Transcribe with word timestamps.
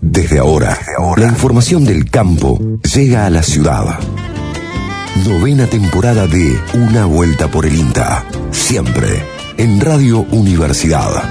Desde 0.00 0.38
ahora, 0.38 0.78
la 1.16 1.26
información 1.26 1.84
del 1.84 2.08
campo 2.08 2.58
llega 2.94 3.26
a 3.26 3.30
la 3.30 3.42
ciudad. 3.42 3.98
Novena 5.26 5.66
temporada 5.66 6.26
de 6.28 6.56
Una 6.74 7.04
Vuelta 7.04 7.48
por 7.48 7.66
el 7.66 7.74
INTA. 7.74 8.24
Siempre 8.52 9.24
en 9.56 9.80
Radio 9.80 10.20
Universidad. 10.30 11.24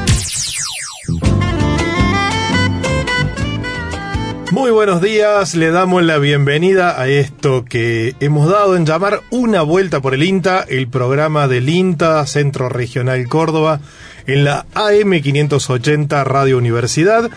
Muy 4.51 4.71
buenos 4.71 5.01
días, 5.01 5.55
le 5.55 5.71
damos 5.71 6.03
la 6.03 6.17
bienvenida 6.17 6.99
a 6.99 7.07
esto 7.07 7.63
que 7.63 8.15
hemos 8.19 8.49
dado 8.49 8.75
en 8.75 8.85
llamar 8.85 9.21
Una 9.29 9.61
Vuelta 9.61 10.01
por 10.01 10.13
el 10.13 10.23
INTA, 10.23 10.65
el 10.67 10.89
programa 10.89 11.47
del 11.47 11.69
INTA, 11.69 12.25
Centro 12.25 12.67
Regional 12.67 13.27
Córdoba, 13.27 13.79
en 14.25 14.43
la 14.43 14.65
AM 14.73 15.21
580 15.21 16.23
Radio 16.25 16.57
Universidad. 16.57 17.29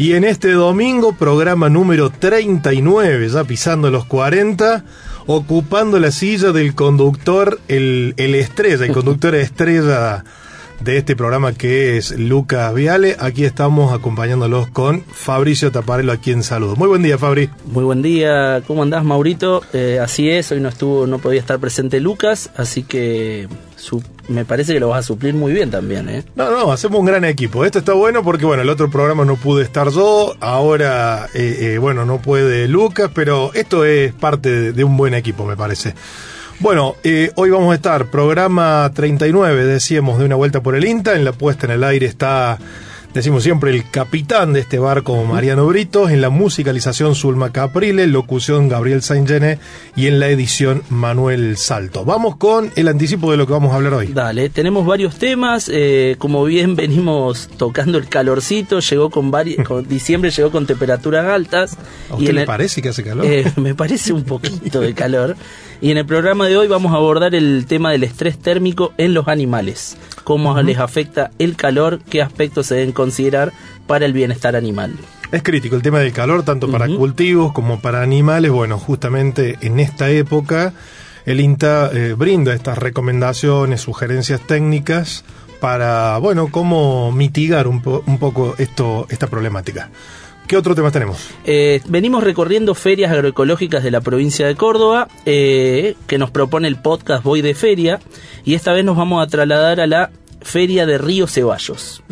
Y 0.00 0.14
en 0.14 0.24
este 0.24 0.52
domingo, 0.52 1.12
programa 1.12 1.68
número 1.68 2.08
39, 2.08 3.28
ya 3.28 3.44
pisando 3.44 3.90
los 3.90 4.06
40, 4.06 4.82
ocupando 5.26 5.98
la 5.98 6.10
silla 6.10 6.52
del 6.52 6.74
conductor, 6.74 7.60
el, 7.68 8.14
el 8.16 8.34
estrella, 8.34 8.86
el 8.86 8.92
conductor 8.92 9.34
estrella 9.34 10.24
de 10.80 10.96
este 10.96 11.14
programa 11.16 11.52
que 11.52 11.96
es 11.96 12.18
Lucas 12.18 12.74
Viale. 12.74 13.16
Aquí 13.18 13.44
estamos 13.44 13.92
acompañándolos 13.92 14.68
con 14.68 15.02
Fabricio 15.02 15.70
Taparelo, 15.70 16.12
a 16.12 16.16
quien 16.16 16.42
saludo. 16.42 16.76
Muy 16.76 16.88
buen 16.88 17.02
día, 17.02 17.18
Fabri. 17.18 17.50
Muy 17.66 17.84
buen 17.84 18.02
día, 18.02 18.62
¿cómo 18.66 18.82
andás, 18.82 19.04
Maurito? 19.04 19.62
Eh, 19.72 19.98
así 20.02 20.30
es, 20.30 20.50
hoy 20.52 20.60
no 20.60 20.68
estuvo, 20.68 21.06
no 21.06 21.18
podía 21.18 21.40
estar 21.40 21.58
presente 21.58 22.00
Lucas, 22.00 22.50
así 22.56 22.82
que 22.82 23.48
me 24.28 24.44
parece 24.44 24.74
que 24.74 24.80
lo 24.80 24.88
vas 24.88 25.00
a 25.00 25.02
suplir 25.02 25.34
muy 25.34 25.52
bien 25.52 25.70
también, 25.70 26.08
¿eh? 26.08 26.24
No, 26.34 26.50
no, 26.50 26.72
hacemos 26.72 27.00
un 27.00 27.06
gran 27.06 27.24
equipo. 27.24 27.64
Esto 27.64 27.80
está 27.80 27.92
bueno 27.92 28.22
porque, 28.22 28.44
bueno, 28.44 28.62
el 28.62 28.68
otro 28.68 28.90
programa 28.90 29.24
no 29.24 29.36
pude 29.36 29.64
estar 29.64 29.90
yo, 29.90 30.34
ahora, 30.40 31.26
eh, 31.34 31.74
eh, 31.74 31.78
bueno, 31.78 32.04
no 32.04 32.22
puede 32.22 32.68
Lucas, 32.68 33.10
pero 33.14 33.52
esto 33.54 33.84
es 33.84 34.12
parte 34.12 34.72
de 34.72 34.84
un 34.84 34.96
buen 34.96 35.14
equipo, 35.14 35.44
me 35.44 35.56
parece. 35.56 35.94
Bueno, 36.60 36.96
eh, 37.04 37.32
hoy 37.36 37.48
vamos 37.48 37.72
a 37.72 37.74
estar, 37.74 38.10
programa 38.10 38.92
39, 38.94 39.64
decíamos, 39.64 40.18
de 40.18 40.26
una 40.26 40.34
vuelta 40.34 40.62
por 40.62 40.76
el 40.76 40.84
INTA. 40.84 41.14
En 41.14 41.24
la 41.24 41.32
puesta 41.32 41.64
en 41.64 41.72
el 41.72 41.82
aire 41.82 42.04
está, 42.04 42.58
decimos 43.14 43.42
siempre, 43.42 43.70
el 43.70 43.88
capitán 43.90 44.52
de 44.52 44.60
este 44.60 44.78
barco, 44.78 45.22
Mariano 45.24 45.66
Brito. 45.66 46.08
En 46.08 46.20
la 46.20 46.30
musicalización, 46.30 47.14
Zulma 47.14 47.52
Caprile. 47.52 48.06
Locución, 48.06 48.68
Gabriel 48.68 49.02
Saint-Gene. 49.02 49.58
Y 49.96 50.06
en 50.06 50.20
la 50.20 50.28
edición, 50.28 50.82
Manuel 50.88 51.56
Salto. 51.56 52.04
Vamos 52.04 52.36
con 52.36 52.70
el 52.76 52.88
anticipo 52.88 53.30
de 53.30 53.36
lo 53.36 53.46
que 53.46 53.52
vamos 53.52 53.72
a 53.72 53.76
hablar 53.76 53.94
hoy. 53.94 54.08
Dale, 54.08 54.48
tenemos 54.50 54.86
varios 54.86 55.16
temas. 55.16 55.70
Eh, 55.72 56.16
como 56.18 56.44
bien 56.44 56.76
venimos 56.76 57.48
tocando 57.56 57.98
el 57.98 58.08
calorcito, 58.08 58.80
llegó 58.80 59.10
con, 59.10 59.30
con 59.66 59.88
diciembre 59.88 60.30
llegó 60.30 60.50
con 60.50 60.66
temperaturas 60.66 61.26
altas. 61.26 61.76
¿A 62.10 62.16
usted 62.16 62.32
le 62.32 62.46
parece 62.46 62.82
que 62.82 62.90
hace 62.90 63.04
calor? 63.04 63.24
Eh, 63.26 63.50
me 63.56 63.74
parece 63.74 64.12
un 64.12 64.24
poquito 64.24 64.80
de 64.80 64.94
calor. 64.94 65.36
Y 65.82 65.90
en 65.90 65.96
el 65.96 66.04
programa 66.04 66.46
de 66.46 66.58
hoy 66.58 66.68
vamos 66.68 66.92
a 66.92 66.96
abordar 66.96 67.34
el 67.34 67.64
tema 67.66 67.90
del 67.90 68.04
estrés 68.04 68.38
térmico 68.38 68.92
en 68.98 69.14
los 69.14 69.28
animales, 69.28 69.96
cómo 70.22 70.60
les 70.62 70.78
afecta 70.78 71.30
el 71.38 71.56
calor, 71.56 72.00
qué 72.08 72.22
aspectos 72.22 72.66
se 72.66 72.76
deben 72.76 72.92
considerar 72.92 73.52
para 73.86 74.06
el 74.06 74.12
bienestar 74.12 74.56
animal. 74.56 74.94
Es 75.32 75.42
crítico 75.42 75.76
el 75.76 75.82
tema 75.82 76.00
del 76.00 76.12
calor, 76.12 76.42
tanto 76.42 76.70
para 76.70 76.88
cultivos 76.88 77.52
como 77.52 77.80
para 77.80 78.02
animales. 78.02 78.50
Bueno, 78.50 78.78
justamente 78.78 79.58
en 79.60 79.78
esta 79.78 80.10
época 80.10 80.72
el 81.24 81.40
INTA 81.40 81.90
eh, 81.92 82.14
brinda 82.16 82.52
estas 82.52 82.78
recomendaciones, 82.78 83.80
sugerencias 83.80 84.40
técnicas 84.46 85.24
para, 85.60 86.18
bueno, 86.18 86.48
cómo 86.50 87.12
mitigar 87.12 87.68
un, 87.68 87.82
un 88.06 88.18
poco 88.18 88.54
esto, 88.58 89.06
esta 89.10 89.28
problemática. 89.28 89.90
¿Qué 90.50 90.56
otro 90.56 90.74
tema 90.74 90.90
tenemos? 90.90 91.30
Eh, 91.44 91.80
venimos 91.86 92.24
recorriendo 92.24 92.74
ferias 92.74 93.12
agroecológicas 93.12 93.84
de 93.84 93.92
la 93.92 94.00
provincia 94.00 94.48
de 94.48 94.56
Córdoba, 94.56 95.06
eh, 95.24 95.94
que 96.08 96.18
nos 96.18 96.32
propone 96.32 96.66
el 96.66 96.74
podcast 96.74 97.22
Voy 97.22 97.40
de 97.40 97.54
Feria, 97.54 98.00
y 98.44 98.54
esta 98.54 98.72
vez 98.72 98.84
nos 98.84 98.96
vamos 98.96 99.24
a 99.24 99.28
trasladar 99.28 99.78
a 99.78 99.86
la 99.86 100.10
Feria 100.42 100.86
de 100.86 100.98
Río 100.98 101.28
Ceballos. 101.28 102.02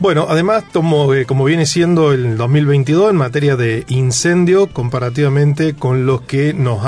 Bueno, 0.00 0.26
además, 0.28 0.64
como, 0.72 1.14
eh, 1.14 1.26
como, 1.26 1.44
viene 1.44 1.64
siendo 1.64 2.12
el 2.12 2.36
2022 2.36 3.10
en 3.10 3.16
materia 3.16 3.54
de 3.54 3.84
incendio, 3.86 4.66
comparativamente 4.66 5.74
con 5.74 6.06
los 6.06 6.22
que 6.22 6.52
nos 6.54 6.80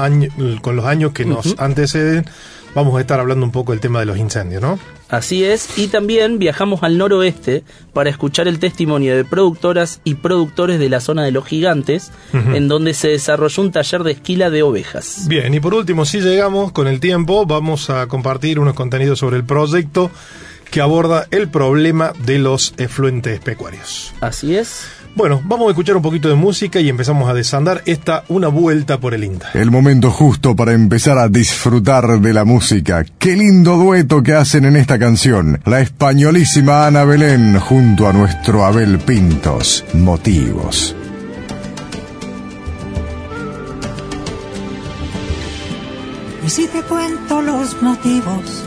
con 0.63 0.75
los 0.75 0.85
años 0.85 1.13
que 1.13 1.27
nos 1.27 1.61
anteceden, 1.61 2.25
vamos 2.75 2.97
a 2.97 3.01
estar 3.01 3.21
hablando 3.21 3.45
un 3.45 3.53
poco 3.53 3.73
del 3.73 3.81
tema 3.81 4.01
de 4.01 4.07
los 4.07 4.19
incendios, 4.19 4.63
¿no? 4.63 4.79
Así 5.09 5.45
es, 5.45 5.77
y 5.77 5.89
también 5.89 6.39
viajamos 6.39 6.85
al 6.85 6.97
noroeste 6.97 7.65
para 7.93 8.11
escuchar 8.11 8.47
el 8.47 8.61
testimonio 8.61 9.17
de 9.17 9.25
productoras 9.25 10.01
y 10.05 10.15
productores 10.15 10.79
de 10.79 10.89
la 10.89 11.01
zona 11.01 11.25
de 11.25 11.33
los 11.33 11.47
gigantes, 11.47 12.13
en 12.33 12.69
donde 12.69 12.95
se 12.95 13.09
desarrolló 13.09 13.63
un 13.63 13.73
taller 13.73 14.05
de 14.05 14.13
esquila 14.13 14.51
de 14.51 14.63
ovejas. 14.63 15.27
Bien, 15.27 15.53
y 15.53 15.59
por 15.59 15.75
último, 15.75 16.05
si 16.05 16.21
llegamos 16.21 16.71
con 16.71 16.87
el 16.87 17.01
tiempo, 17.01 17.45
vamos 17.45 17.91
a 17.91 18.07
compartir 18.07 18.61
unos 18.61 18.75
contenidos 18.75 19.19
sobre 19.19 19.37
el 19.37 19.45
proyecto 19.45 20.13
que 20.71 20.81
aborda 20.81 21.27
el 21.33 21.49
problema 21.49 22.13
de 22.25 22.39
los 22.39 22.75
efluentes 22.77 23.41
pecuarios. 23.41 24.13
Así 24.21 24.55
es. 24.55 24.87
Bueno, 25.17 25.41
vamos 25.45 25.67
a 25.67 25.71
escuchar 25.71 25.97
un 25.97 26.03
poquito 26.03 26.29
de 26.29 26.37
música 26.37 26.81
y 26.81 26.89
empezamos 26.89 27.29
a 27.29 27.35
desandar 27.35 27.83
esta 27.85 28.25
una 28.29 28.49
vuelta 28.49 29.01
por 29.01 29.13
el 29.13 29.25
INTA. 29.25 29.51
El 29.55 29.71
momento 29.71 30.11
justo 30.11 30.55
para 30.55 30.73
empezar 30.73 31.19
a 31.19 31.29
disfrutar 31.29 32.21
de 32.21 32.33
la 32.33 32.45
música. 32.45 33.05
Qué 33.19 33.37
lindo 33.37 33.77
dueto 33.77 34.23
que 34.23 34.35
hacen 34.35 34.65
en 34.65 34.77
esta 34.77 34.99
canción. 34.99 35.61
La 35.65 35.81
españolísima 35.81 36.87
Ana 36.87 37.05
Belén 37.05 37.59
junto 37.59 38.09
a 38.09 38.13
nuestro 38.13 38.65
Abel 38.65 38.99
Pintos. 38.99 39.85
Motivos. 39.95 40.95
Y 46.47 46.49
si 46.49 46.67
te 46.69 46.83
cuento 46.83 47.43
los 47.43 47.83
motivos 47.83 48.65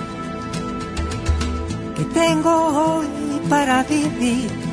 que 1.98 2.04
tengo 2.06 2.98
hoy 3.00 3.08
para 3.50 3.84
vivir 3.84 4.73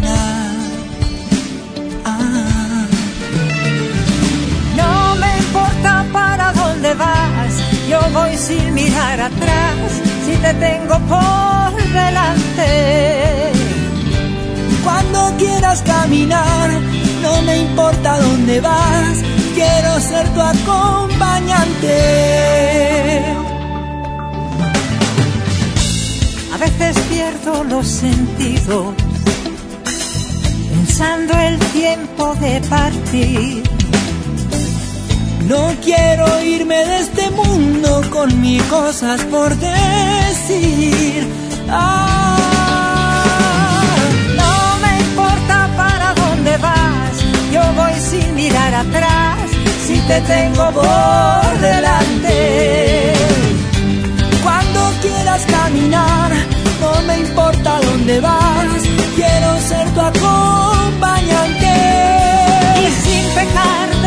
Vas, 6.89 7.53
yo 7.89 7.99
voy 8.11 8.35
sin 8.37 8.73
mirar 8.73 9.19
atrás, 9.19 9.75
si 10.25 10.35
te 10.37 10.53
tengo 10.55 10.99
por 11.07 11.73
delante. 11.93 13.51
Cuando 14.83 15.37
quieras 15.37 15.81
caminar, 15.83 16.69
no 17.21 17.41
me 17.43 17.59
importa 17.59 18.19
dónde 18.19 18.59
vas, 18.61 19.17
quiero 19.53 19.99
ser 19.99 20.27
tu 20.29 20.41
acompañante. 20.41 21.95
A 26.53 26.57
veces 26.57 26.97
pierdo 27.09 27.63
los 27.63 27.87
sentidos, 27.87 28.95
pensando 30.69 31.33
el 31.39 31.59
tiempo 31.59 32.35
de 32.35 32.59
partir 32.61 33.80
no 35.43 35.73
quiero 35.83 36.41
irme 36.43 36.85
de 36.85 36.99
este 36.99 37.29
mundo 37.31 38.01
con 38.11 38.41
mil 38.41 38.63
cosas 38.65 39.21
por 39.25 39.55
decir. 39.55 41.27
Ah, 41.69 43.23
no 44.35 44.77
me 44.83 44.99
importa 44.99 45.69
para 45.75 46.13
dónde 46.13 46.57
vas, 46.57 47.23
yo 47.51 47.61
voy 47.75 47.93
sin 47.99 48.35
mirar 48.35 48.73
atrás, 48.75 49.49
si 49.85 49.97
te 50.01 50.21
tengo 50.21 50.71
por 50.71 51.59
delante. 51.59 53.13
Cuando 54.43 54.79
quieras 55.01 55.45
caminar, 55.45 56.31
no 56.81 57.01
me 57.07 57.19
importa 57.19 57.79
dónde 57.81 58.19
vas, 58.19 58.81
quiero 59.15 59.59
ser 59.61 59.89
tu 59.91 60.01
acompañante. 60.01 61.73
Y 62.83 62.91
sin 63.03 63.25
pecar 63.35 64.00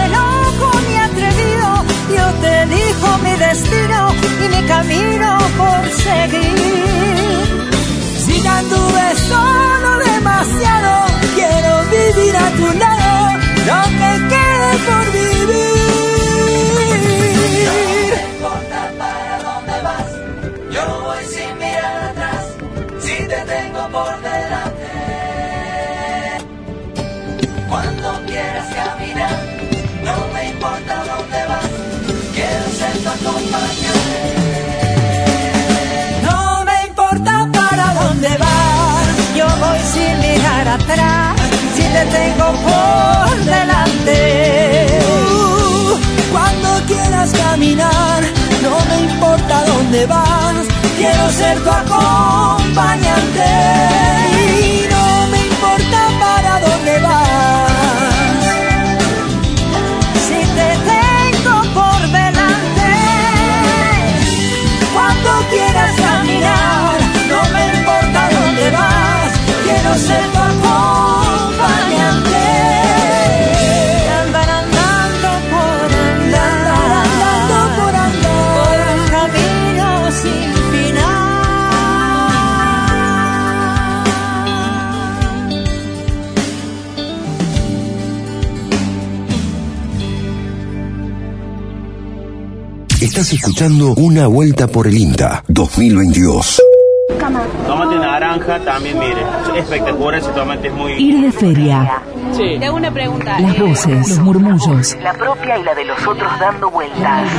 mi 3.19 3.33
destino 3.37 4.15
y 4.45 4.49
mi 4.49 4.63
camino 4.67 5.39
por 5.57 5.89
seguir. 5.91 6.55
Si 8.25 8.43
ya 8.43 8.63
solo 9.29 9.99
demasiado, 9.99 10.93
quiero 11.35 11.73
vivir 11.95 12.37
a 12.37 12.51
tu 12.59 12.79
lado 12.79 13.15
lo 13.69 13.81
que 13.99 14.11
quede 14.33 14.71
por 14.89 15.05
vivir. 15.13 15.75
No 17.65 17.73
me 18.11 18.23
importa 18.33 18.81
para 18.99 19.35
dónde 19.47 19.77
vas, 19.87 20.11
yo 20.75 20.85
voy 21.05 21.25
sin 21.35 21.53
mirar 21.59 21.97
atrás, 22.11 22.45
si 23.01 23.17
te 23.31 23.41
tengo 23.53 23.83
por 23.89 24.13
delante. 24.23 24.91
Cuando 27.69 28.07
quieras 28.27 28.69
caminar, 28.75 29.39
no 30.05 30.17
me 30.33 30.49
importa 30.51 30.95
dónde 31.05 31.37
vas. 31.37 31.44
Uh, 41.97 42.03
cuando 46.33 46.69
quieras 46.89 47.31
caminar, 47.33 48.23
no 48.63 48.81
me 48.89 49.03
importa 49.03 49.65
dónde 49.65 50.05
vas, 50.07 50.67
quiero 50.97 51.31
ser 51.31 51.63
tu 51.63 51.71
acompañante. 51.71 53.45
No 54.91 55.27
me 55.29 55.47
importa 55.47 56.09
para 56.19 56.61
dónde 56.67 56.99
vas. 56.99 58.43
Si 60.27 60.41
te 60.59 60.69
tengo 60.91 61.63
por 61.75 62.01
delante, 62.09 62.91
cuando 64.93 65.31
quieras 65.49 65.93
caminar, 65.97 66.99
no 67.29 67.41
me 67.53 67.63
importa 67.79 68.21
dónde 68.41 68.71
vas, 68.71 69.33
quiero 69.65 69.95
ser 69.97 70.34
Estás 93.15 93.33
escuchando 93.33 93.95
Una 93.95 94.27
Vuelta 94.27 94.67
por 94.67 94.89
el 94.89 94.99
INTA 94.99 95.45
2022. 95.47 96.61
Tomate 97.65 97.95
naranja 97.95 98.59
también, 98.65 98.99
mire, 98.99 99.23
es 99.53 99.63
espectacular, 99.63 100.19
ese 100.19 100.31
tomate 100.31 100.67
es 100.67 100.75
muy... 100.75 100.93
Ir 100.95 101.21
de 101.21 101.31
feria. 101.31 102.03
Te 102.37 102.67
hago 102.67 102.77
una 102.77 102.93
pregunta. 102.93 103.39
Las 103.39 103.57
voces, 103.57 104.09
los 104.09 104.19
murmullos, 104.19 104.97
La 105.01 105.13
propia 105.13 105.57
y 105.57 105.63
la 105.63 105.77
de 105.77 105.85
los 105.85 106.05
otros 106.05 106.29
dando 106.41 106.69
vueltas. 106.73 107.31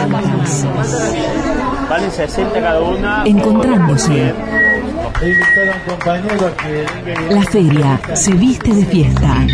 Valen 1.89 2.09
60 2.09 2.53
cada 2.61 2.79
una. 2.79 3.23
encontrándose. 3.25 4.33
La 7.29 7.41
feria 7.43 7.99
se 8.13 8.31
viste 8.31 8.73
de 8.73 8.85
fiesta. 8.85 9.45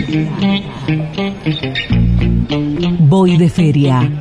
Voy 3.00 3.38
de 3.38 3.50
feria. 3.50 4.21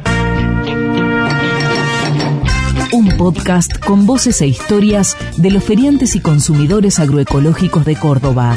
Podcast 3.20 3.78
con 3.84 4.06
voces 4.06 4.40
e 4.40 4.46
historias 4.46 5.14
de 5.36 5.50
los 5.50 5.62
feriantes 5.62 6.14
y 6.16 6.20
consumidores 6.20 6.98
agroecológicos 6.98 7.84
de 7.84 7.94
Córdoba. 7.96 8.56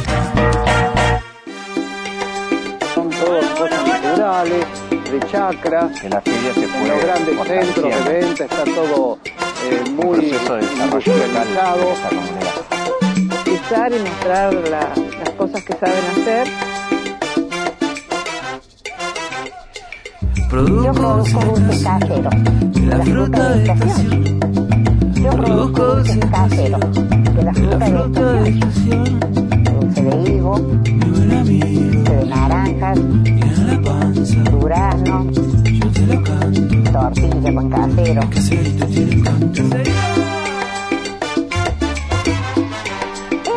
son 2.95 3.09
todas 3.09 3.43
cosas 3.59 3.85
naturales, 3.85 4.65
de 4.89 5.19
chacra, 5.29 5.91
En 6.01 6.09
la 6.11 6.21
feria 6.21 6.53
se 6.53 6.61
puede 6.61 6.87
los 6.87 7.03
grandes 7.03 7.35
centros 7.45 8.05
de 8.05 8.13
venta, 8.13 8.45
está 8.45 8.63
todo 8.63 9.17
eh, 9.69 9.83
muy 9.89 10.19
de 10.27 10.31
desarrollo 10.31 10.67
local 10.71 11.11
organizado. 11.19 11.77
de 11.85 11.91
esa 11.91 12.11
manera. 12.15 13.41
utilizar 13.41 13.91
y 13.91 13.99
mostrar 13.99 14.53
la- 14.69 14.93
las 15.19 15.29
cosas 15.31 15.61
que 15.65 15.73
saben 15.73 16.03
hacer. 16.21 16.47
Yo 20.53 20.93
produzco 20.93 21.39
dulces 21.45 21.83
caseros. 21.83 22.33
La 22.85 23.03
fruta 23.03 23.49
de 23.49 23.63
estación. 23.63 24.39
Yo 25.15 25.29
produzco 25.31 25.95
dulces 25.95 26.25
caseros. 26.29 26.79
De 27.33 27.43
la 27.43 27.53
fruta 27.55 28.33
de 28.33 28.49
estación. 28.49 29.19
Dulce 29.63 30.01
de 30.03 30.31
higo. 30.31 30.59
Dulce 30.59 31.53
de 31.55 32.25
naranjas. 32.27 32.99
Durazno. 34.51 35.25
Tortilla 36.91 37.55
con 37.55 37.69
casero. 37.71 38.21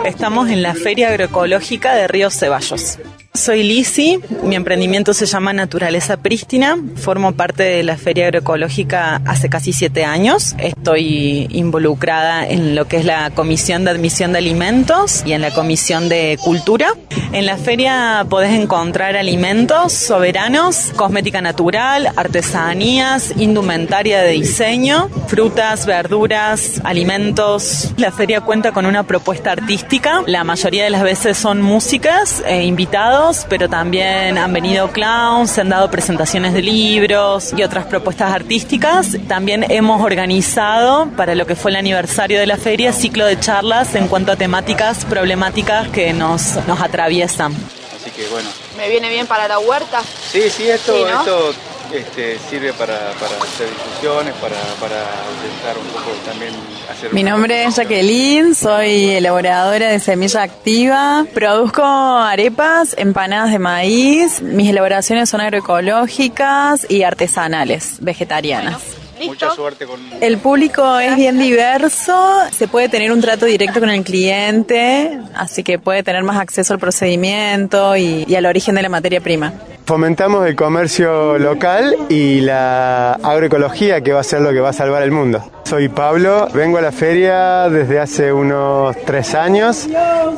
Estamos 0.06 0.48
en 0.48 0.62
la 0.62 0.72
Feria 0.72 1.10
Agroecológica 1.10 1.94
de 1.94 2.08
Río 2.08 2.30
Ceballos. 2.30 2.98
Soy 3.36 3.62
Lisi, 3.62 4.18
mi 4.44 4.56
emprendimiento 4.56 5.12
se 5.12 5.26
llama 5.26 5.52
Naturaleza 5.52 6.16
Prístina, 6.16 6.76
formo 6.96 7.32
parte 7.32 7.62
de 7.64 7.82
la 7.82 7.96
Feria 7.98 8.26
Agroecológica 8.26 9.20
hace 9.26 9.50
casi 9.50 9.72
siete 9.72 10.04
años. 10.04 10.54
Estoy 10.58 11.46
involucrada 11.50 12.46
en 12.46 12.74
lo 12.74 12.88
que 12.88 12.96
es 12.96 13.04
la 13.04 13.30
Comisión 13.30 13.84
de 13.84 13.90
Admisión 13.90 14.32
de 14.32 14.38
Alimentos 14.38 15.22
y 15.26 15.32
en 15.32 15.42
la 15.42 15.52
Comisión 15.52 16.08
de 16.08 16.38
Cultura. 16.42 16.94
En 17.32 17.44
la 17.44 17.58
feria 17.58 18.24
podés 18.30 18.52
encontrar 18.52 19.16
alimentos 19.16 19.92
soberanos, 19.92 20.92
cosmética 20.96 21.42
natural, 21.42 22.10
artesanías, 22.16 23.34
indumentaria 23.36 24.22
de 24.22 24.30
diseño, 24.30 25.10
frutas, 25.26 25.84
verduras, 25.84 26.80
alimentos. 26.84 27.92
La 27.98 28.12
feria 28.12 28.40
cuenta 28.40 28.72
con 28.72 28.86
una 28.86 29.02
propuesta 29.02 29.52
artística. 29.52 30.22
La 30.26 30.44
mayoría 30.44 30.84
de 30.84 30.90
las 30.90 31.02
veces 31.02 31.36
son 31.36 31.60
músicas 31.60 32.42
e 32.46 32.64
invitados, 32.64 33.25
pero 33.48 33.68
también 33.68 34.38
han 34.38 34.52
venido 34.52 34.88
clowns, 34.92 35.50
se 35.50 35.62
han 35.62 35.68
dado 35.68 35.90
presentaciones 35.90 36.54
de 36.54 36.62
libros 36.62 37.52
y 37.56 37.62
otras 37.64 37.86
propuestas 37.86 38.32
artísticas. 38.32 39.16
También 39.26 39.66
hemos 39.68 40.00
organizado 40.00 41.08
para 41.16 41.34
lo 41.34 41.44
que 41.46 41.56
fue 41.56 41.72
el 41.72 41.76
aniversario 41.76 42.38
de 42.38 42.46
la 42.46 42.56
feria 42.56 42.92
ciclo 42.92 43.26
de 43.26 43.38
charlas 43.40 43.94
en 43.96 44.06
cuanto 44.06 44.30
a 44.32 44.36
temáticas 44.36 45.04
problemáticas 45.04 45.88
que 45.88 46.12
nos, 46.12 46.64
nos 46.68 46.80
atraviesan. 46.80 47.52
Así 47.52 48.10
que 48.12 48.28
bueno. 48.28 48.48
Me 48.76 48.88
viene 48.88 49.08
bien 49.08 49.26
para 49.26 49.48
la 49.48 49.58
huerta. 49.58 50.02
Sí, 50.30 50.42
sí, 50.48 50.68
esto, 50.68 50.94
Sí, 50.94 51.02
¿no? 51.10 51.20
esto 51.20 51.54
este, 51.92 52.38
sirve 52.38 52.72
para, 52.72 52.96
para 53.20 53.36
hacer 53.42 53.68
discusiones, 53.68 54.34
para, 54.34 54.56
para 54.80 55.04
intentar 55.36 55.78
un 55.78 55.86
poco 55.88 56.10
también 56.24 56.52
hacer... 56.90 57.12
Mi 57.12 57.22
nombre 57.22 57.64
es 57.64 57.76
Jacqueline, 57.76 58.54
soy 58.54 59.10
elaboradora 59.10 59.88
de 59.88 59.98
semilla 60.00 60.42
activa. 60.42 61.24
Produzco 61.32 61.84
arepas, 61.84 62.94
empanadas 62.98 63.52
de 63.52 63.58
maíz. 63.58 64.40
Mis 64.42 64.70
elaboraciones 64.70 65.28
son 65.28 65.40
agroecológicas 65.40 66.86
y 66.88 67.02
artesanales, 67.02 67.96
vegetarianas. 68.00 68.82
Mucha 69.24 69.50
suerte 69.52 69.86
con... 69.86 69.98
El 70.20 70.36
público 70.38 70.98
es 70.98 71.16
bien 71.16 71.38
diverso, 71.38 72.38
se 72.52 72.68
puede 72.68 72.90
tener 72.90 73.10
un 73.12 73.22
trato 73.22 73.46
directo 73.46 73.80
con 73.80 73.88
el 73.88 74.04
cliente, 74.04 75.18
así 75.34 75.62
que 75.62 75.78
puede 75.78 76.02
tener 76.02 76.22
más 76.22 76.36
acceso 76.36 76.74
al 76.74 76.78
procedimiento 76.78 77.96
y, 77.96 78.26
y 78.28 78.34
al 78.34 78.44
origen 78.44 78.74
de 78.74 78.82
la 78.82 78.90
materia 78.90 79.22
prima. 79.22 79.54
Fomentamos 79.86 80.44
el 80.48 80.56
comercio 80.56 81.38
local 81.38 81.94
y 82.08 82.40
la 82.40 83.12
agroecología 83.12 84.00
que 84.00 84.12
va 84.12 84.18
a 84.18 84.24
ser 84.24 84.40
lo 84.40 84.50
que 84.50 84.58
va 84.58 84.70
a 84.70 84.72
salvar 84.72 85.04
el 85.04 85.12
mundo. 85.12 85.48
Soy 85.62 85.88
Pablo, 85.88 86.48
vengo 86.52 86.78
a 86.78 86.80
la 86.80 86.90
feria 86.90 87.68
desde 87.68 88.00
hace 88.00 88.32
unos 88.32 88.96
tres 89.04 89.36
años. 89.36 89.86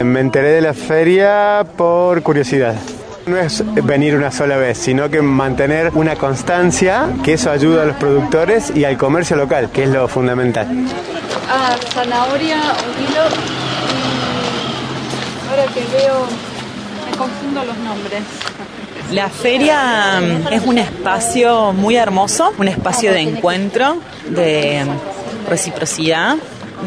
Me 0.01 0.21
enteré 0.21 0.51
de 0.51 0.61
la 0.61 0.75
feria 0.75 1.65
por 1.79 2.23
curiosidad. 2.23 2.75
No 3.25 3.39
es 3.39 3.65
venir 3.87 4.17
una 4.17 4.31
sola 4.31 4.59
vez, 4.59 4.77
sino 4.77 5.09
que 5.09 5.23
mantener 5.23 5.93
una 5.95 6.17
constancia, 6.17 7.09
que 7.25 7.33
eso 7.33 7.51
ayuda 7.51 7.85
a 7.85 7.87
los 7.87 7.97
productores 7.97 8.71
y 8.77 8.85
al 8.85 8.99
comercio 8.99 9.35
local, 9.35 9.71
que 9.73 9.85
es 9.85 9.89
lo 9.89 10.09
fundamental. 10.09 10.69
Ah, 11.51 11.75
zanahoria, 11.95 12.59
un 12.59 13.07
kilo. 13.07 13.23
Ahora 15.49 15.65
que 15.73 15.81
veo, 15.97 16.27
me 17.11 17.17
confundo 17.17 17.65
los 17.65 17.79
nombres. 17.79 18.23
La 19.13 19.31
feria 19.31 20.21
mm, 20.21 20.53
es 20.53 20.67
un 20.67 20.77
espacio 20.77 21.73
muy 21.73 21.97
hermoso, 21.97 22.53
un 22.59 22.69
espacio 22.69 23.11
de 23.11 23.21
encuentro, 23.21 24.01
de 24.29 24.85
reciprocidad, 25.49 26.37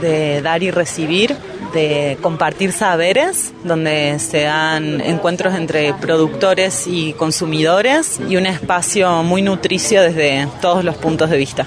de 0.02 0.42
dar 0.44 0.62
y 0.62 0.70
recibir, 0.70 1.36
de 1.74 2.20
compartir 2.22 2.74
saberes, 2.74 3.54
donde 3.64 4.20
se 4.20 4.44
dan 4.44 5.02
encuentros 5.02 5.56
entre 5.56 5.96
productores 5.96 6.86
y 6.86 7.14
consumidores 7.14 8.20
y 8.30 8.36
un 8.38 8.46
espacio 8.46 9.24
muy 9.24 9.42
nutricio 9.42 10.04
desde 10.04 10.48
todos 10.62 10.84
los 10.84 10.96
puntos 10.98 11.30
de 11.32 11.38
vista. 11.38 11.66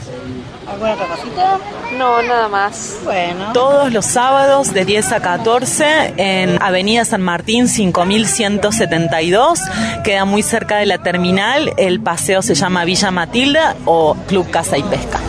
¿Alguna 0.74 0.94
otra 0.94 1.06
cosita? 1.06 1.58
No, 1.96 2.20
nada 2.22 2.48
más. 2.48 2.96
Bueno. 3.04 3.52
Todos 3.52 3.92
los 3.92 4.04
sábados 4.04 4.74
de 4.74 4.84
10 4.84 5.12
a 5.12 5.20
14 5.20 6.14
en 6.16 6.60
Avenida 6.60 7.04
San 7.04 7.22
Martín 7.22 7.68
5172, 7.68 9.60
queda 10.02 10.24
muy 10.24 10.42
cerca 10.42 10.78
de 10.78 10.86
la 10.86 10.98
terminal, 10.98 11.72
el 11.76 12.00
paseo 12.00 12.42
se 12.42 12.56
llama 12.56 12.84
Villa 12.84 13.12
Matilda 13.12 13.76
o 13.84 14.16
Club 14.26 14.50
Casa 14.50 14.76
y 14.76 14.82
Pesca. 14.82 15.20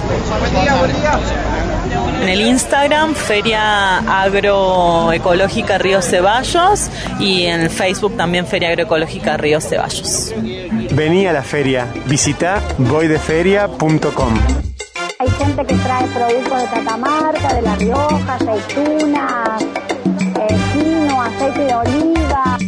En 2.23 2.29
el 2.29 2.41
Instagram, 2.41 3.13
Feria 3.13 3.99
Agroecológica 3.99 5.77
Río 5.77 6.01
Ceballos 6.01 6.89
y 7.19 7.43
en 7.43 7.61
el 7.61 7.69
Facebook 7.69 8.17
también 8.17 8.47
Feria 8.47 8.69
Agroecológica 8.69 9.37
Río 9.37 9.61
Ceballos. 9.61 10.33
Vení 10.91 11.27
a 11.27 11.33
la 11.33 11.43
feria, 11.43 11.85
visita 12.07 12.63
voydeferia.com. 12.79 14.74
Hay 15.17 15.29
gente 15.29 15.65
que 15.65 15.75
trae 15.75 16.05
productos 16.07 16.61
de 16.61 16.67
Catamarca, 16.67 17.53
de 17.53 17.61
La 17.61 17.75
Rioja, 17.75 18.35
aceitunas, 18.35 19.63
eh, 19.63 20.57
aceite 21.21 21.61
de 21.61 21.73
oliva. 21.73 22.64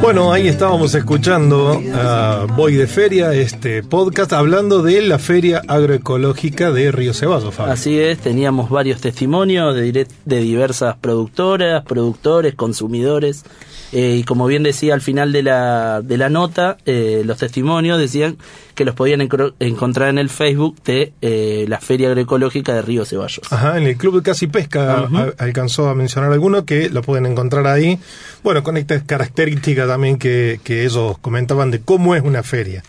Bueno, 0.00 0.32
ahí 0.32 0.46
estábamos 0.46 0.94
escuchando 0.94 1.82
a 1.94 2.46
Voy 2.56 2.74
de 2.76 2.86
Feria, 2.86 3.32
este 3.34 3.82
podcast, 3.82 4.32
hablando 4.32 4.80
de 4.82 5.02
la 5.02 5.18
Feria 5.18 5.60
Agroecológica 5.66 6.70
de 6.70 6.92
Río 6.92 7.12
Ceballos, 7.12 7.52
Fabio. 7.52 7.72
Así 7.72 7.98
es, 7.98 8.18
teníamos 8.18 8.70
varios 8.70 9.00
testimonios 9.00 9.74
de, 9.74 10.06
diversas 10.24 10.96
productoras, 10.98 11.84
productores, 11.84 12.54
consumidores. 12.54 13.44
eh, 13.92 14.16
y 14.20 14.22
como 14.24 14.46
bien 14.46 14.62
decía 14.62 14.94
al 14.94 15.00
final 15.00 15.32
de 15.32 15.42
la, 15.42 16.00
de 16.02 16.16
la 16.16 16.28
nota, 16.28 16.76
eh, 16.86 17.22
los 17.24 17.38
testimonios 17.38 17.98
decían 17.98 18.36
que 18.76 18.84
los 18.84 18.94
podían 18.94 19.20
encontrar 19.58 20.10
en 20.10 20.18
el 20.18 20.28
Facebook 20.28 20.76
de 20.84 21.12
eh, 21.22 21.64
la 21.68 21.80
Feria 21.80 22.06
Agroecológica 22.08 22.72
de 22.74 22.82
Río 22.82 23.04
Ceballos. 23.04 23.40
Ajá, 23.50 23.76
en 23.78 23.84
el 23.88 23.96
Club 23.96 24.16
de 24.16 24.22
Casi 24.22 24.46
Pesca 24.46 25.08
a- 25.12 25.32
alcanzó 25.42 25.88
a 25.88 25.94
mencionar 25.96 26.30
alguno 26.32 26.64
que 26.64 26.88
lo 26.88 27.02
pueden 27.02 27.26
encontrar 27.26 27.66
ahí. 27.66 27.98
Bueno, 28.42 28.62
con 28.62 28.76
esta 28.76 29.02
característica 29.04 29.86
también 29.86 30.18
que, 30.18 30.60
que 30.64 30.84
ellos 30.84 31.18
comentaban 31.18 31.70
de 31.70 31.80
cómo 31.80 32.14
es 32.14 32.22
una 32.22 32.42
feria. 32.42 32.82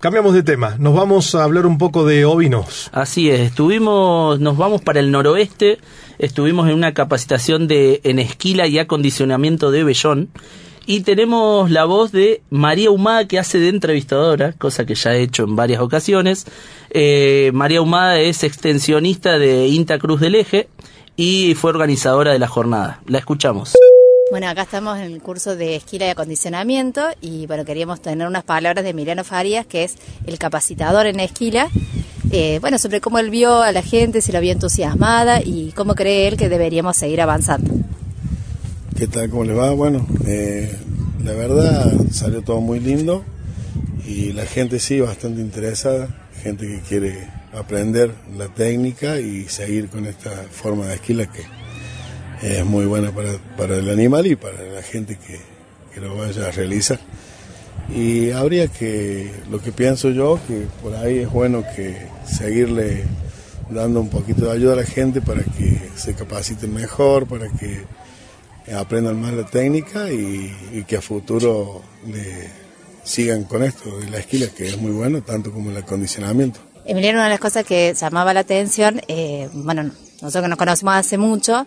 Cambiamos 0.00 0.32
de 0.32 0.44
tema, 0.44 0.76
nos 0.78 0.94
vamos 0.94 1.34
a 1.34 1.42
hablar 1.42 1.66
un 1.66 1.76
poco 1.76 2.06
de 2.06 2.24
ovinos. 2.24 2.88
Así 2.92 3.30
es, 3.30 3.40
estuvimos, 3.40 4.38
nos 4.38 4.56
vamos 4.56 4.80
para 4.80 5.00
el 5.00 5.10
noroeste, 5.10 5.78
estuvimos 6.20 6.68
en 6.68 6.74
una 6.74 6.94
capacitación 6.94 7.66
de 7.66 8.00
en 8.04 8.20
esquila 8.20 8.68
y 8.68 8.78
acondicionamiento 8.78 9.72
de 9.72 9.82
Bellón 9.82 10.28
y 10.86 11.00
tenemos 11.00 11.70
la 11.72 11.84
voz 11.84 12.12
de 12.12 12.42
María 12.48 12.92
Humada 12.92 13.26
que 13.26 13.40
hace 13.40 13.58
de 13.58 13.70
entrevistadora, 13.70 14.52
cosa 14.52 14.86
que 14.86 14.94
ya 14.94 15.16
he 15.16 15.22
hecho 15.22 15.42
en 15.42 15.56
varias 15.56 15.80
ocasiones. 15.80 16.46
Eh, 16.90 17.50
María 17.52 17.82
Humada 17.82 18.20
es 18.20 18.44
extensionista 18.44 19.36
de 19.38 19.66
INTA 19.66 19.98
Cruz 19.98 20.20
del 20.20 20.36
Eje 20.36 20.68
y 21.16 21.56
fue 21.56 21.70
organizadora 21.70 22.32
de 22.32 22.38
la 22.38 22.46
jornada. 22.46 23.02
La 23.06 23.18
escuchamos. 23.18 23.76
Bueno, 24.30 24.46
acá 24.46 24.62
estamos 24.62 24.98
en 24.98 25.04
el 25.04 25.22
curso 25.22 25.56
de 25.56 25.76
esquila 25.76 26.06
y 26.06 26.10
acondicionamiento 26.10 27.00
y 27.22 27.46
bueno, 27.46 27.64
queríamos 27.64 28.02
tener 28.02 28.26
unas 28.26 28.44
palabras 28.44 28.84
de 28.84 28.90
Emiliano 28.90 29.24
Farías, 29.24 29.64
que 29.64 29.84
es 29.84 29.94
el 30.26 30.38
capacitador 30.38 31.06
en 31.06 31.18
esquila, 31.18 31.70
eh, 32.30 32.58
bueno, 32.60 32.78
sobre 32.78 33.00
cómo 33.00 33.18
él 33.20 33.30
vio 33.30 33.62
a 33.62 33.72
la 33.72 33.80
gente, 33.80 34.20
si 34.20 34.30
la 34.30 34.40
vio 34.40 34.52
entusiasmada 34.52 35.40
y 35.42 35.72
cómo 35.72 35.94
cree 35.94 36.28
él 36.28 36.36
que 36.36 36.50
deberíamos 36.50 36.98
seguir 36.98 37.22
avanzando. 37.22 37.70
¿Qué 38.98 39.06
tal? 39.06 39.30
¿Cómo 39.30 39.44
les 39.44 39.56
va? 39.56 39.70
Bueno, 39.70 40.06
eh, 40.26 40.76
la 41.24 41.32
verdad 41.32 41.90
salió 42.12 42.42
todo 42.42 42.60
muy 42.60 42.80
lindo 42.80 43.24
y 44.06 44.32
la 44.32 44.44
gente 44.44 44.78
sí 44.78 45.00
bastante 45.00 45.40
interesada, 45.40 46.06
gente 46.42 46.66
que 46.66 46.80
quiere 46.80 47.30
aprender 47.54 48.12
la 48.36 48.48
técnica 48.48 49.20
y 49.20 49.48
seguir 49.48 49.88
con 49.88 50.04
esta 50.04 50.30
forma 50.50 50.88
de 50.88 50.96
esquila 50.96 51.32
que 51.32 51.44
es 52.42 52.64
muy 52.64 52.86
buena 52.86 53.12
para, 53.12 53.32
para 53.56 53.76
el 53.76 53.88
animal 53.90 54.26
y 54.26 54.36
para 54.36 54.62
la 54.62 54.82
gente 54.82 55.16
que, 55.16 55.40
que 55.92 56.00
lo 56.00 56.16
vaya 56.16 56.48
a 56.48 56.50
realizar. 56.50 56.98
Y 57.94 58.30
habría 58.32 58.68
que, 58.68 59.32
lo 59.50 59.60
que 59.60 59.72
pienso 59.72 60.10
yo, 60.10 60.38
que 60.46 60.66
por 60.82 60.94
ahí 60.94 61.18
es 61.18 61.30
bueno 61.30 61.64
que 61.74 61.96
seguirle 62.26 63.04
dando 63.70 64.00
un 64.00 64.08
poquito 64.08 64.46
de 64.46 64.52
ayuda 64.52 64.74
a 64.74 64.76
la 64.76 64.84
gente 64.84 65.20
para 65.20 65.42
que 65.42 65.90
se 65.96 66.14
capaciten 66.14 66.72
mejor, 66.72 67.26
para 67.26 67.48
que 67.48 67.84
aprendan 68.74 69.20
más 69.20 69.32
la 69.32 69.46
técnica 69.46 70.10
y, 70.10 70.54
y 70.72 70.84
que 70.84 70.98
a 70.98 71.00
futuro 71.00 71.82
le 72.06 72.48
sigan 73.02 73.44
con 73.44 73.62
esto 73.62 73.98
de 73.98 74.10
la 74.10 74.18
esquila, 74.18 74.48
que 74.54 74.68
es 74.68 74.78
muy 74.78 74.92
bueno, 74.92 75.22
tanto 75.22 75.50
como 75.50 75.70
el 75.70 75.76
acondicionamiento. 75.78 76.60
Emiliano, 76.84 77.18
una 77.18 77.24
de 77.24 77.30
las 77.30 77.40
cosas 77.40 77.64
que 77.64 77.94
llamaba 77.94 78.32
la 78.32 78.40
atención, 78.40 79.00
eh, 79.08 79.48
bueno, 79.52 79.84
nosotros 80.22 80.42
que 80.42 80.48
nos 80.48 80.58
conocemos 80.58 80.94
hace 80.94 81.18
mucho, 81.18 81.66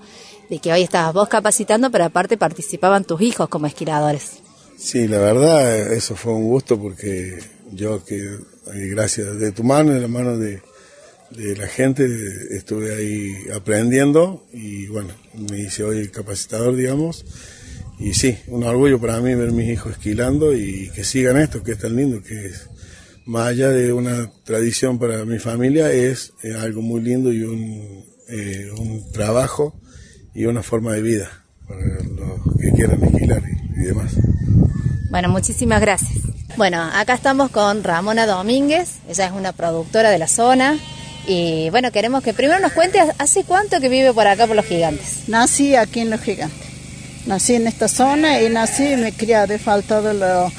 de 0.51 0.59
que 0.59 0.73
hoy 0.73 0.81
estabas 0.81 1.13
vos 1.13 1.29
capacitando, 1.29 1.89
pero 1.89 2.03
aparte 2.03 2.35
participaban 2.35 3.05
tus 3.05 3.21
hijos 3.21 3.47
como 3.47 3.67
esquiladores. 3.67 4.39
Sí, 4.77 5.07
la 5.07 5.19
verdad, 5.19 5.93
eso 5.93 6.17
fue 6.17 6.33
un 6.33 6.43
gusto 6.43 6.77
porque 6.77 7.39
yo 7.71 8.03
que, 8.03 8.17
eh, 8.17 8.87
gracias 8.89 9.39
de 9.39 9.53
tu 9.53 9.63
mano, 9.63 9.93
de 9.93 10.01
la 10.01 10.09
mano 10.09 10.37
de, 10.37 10.61
la 11.31 11.67
gente, 11.67 12.05
estuve 12.49 12.93
ahí 12.93 13.33
aprendiendo 13.55 14.45
y 14.51 14.87
bueno, 14.87 15.13
me 15.49 15.59
hice 15.59 15.85
hoy 15.85 15.99
el 15.99 16.11
capacitador, 16.11 16.75
digamos. 16.75 17.23
Y 17.97 18.13
sí, 18.13 18.37
un 18.47 18.65
orgullo 18.65 18.99
para 18.99 19.21
mí 19.21 19.33
ver 19.35 19.53
mis 19.53 19.69
hijos 19.69 19.93
esquilando 19.93 20.53
y 20.53 20.89
que 20.93 21.05
sigan 21.05 21.37
esto, 21.37 21.63
que 21.63 21.71
es 21.71 21.77
tan 21.77 21.95
lindo, 21.95 22.21
que 22.21 22.47
es, 22.47 22.67
más 23.25 23.47
allá 23.47 23.69
de 23.69 23.93
una 23.93 24.29
tradición 24.43 24.99
para 24.99 25.23
mi 25.23 25.39
familia, 25.39 25.93
es, 25.93 26.33
eh, 26.43 26.53
algo 26.55 26.81
muy 26.81 26.99
lindo 26.99 27.31
y 27.31 27.43
un, 27.43 28.03
eh, 28.27 28.69
un 28.77 29.09
trabajo 29.13 29.80
y 30.33 30.45
una 30.45 30.63
forma 30.63 30.93
de 30.93 31.01
vida 31.01 31.29
para 31.67 31.81
los 31.81 32.57
que 32.59 32.71
quieran 32.71 33.03
esquilar 33.03 33.41
y- 33.43 33.81
y 33.81 33.83
demás. 33.85 34.13
Bueno, 35.09 35.29
muchísimas 35.29 35.81
gracias. 35.81 36.11
Bueno, 36.57 36.81
acá 36.93 37.13
estamos 37.13 37.49
con 37.51 37.83
Ramona 37.83 38.25
Domínguez, 38.25 38.95
ella 39.09 39.25
es 39.27 39.31
una 39.31 39.51
productora 39.53 40.09
de 40.09 40.17
la 40.19 40.27
zona 40.27 40.77
y 41.27 41.69
bueno, 41.69 41.91
queremos 41.91 42.23
que 42.23 42.33
primero 42.33 42.59
nos 42.59 42.71
cuente 42.73 42.99
hace 43.17 43.43
cuánto 43.43 43.79
que 43.79 43.89
vive 43.89 44.13
por 44.13 44.27
acá 44.27 44.47
por 44.47 44.55
los 44.55 44.65
gigantes. 44.65 45.23
Nací 45.27 45.75
aquí 45.75 45.99
en 46.01 46.09
Los 46.09 46.21
Gigantes. 46.21 46.67
Nací 47.25 47.53
en 47.55 47.67
esta 47.67 47.87
zona 47.87 48.41
y 48.41 48.49
nací 48.49 48.83
y 48.93 48.97
me 48.97 49.09
he 49.09 49.13
criado. 49.13 49.53
He 49.53 49.59
faltado 49.59 50.11
los 50.13 50.51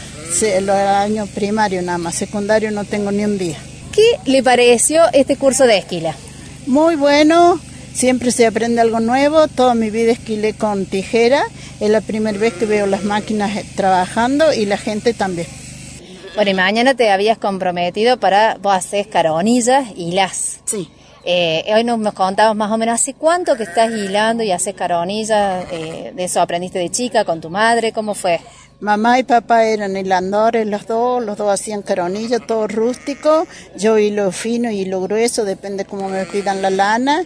los 0.63 0.77
años 0.77 1.29
primarios 1.31 1.85
nada 1.85 1.99
más. 1.99 2.15
Secundario 2.15 2.71
no 2.71 2.85
tengo 2.85 3.11
ni 3.13 3.25
un 3.25 3.37
día. 3.37 3.57
¿Qué 3.93 4.03
le 4.31 4.43
pareció 4.43 5.03
este 5.13 5.37
curso 5.37 5.65
de 5.65 5.79
esquila? 5.79 6.15
Muy 6.67 6.95
bueno. 6.97 7.61
Siempre 7.95 8.33
se 8.33 8.47
aprende 8.47 8.81
algo 8.81 9.01
nuevo. 9.01 9.49
Toda 9.49 9.75
mi 9.75 9.91
vida 9.91 10.13
esquilé 10.13 10.55
con 10.55 10.87
tijera. 10.87 11.43
Es 11.81 11.91
la 11.91 12.01
primera 12.01 12.39
vez 12.39 12.55
que 12.55 12.67
veo 12.67 12.87
las 12.87 13.05
máquinas 13.05 13.51
trabajando 13.77 14.53
y 14.53 14.67
la 14.67 14.77
gente 14.77 15.15
también. 15.15 15.47
Bueno, 16.35 16.51
y 16.51 16.55
mañana 16.55 16.95
te 16.95 17.11
habías 17.11 17.37
comprometido 17.37 18.19
para 18.19 18.57
vos 18.61 18.75
hacer 18.75 19.09
caronillas 19.09 19.89
y 19.97 20.13
las. 20.13 20.61
Sí. 20.65 20.89
Eh, 21.25 21.71
hoy 21.75 21.85
nos, 21.85 21.99
nos 21.99 22.15
contabas 22.15 22.57
más 22.57 22.73
o 22.73 22.79
menos 22.79 23.01
hace 23.01 23.15
cuánto 23.15 23.55
que 23.57 23.63
estás 23.65 23.93
hilando 23.93 24.43
y 24.43 24.51
haces 24.51 24.75
caronillas, 24.75 25.67
eh, 25.71 26.13
de 26.15 26.25
eso 26.25 26.41
aprendiste 26.41 26.81
de 26.81 26.91
chica 26.91 27.25
con 27.25 27.41
tu 27.41 27.49
madre, 27.49 27.93
¿cómo 27.93 28.15
fue? 28.15 28.41
Mamá 28.81 29.21
y 29.21 29.23
papá 29.23 29.65
eran 29.65 29.97
hilandores 29.97 30.67
los 30.67 30.89
dos, 30.89 31.25
los 31.25 31.39
dos 31.39 31.53
hacían 31.53 31.83
caronilla, 31.83 32.41
todo 32.41 32.67
rústico. 32.67 33.47
Yo 33.77 33.97
hilo 33.97 34.33
fino 34.33 34.73
y 34.73 34.81
hilo 34.81 35.01
grueso, 35.03 35.45
depende 35.45 35.85
cómo 35.85 36.09
me 36.09 36.25
pidan 36.25 36.61
la 36.63 36.71
lana 36.71 37.23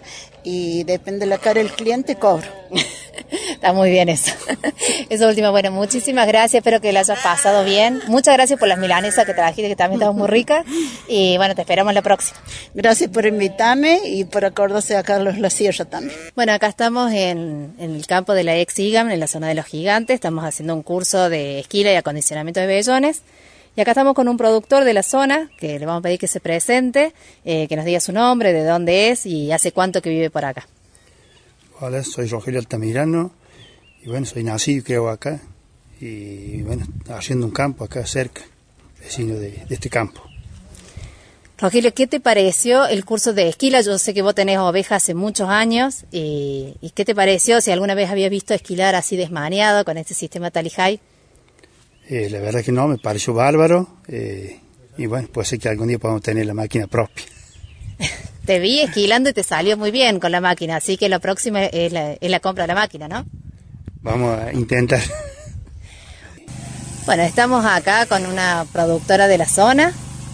y 0.49 0.85
depende 0.85 1.21
de 1.21 1.27
la 1.27 1.39
cara 1.39 1.61
del 1.61 1.73
cliente, 1.73 2.15
cobro. 2.15 2.47
Está 3.51 3.73
muy 3.73 3.91
bien 3.91 4.09
eso. 4.09 4.31
Eso 5.11 5.27
último, 5.27 5.51
bueno, 5.51 5.73
muchísimas 5.73 6.29
gracias, 6.29 6.61
espero 6.61 6.81
que 6.81 6.93
lo 6.93 7.01
hayas 7.01 7.19
pasado 7.19 7.65
bien. 7.65 8.01
Muchas 8.07 8.35
gracias 8.35 8.57
por 8.57 8.69
las 8.69 8.79
milanesas 8.79 9.27
que 9.27 9.35
trajiste, 9.35 9.69
que 9.69 9.75
también 9.75 10.01
estaban 10.01 10.17
muy 10.17 10.29
ricas. 10.29 10.65
Y 11.09 11.37
bueno, 11.37 11.57
te 11.57 11.63
esperamos 11.63 11.93
la 11.95 12.03
próxima. 12.03 12.39
Gracias 12.75 13.11
por 13.11 13.27
invitarme 13.27 14.03
y 14.05 14.23
por 14.23 14.45
acordarse 14.45 14.97
a 14.97 15.03
Carlos 15.03 15.37
La 15.39 15.51
Sierra 15.51 15.85
también. 15.85 16.17
Bueno, 16.37 16.53
acá 16.53 16.69
estamos 16.69 17.11
en, 17.11 17.75
en 17.81 17.97
el 17.97 18.07
campo 18.07 18.33
de 18.33 18.45
la 18.45 18.57
ex 18.57 18.79
IGAM, 18.79 19.11
en 19.11 19.19
la 19.19 19.27
zona 19.27 19.49
de 19.49 19.57
los 19.57 19.67
gigantes. 19.67 20.15
Estamos 20.15 20.45
haciendo 20.45 20.77
un 20.77 20.85
curso 20.85 21.29
de 21.29 21.59
esquila 21.59 21.93
y 21.93 21.97
acondicionamiento 21.97 22.61
de 22.61 22.67
vellones. 22.69 23.23
Y 23.77 23.83
acá 23.83 23.91
estamos 23.91 24.15
con 24.15 24.27
un 24.27 24.39
productor 24.39 24.85
de 24.85 24.95
la 24.95 25.03
zona, 25.03 25.51
que 25.59 25.79
le 25.79 25.85
vamos 25.85 26.01
a 26.01 26.03
pedir 26.03 26.19
que 26.19 26.29
se 26.29 26.41
presente, 26.41 27.13
eh, 27.45 27.69
que 27.69 27.77
nos 27.77 27.85
diga 27.85 28.01
su 28.01 28.11
nombre, 28.11 28.55
de 28.55 28.65
dónde 28.65 29.11
es 29.11 29.27
y 29.27 29.53
hace 29.53 29.71
cuánto 29.71 30.01
que 30.01 30.09
vive 30.09 30.31
por 30.31 30.47
acá. 30.47 30.67
Hola, 31.81 32.03
soy 32.03 32.27
Rogelio 32.27 32.59
Altamirano 32.59 33.33
y 34.03 34.09
bueno, 34.09 34.25
soy 34.25 34.45
nacido 34.45 34.79
y 34.79 34.83
creo 34.83 35.11
acá 35.11 35.43
y 36.01 36.63
bueno, 36.63 36.87
haciendo 37.11 37.45
un 37.45 37.53
campo 37.53 37.85
acá 37.85 38.07
cerca, 38.07 38.41
vecino 38.99 39.35
de, 39.35 39.51
de 39.51 39.75
este 39.75 39.91
campo. 39.91 40.23
Rogelio, 41.59 41.93
¿qué 41.93 42.07
te 42.07 42.19
pareció 42.19 42.87
el 42.87 43.05
curso 43.05 43.35
de 43.35 43.49
esquila? 43.49 43.83
Yo 43.83 43.99
sé 43.99 44.15
que 44.15 44.23
vos 44.23 44.35
tenés 44.35 44.59
ovejas 44.59 45.03
hace 45.03 45.15
muchos 45.15 45.49
años. 45.49 46.05
Y, 46.13 46.77
¿y 46.81 46.91
qué 46.91 47.05
te 47.05 47.15
pareció 47.15 47.61
si 47.61 47.71
alguna 47.71 47.95
vez 47.95 48.11
habías 48.11 48.31
visto 48.31 48.53
esquilar 48.55 48.95
así 48.95 49.17
desmaneado 49.17 49.85
con 49.85 49.99
este 49.99 50.15
sistema 50.15 50.51
Talihai? 50.51 51.01
Eh, 52.09 52.29
la 52.31 52.39
verdad 52.41 52.63
que 52.63 52.73
no, 52.73 52.87
me 52.87 52.99
pareció 52.99 53.35
bárbaro 53.35 53.89
eh, 54.07 54.61
y 54.97 55.07
bueno, 55.07 55.29
puede 55.29 55.47
ser 55.47 55.59
que 55.59 55.69
algún 55.69 55.89
día 55.89 55.99
podamos 55.99 56.23
tener 56.23 56.47
la 56.47 56.55
máquina 56.55 56.87
propia. 56.87 57.25
Te 58.47 58.61
vi 58.61 58.81
esquilando 58.81 59.29
y 59.29 59.33
te 59.33 59.43
salió 59.43 59.77
muy 59.77 59.91
bien 59.91 60.21
con 60.21 60.31
la 60.31 60.41
máquina, 60.41 60.77
así 60.77 60.97
que 60.97 61.09
lo 61.09 61.19
próximo 61.19 61.59
es 61.59 61.93
la, 61.93 62.13
es 62.13 62.31
la 62.31 62.39
compra 62.39 62.63
de 62.63 62.69
la 62.69 62.75
máquina, 62.77 63.09
¿no? 63.09 63.27
Vamos 64.03 64.39
a 64.39 64.53
intentar. 64.53 65.01
Bueno, 67.07 67.25
estamos 67.25 67.65
acá 67.65 68.07
con 68.07 68.25
una 68.25 68.65
productora 68.73 69.27
de 69.27 69.39
la 69.39 69.49
zona 69.49 69.93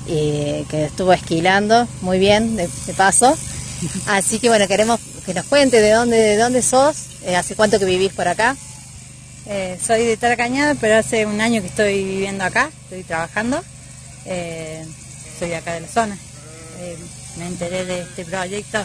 eh, 0.08 0.66
que 0.68 0.84
estuvo 0.84 1.14
esquilando 1.14 1.88
muy 2.02 2.18
bien, 2.18 2.56
de, 2.56 2.68
de 2.86 2.92
paso. 2.92 3.34
Así 4.06 4.38
que 4.38 4.48
bueno, 4.48 4.68
queremos 4.68 5.00
que 5.24 5.32
nos 5.32 5.46
cuente 5.46 5.80
de 5.80 5.92
dónde, 5.92 6.18
de 6.18 6.36
dónde 6.36 6.60
sos, 6.60 7.22
eh, 7.24 7.36
hace 7.36 7.54
cuánto 7.54 7.78
que 7.78 7.84
vivís 7.86 8.12
por 8.12 8.28
acá. 8.28 8.56
Eh, 9.46 9.76
soy 9.84 10.04
de 10.04 10.16
Taracañada, 10.16 10.76
pero 10.80 10.96
hace 10.96 11.26
un 11.26 11.40
año 11.40 11.60
que 11.62 11.66
estoy 11.66 12.04
viviendo 12.04 12.44
acá, 12.44 12.70
estoy 12.84 13.02
trabajando. 13.02 13.62
Eh, 14.24 14.84
soy 15.38 15.48
de 15.48 15.56
acá 15.56 15.74
de 15.74 15.80
la 15.80 15.88
zona. 15.88 16.16
Eh, 16.80 16.96
me 17.38 17.46
enteré 17.46 17.84
de 17.84 18.02
este 18.02 18.24
proyecto 18.24 18.84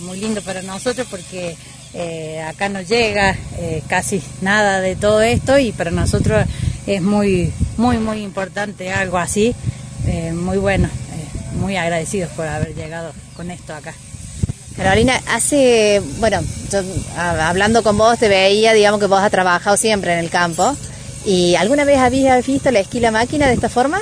muy 0.00 0.20
lindo 0.20 0.42
para 0.42 0.60
nosotros 0.60 1.06
porque 1.10 1.56
acá 2.46 2.68
no 2.68 2.82
llega 2.82 3.34
casi 3.88 4.22
nada 4.42 4.82
de 4.82 4.96
todo 4.96 5.22
esto 5.22 5.58
y 5.58 5.72
para 5.72 5.90
nosotros 5.90 6.44
es 6.86 7.00
muy, 7.00 7.50
muy, 7.78 7.96
muy 7.96 8.22
importante 8.22 8.92
algo 8.92 9.16
así, 9.16 9.54
muy 10.34 10.58
bueno, 10.58 10.90
muy 11.58 11.76
agradecidos 11.76 12.30
por 12.32 12.46
haber 12.46 12.74
llegado 12.74 13.14
con 13.34 13.50
esto 13.50 13.74
acá. 13.74 13.94
Carolina, 14.76 15.20
hace, 15.28 16.02
bueno, 16.18 16.42
yo 16.70 16.82
hablando 17.16 17.82
con 17.82 17.96
vos 17.96 18.18
te 18.18 18.28
veía, 18.28 18.74
digamos 18.74 19.00
que 19.00 19.06
vos 19.06 19.20
has 19.20 19.30
trabajado 19.30 19.76
siempre 19.76 20.12
en 20.12 20.18
el 20.18 20.30
campo. 20.30 20.76
¿Y 21.24 21.54
alguna 21.56 21.84
vez 21.84 21.98
habías 21.98 22.46
visto 22.46 22.70
la 22.70 22.80
esquila 22.80 23.10
máquina 23.10 23.46
de 23.46 23.54
esta 23.54 23.68
forma? 23.68 24.00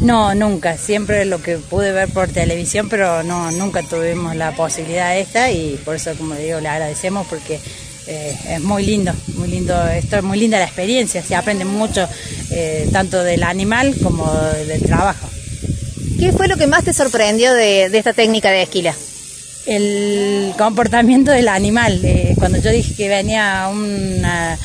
No, 0.00 0.34
nunca, 0.34 0.76
siempre 0.76 1.24
lo 1.24 1.40
que 1.40 1.56
pude 1.56 1.92
ver 1.92 2.08
por 2.08 2.28
televisión, 2.28 2.88
pero 2.88 3.22
no, 3.22 3.50
nunca 3.52 3.82
tuvimos 3.82 4.36
la 4.36 4.52
posibilidad 4.52 5.16
esta 5.16 5.50
y 5.50 5.80
por 5.84 5.96
eso, 5.96 6.14
como 6.16 6.34
digo, 6.34 6.60
le 6.60 6.68
agradecemos 6.68 7.26
porque 7.26 7.60
eh, 8.06 8.36
es 8.50 8.60
muy 8.60 8.84
lindo, 8.84 9.12
muy 9.36 9.48
lindo, 9.48 9.74
esto 9.88 10.16
es 10.16 10.22
muy 10.22 10.38
linda 10.38 10.58
la 10.58 10.64
experiencia, 10.64 11.22
se 11.22 11.34
aprende 11.34 11.64
mucho 11.64 12.06
eh, 12.50 12.88
tanto 12.92 13.22
del 13.22 13.42
animal 13.44 13.94
como 14.02 14.30
del 14.66 14.82
trabajo. 14.82 15.28
¿Qué 16.18 16.32
fue 16.32 16.48
lo 16.48 16.56
que 16.56 16.66
más 16.66 16.84
te 16.84 16.92
sorprendió 16.92 17.54
de, 17.54 17.88
de 17.88 17.98
esta 17.98 18.12
técnica 18.12 18.50
de 18.50 18.62
esquila? 18.62 18.94
El 19.68 20.54
comportamiento 20.56 21.30
del 21.30 21.48
animal. 21.48 22.00
cuando 22.36 22.58
yo 22.58 22.70
dije 22.70 22.94
que 22.94 23.08
venía 23.08 23.68
una, 23.70 24.58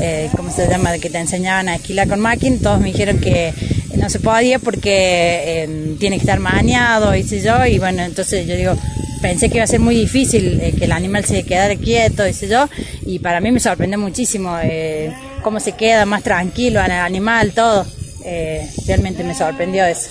eh, 0.00 0.30
¿cómo 0.36 0.50
se 0.52 0.68
llama?, 0.68 0.96
que 0.98 1.10
te 1.10 1.18
enseñaban 1.18 1.68
a 1.68 1.74
esquilar 1.74 2.08
con 2.08 2.20
máquina, 2.20 2.56
todos 2.62 2.80
me 2.80 2.92
dijeron 2.92 3.18
que 3.18 3.52
no 3.96 4.08
se 4.08 4.20
podía 4.20 4.60
porque 4.60 5.42
eh, 5.44 5.96
tiene 5.98 6.16
que 6.16 6.22
estar 6.22 6.38
maneado, 6.38 7.14
y 7.16 7.24
sé 7.24 7.42
yo, 7.42 7.66
y 7.66 7.78
bueno, 7.78 8.02
entonces 8.02 8.46
yo 8.46 8.54
digo, 8.54 8.76
pensé 9.20 9.48
que 9.48 9.56
iba 9.56 9.64
a 9.64 9.66
ser 9.66 9.80
muy 9.80 9.96
difícil 9.96 10.60
eh, 10.60 10.72
que 10.78 10.84
el 10.84 10.92
animal 10.92 11.24
se 11.24 11.42
quedara 11.42 11.74
quieto, 11.74 12.22
y 12.28 12.32
yo, 12.32 12.68
y 13.06 13.18
para 13.18 13.40
mí 13.40 13.50
me 13.50 13.58
sorprendió 13.58 13.98
muchísimo 13.98 14.56
eh, 14.62 15.12
cómo 15.42 15.58
se 15.58 15.72
queda 15.72 16.06
más 16.06 16.22
tranquilo 16.22 16.80
el 16.80 16.92
animal, 16.92 17.52
todo. 17.52 17.84
Realmente 18.86 19.22
me 19.22 19.34
sorprendió 19.34 19.84
eso. 19.84 20.10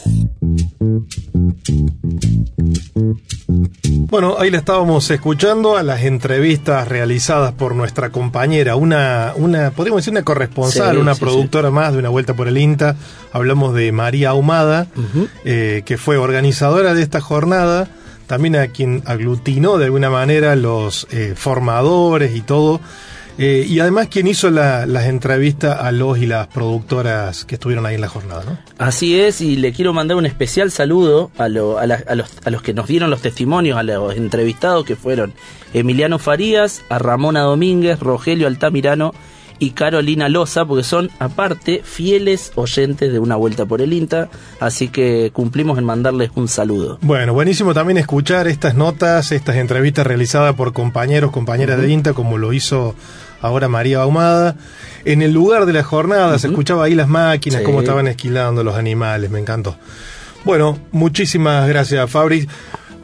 Bueno, 4.14 4.36
ahí 4.38 4.52
le 4.52 4.60
estábamos 4.60 5.10
escuchando 5.10 5.76
a 5.76 5.82
las 5.82 6.04
entrevistas 6.04 6.88
realizadas 6.88 7.52
por 7.52 7.74
nuestra 7.74 8.12
compañera, 8.12 8.76
una, 8.76 9.34
una 9.36 9.72
podríamos 9.72 10.04
decir 10.04 10.12
una 10.12 10.22
corresponsal, 10.22 10.94
Sí, 10.94 11.02
una 11.02 11.16
sí, 11.16 11.20
productora 11.20 11.72
más 11.72 11.94
de 11.94 11.98
una 11.98 12.10
vuelta 12.10 12.36
por 12.36 12.48
el 12.48 12.60
INTA. 12.60 12.96
Hablamos 13.32 13.74
de 13.74 13.92
María 13.92 14.30
Ahumada, 14.30 14.86
eh, 15.46 15.82
que 15.84 15.98
fue 15.98 16.18
organizadora 16.18 16.94
de 16.94 17.02
esta 17.02 17.22
jornada, 17.22 17.88
también 18.28 18.56
a 18.56 18.68
quien 18.68 19.02
aglutinó 19.08 19.80
de 19.80 19.86
alguna 19.86 20.12
manera 20.12 20.56
los 20.56 21.08
eh, 21.10 21.34
formadores 21.36 22.36
y 22.36 22.42
todo. 22.42 22.82
Eh, 23.38 23.66
y 23.68 23.80
además 23.80 24.08
quien 24.10 24.28
hizo 24.28 24.50
la- 24.52 24.86
las 24.86 25.06
entrevistas 25.06 25.80
a 25.80 25.92
los 25.92 26.18
y 26.20 26.26
las 26.28 26.48
productoras 26.48 27.46
que 27.46 27.56
estuvieron 27.56 27.86
ahí 27.86 27.96
en 27.96 28.02
la 28.02 28.08
jornada, 28.10 28.44
¿no? 28.46 28.58
Así 28.78 29.20
es, 29.20 29.42
y 29.42 29.56
le 29.56 29.72
quiero 29.74 29.94
mandar 29.94 30.18
un 30.18 30.26
especial 30.26 30.72
saludo 30.72 31.32
a, 31.38 31.48
lo- 31.50 31.78
a, 31.80 31.88
la- 31.88 32.04
a 32.08 32.16
los, 32.16 32.30
a 32.46 32.50
los 32.50 32.62
que 32.62 32.74
nos 32.74 32.88
dieron 32.88 33.10
los 33.10 33.22
testimonios, 33.22 33.78
a 33.78 33.84
los 33.84 34.16
entrevistados 34.16 34.86
que 34.86 34.96
fueron 34.96 35.34
Emiliano 35.74 36.20
Farías, 36.20 36.82
a 36.90 37.00
Ramona 37.00 37.42
Domínguez, 37.42 38.00
Rogelio 38.00 38.48
Altamirano 38.48 39.14
y 39.60 39.72
Carolina 39.72 40.28
Loza, 40.30 40.66
porque 40.66 40.84
son 40.84 41.10
aparte 41.20 41.82
fieles 41.84 42.52
oyentes 42.56 43.14
de 43.14 43.20
Una 43.20 43.36
Vuelta 43.38 43.66
por 43.66 43.82
el 43.82 43.94
INTA, 43.94 44.30
así 44.60 44.90
que 44.90 45.30
cumplimos 45.32 45.78
en 45.78 45.86
mandarles 45.86 46.32
un 46.36 46.48
saludo. 46.50 46.98
Bueno, 47.02 47.34
buenísimo 47.34 47.74
también 47.74 47.98
escuchar 47.98 48.48
estas 48.48 48.76
notas, 48.76 49.32
estas 49.32 49.56
entrevistas 49.56 50.06
realizadas 50.06 50.56
por 50.56 50.74
compañeros, 50.74 51.32
compañeras 51.32 51.80
de 51.80 51.90
INTA, 51.92 52.14
como 52.14 52.38
lo 52.38 52.52
hizo 52.52 52.94
ahora 53.44 53.68
María 53.70 54.00
Ahumada. 54.02 54.56
En 55.06 55.22
el 55.22 55.32
lugar 55.32 55.66
de 55.68 55.74
la 55.74 55.84
jornada 55.84 56.40
se 56.40 56.48
escuchaba 56.48 56.86
ahí 56.86 56.96
las 56.96 57.08
máquinas, 57.08 57.60
Sí. 57.60 57.66
cómo 57.66 57.82
estaban 57.82 58.08
esquilando 58.08 58.64
los 58.64 58.76
animales, 58.76 59.30
me 59.30 59.40
encantó. 59.40 59.76
Bueno, 60.46 60.80
muchísimas 60.92 61.68
gracias 61.68 62.10
Fabri. 62.10 62.48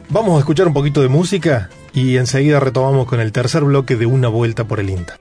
Vamos 0.08 0.36
a 0.36 0.40
escuchar 0.40 0.66
un 0.66 0.74
poquito 0.74 1.02
de 1.02 1.08
música 1.08 1.70
y 1.94 2.16
enseguida 2.16 2.58
retomamos 2.58 3.06
con 3.06 3.20
el 3.20 3.30
tercer 3.32 3.62
bloque 3.64 3.96
de 3.96 4.06
Una 4.06 4.28
Vuelta 4.28 4.64
por 4.64 4.80
el 4.80 4.90
INTA. 4.90 5.18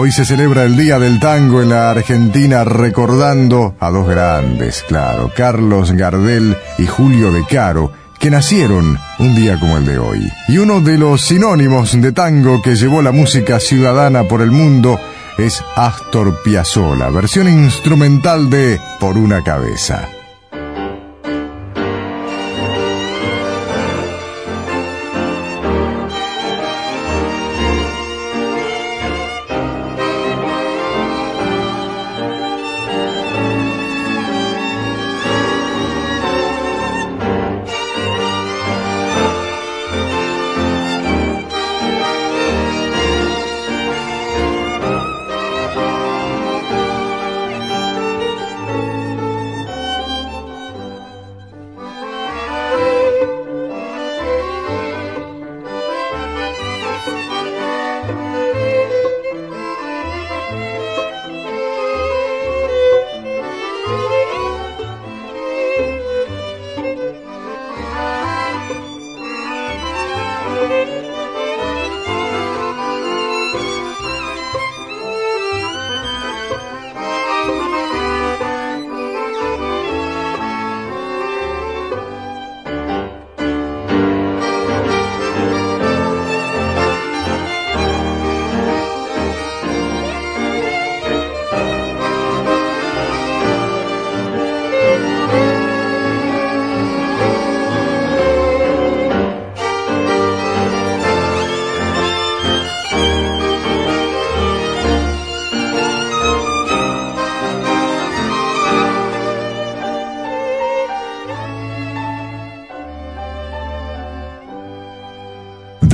Hoy 0.00 0.12
se 0.12 0.24
celebra 0.24 0.62
el 0.62 0.76
Día 0.76 1.00
del 1.00 1.18
Tango 1.18 1.60
en 1.60 1.70
la 1.70 1.90
Argentina 1.90 2.62
recordando 2.62 3.74
a 3.80 3.90
dos 3.90 4.06
grandes, 4.06 4.84
claro, 4.86 5.32
Carlos 5.36 5.90
Gardel 5.90 6.56
y 6.78 6.86
Julio 6.86 7.32
De 7.32 7.44
Caro, 7.44 7.90
que 8.16 8.30
nacieron 8.30 8.96
un 9.18 9.34
día 9.34 9.58
como 9.58 9.76
el 9.76 9.86
de 9.86 9.98
hoy. 9.98 10.20
Y 10.46 10.58
uno 10.58 10.80
de 10.80 10.98
los 10.98 11.22
sinónimos 11.22 12.00
de 12.00 12.12
tango 12.12 12.62
que 12.62 12.76
llevó 12.76 13.02
la 13.02 13.10
música 13.10 13.58
ciudadana 13.58 14.22
por 14.22 14.40
el 14.40 14.52
mundo 14.52 15.00
es 15.36 15.64
Astor 15.74 16.44
Piazzolla, 16.44 17.08
versión 17.08 17.48
instrumental 17.48 18.48
de 18.50 18.80
Por 19.00 19.18
una 19.18 19.42
cabeza. 19.42 20.08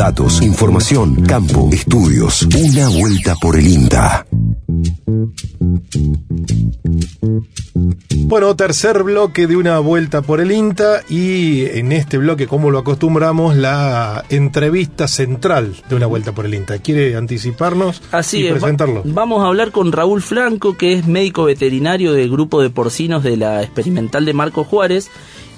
Datos, 0.04 0.42
información, 0.42 1.22
campo, 1.22 1.70
estudios. 1.72 2.42
Una 2.42 2.90
vuelta 2.90 3.36
por 3.36 3.56
el 3.58 3.66
INTA. 3.66 4.26
Bueno, 8.26 8.54
tercer 8.54 9.02
bloque 9.02 9.46
de 9.46 9.56
una 9.56 9.78
vuelta 9.78 10.20
por 10.20 10.42
el 10.42 10.52
INTA 10.52 11.00
y 11.08 11.62
en 11.64 11.90
este 11.92 12.18
bloque, 12.18 12.46
como 12.46 12.70
lo 12.70 12.80
acostumbramos, 12.80 13.56
la 13.56 14.24
entrevista 14.28 15.08
central 15.08 15.74
de 15.88 15.96
una 15.96 16.04
vuelta 16.06 16.32
por 16.32 16.44
el 16.44 16.52
INTA. 16.52 16.80
¿Quiere 16.80 17.16
anticiparnos 17.16 18.02
Así 18.12 18.40
y 18.40 18.46
es, 18.48 18.52
va- 18.52 18.58
presentarlo? 18.58 19.00
vamos 19.06 19.42
a 19.42 19.46
hablar 19.48 19.70
con 19.70 19.90
Raúl 19.90 20.20
Franco, 20.20 20.76
que 20.76 20.92
es 20.92 21.06
médico 21.06 21.44
veterinario 21.44 22.12
del 22.12 22.30
grupo 22.30 22.60
de 22.60 22.68
porcinos 22.68 23.22
de 23.24 23.38
la 23.38 23.62
experimental 23.62 24.26
de 24.26 24.34
Marco 24.34 24.64
Juárez. 24.64 25.10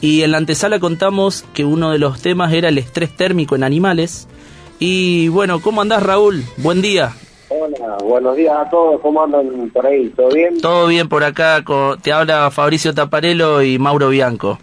Y 0.02 0.20
en 0.22 0.30
la 0.30 0.38
antesala 0.38 0.78
contamos 0.78 1.44
que 1.52 1.64
uno 1.64 1.90
de 1.90 1.98
los 1.98 2.20
temas 2.20 2.52
era 2.52 2.68
el 2.68 2.78
estrés 2.78 3.10
térmico 3.16 3.56
en 3.56 3.64
animales. 3.64 4.28
Y 4.78 5.28
bueno, 5.28 5.60
¿cómo 5.60 5.80
andás 5.82 6.02
Raúl? 6.02 6.44
Buen 6.58 6.82
día. 6.82 7.12
Hola, 7.48 7.96
buenos 8.02 8.36
días 8.36 8.54
a 8.56 8.68
todos, 8.68 9.00
¿cómo 9.00 9.22
andan 9.22 9.70
por 9.72 9.86
ahí? 9.86 10.08
¿Todo 10.16 10.28
bien? 10.30 10.60
Todo 10.60 10.86
bien 10.88 11.08
por 11.08 11.22
acá, 11.24 11.62
te 12.02 12.12
habla 12.12 12.50
Fabricio 12.50 12.92
Taparello 12.92 13.62
y 13.62 13.78
Mauro 13.78 14.08
Bianco. 14.08 14.58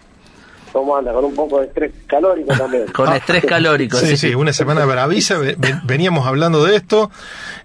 ¿Cómo 0.74 0.98
andan? 0.98 1.14
Con 1.16 1.26
un 1.26 1.36
poco 1.36 1.60
de 1.62 1.68
estrés 1.68 1.92
calórico 2.08 2.54
también. 2.58 2.86
Con 2.88 3.14
estrés 3.14 3.46
calórico. 3.46 3.98
Sí, 3.98 4.18
sí, 4.18 4.36
una 4.36 4.52
semana 4.54 4.84
bravisa, 4.86 5.38
ve- 5.38 5.56
ve- 5.58 5.80
veníamos 5.86 6.28
hablando 6.28 6.64
de 6.64 6.76
esto. 6.76 7.10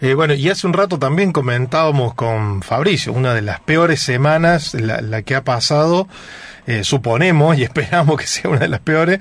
Eh, 0.00 0.14
bueno, 0.14 0.34
y 0.34 0.48
hace 0.50 0.66
un 0.66 0.72
rato 0.72 0.98
también 0.98 1.32
comentábamos 1.32 2.14
con 2.14 2.62
Fabricio, 2.62 3.12
una 3.12 3.34
de 3.34 3.42
las 3.42 3.60
peores 3.60 4.00
semanas, 4.00 4.74
la, 4.74 5.00
la 5.00 5.22
que 5.22 5.34
ha 5.34 5.42
pasado, 5.42 6.06
eh, 6.66 6.84
suponemos 6.84 7.58
y 7.58 7.62
esperamos 7.64 8.18
que 8.20 8.26
sea 8.26 8.50
una 8.50 8.60
de 8.60 8.68
las 8.68 8.80
peores. 8.80 9.18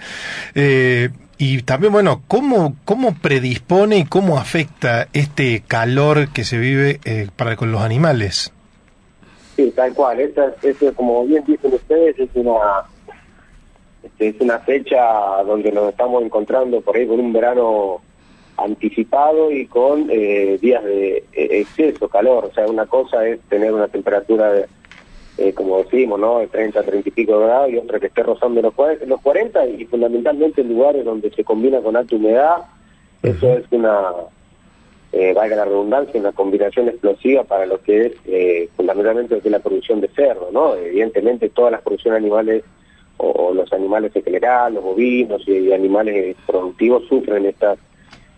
Eh, 0.54 1.10
y 1.38 1.62
también, 1.62 1.94
bueno, 1.94 2.22
¿cómo, 2.28 2.76
¿cómo 2.86 3.16
predispone 3.16 4.00
y 4.00 4.06
cómo 4.06 4.38
afecta 4.38 5.08
este 5.14 5.64
calor 5.68 6.30
que 6.30 6.44
se 6.44 6.58
vive 6.58 7.00
eh, 7.06 7.28
para 7.36 7.56
con 7.56 7.72
los 7.72 7.82
animales? 7.82 8.52
Sí, 9.56 9.72
tal 9.76 9.94
cual. 9.94 10.20
Esta, 10.20 10.54
esta, 10.62 10.92
como 10.94 11.26
bien 11.26 11.44
dicen 11.46 11.74
ustedes, 11.74 12.18
es 12.18 12.30
una 12.36 12.86
este, 14.04 14.30
es 14.30 14.36
una 14.40 14.60
fecha 14.60 15.04
donde 15.46 15.72
nos 15.72 15.90
estamos 15.90 16.24
encontrando 16.24 16.82
por 16.82 16.96
ahí 16.96 17.06
con 17.08 17.20
un 17.20 17.34
verano 17.34 18.02
anticipado 18.58 19.52
y 19.52 19.68
con 19.68 20.08
eh, 20.10 20.58
días 20.62 20.84
de 20.84 21.18
eh, 21.18 21.24
exceso 21.34 22.08
calor. 22.08 22.46
O 22.46 22.54
sea, 22.54 22.66
una 22.68 22.86
cosa 22.86 23.28
es 23.28 23.40
tener 23.42 23.74
una 23.74 23.88
temperatura, 23.88 24.52
de, 24.52 24.68
eh, 25.38 25.54
como 25.54 25.78
decimos, 25.84 26.20
¿no? 26.20 26.40
De 26.40 26.48
30, 26.48 26.84
30 26.84 27.10
y 27.10 27.12
pico 27.12 27.40
de 27.40 27.46
grados 27.46 27.70
y 27.72 27.78
otra 27.78 28.00
que 28.00 28.08
esté 28.08 28.24
rozando 28.24 28.62
los, 28.62 28.74
los 29.08 29.22
40 29.22 29.68
y 29.68 29.86
fundamentalmente 29.86 30.62
en 30.62 30.70
lugares 30.70 31.06
donde 31.06 31.30
se 31.32 31.44
combina 31.44 31.80
con 31.80 31.96
alta 31.96 32.16
humedad. 32.16 32.58
Eso 33.22 33.54
es 33.54 33.66
una, 33.72 34.12
eh, 35.12 35.34
valga 35.34 35.56
la 35.56 35.66
redundancia, 35.66 36.20
una 36.20 36.32
combinación 36.32 36.90
explosiva 36.90 37.44
para 37.44 37.66
lo 37.66 37.82
que 37.82 38.08
es 38.08 38.14
eh, 38.26 38.70
fundamentalmente 38.76 39.36
lo 39.36 39.42
que 39.42 39.48
es 39.48 39.52
la 39.52 39.60
producción 39.60 40.02
de 40.02 40.08
cerdo, 40.10 40.50
¿no? 40.52 40.76
Evidentemente 40.76 41.50
todas 41.50 41.72
las 41.72 41.82
producciones 41.82 42.20
animales 42.20 42.64
o, 43.18 43.30
o 43.30 43.54
los 43.54 43.72
animales 43.74 44.16
en 44.16 44.24
general, 44.24 44.74
los 44.74 44.84
bovinos 44.84 45.48
y, 45.48 45.52
y 45.52 45.74
animales 45.74 46.36
productivos 46.46 47.08
sufren 47.08 47.46
estas 47.46 47.80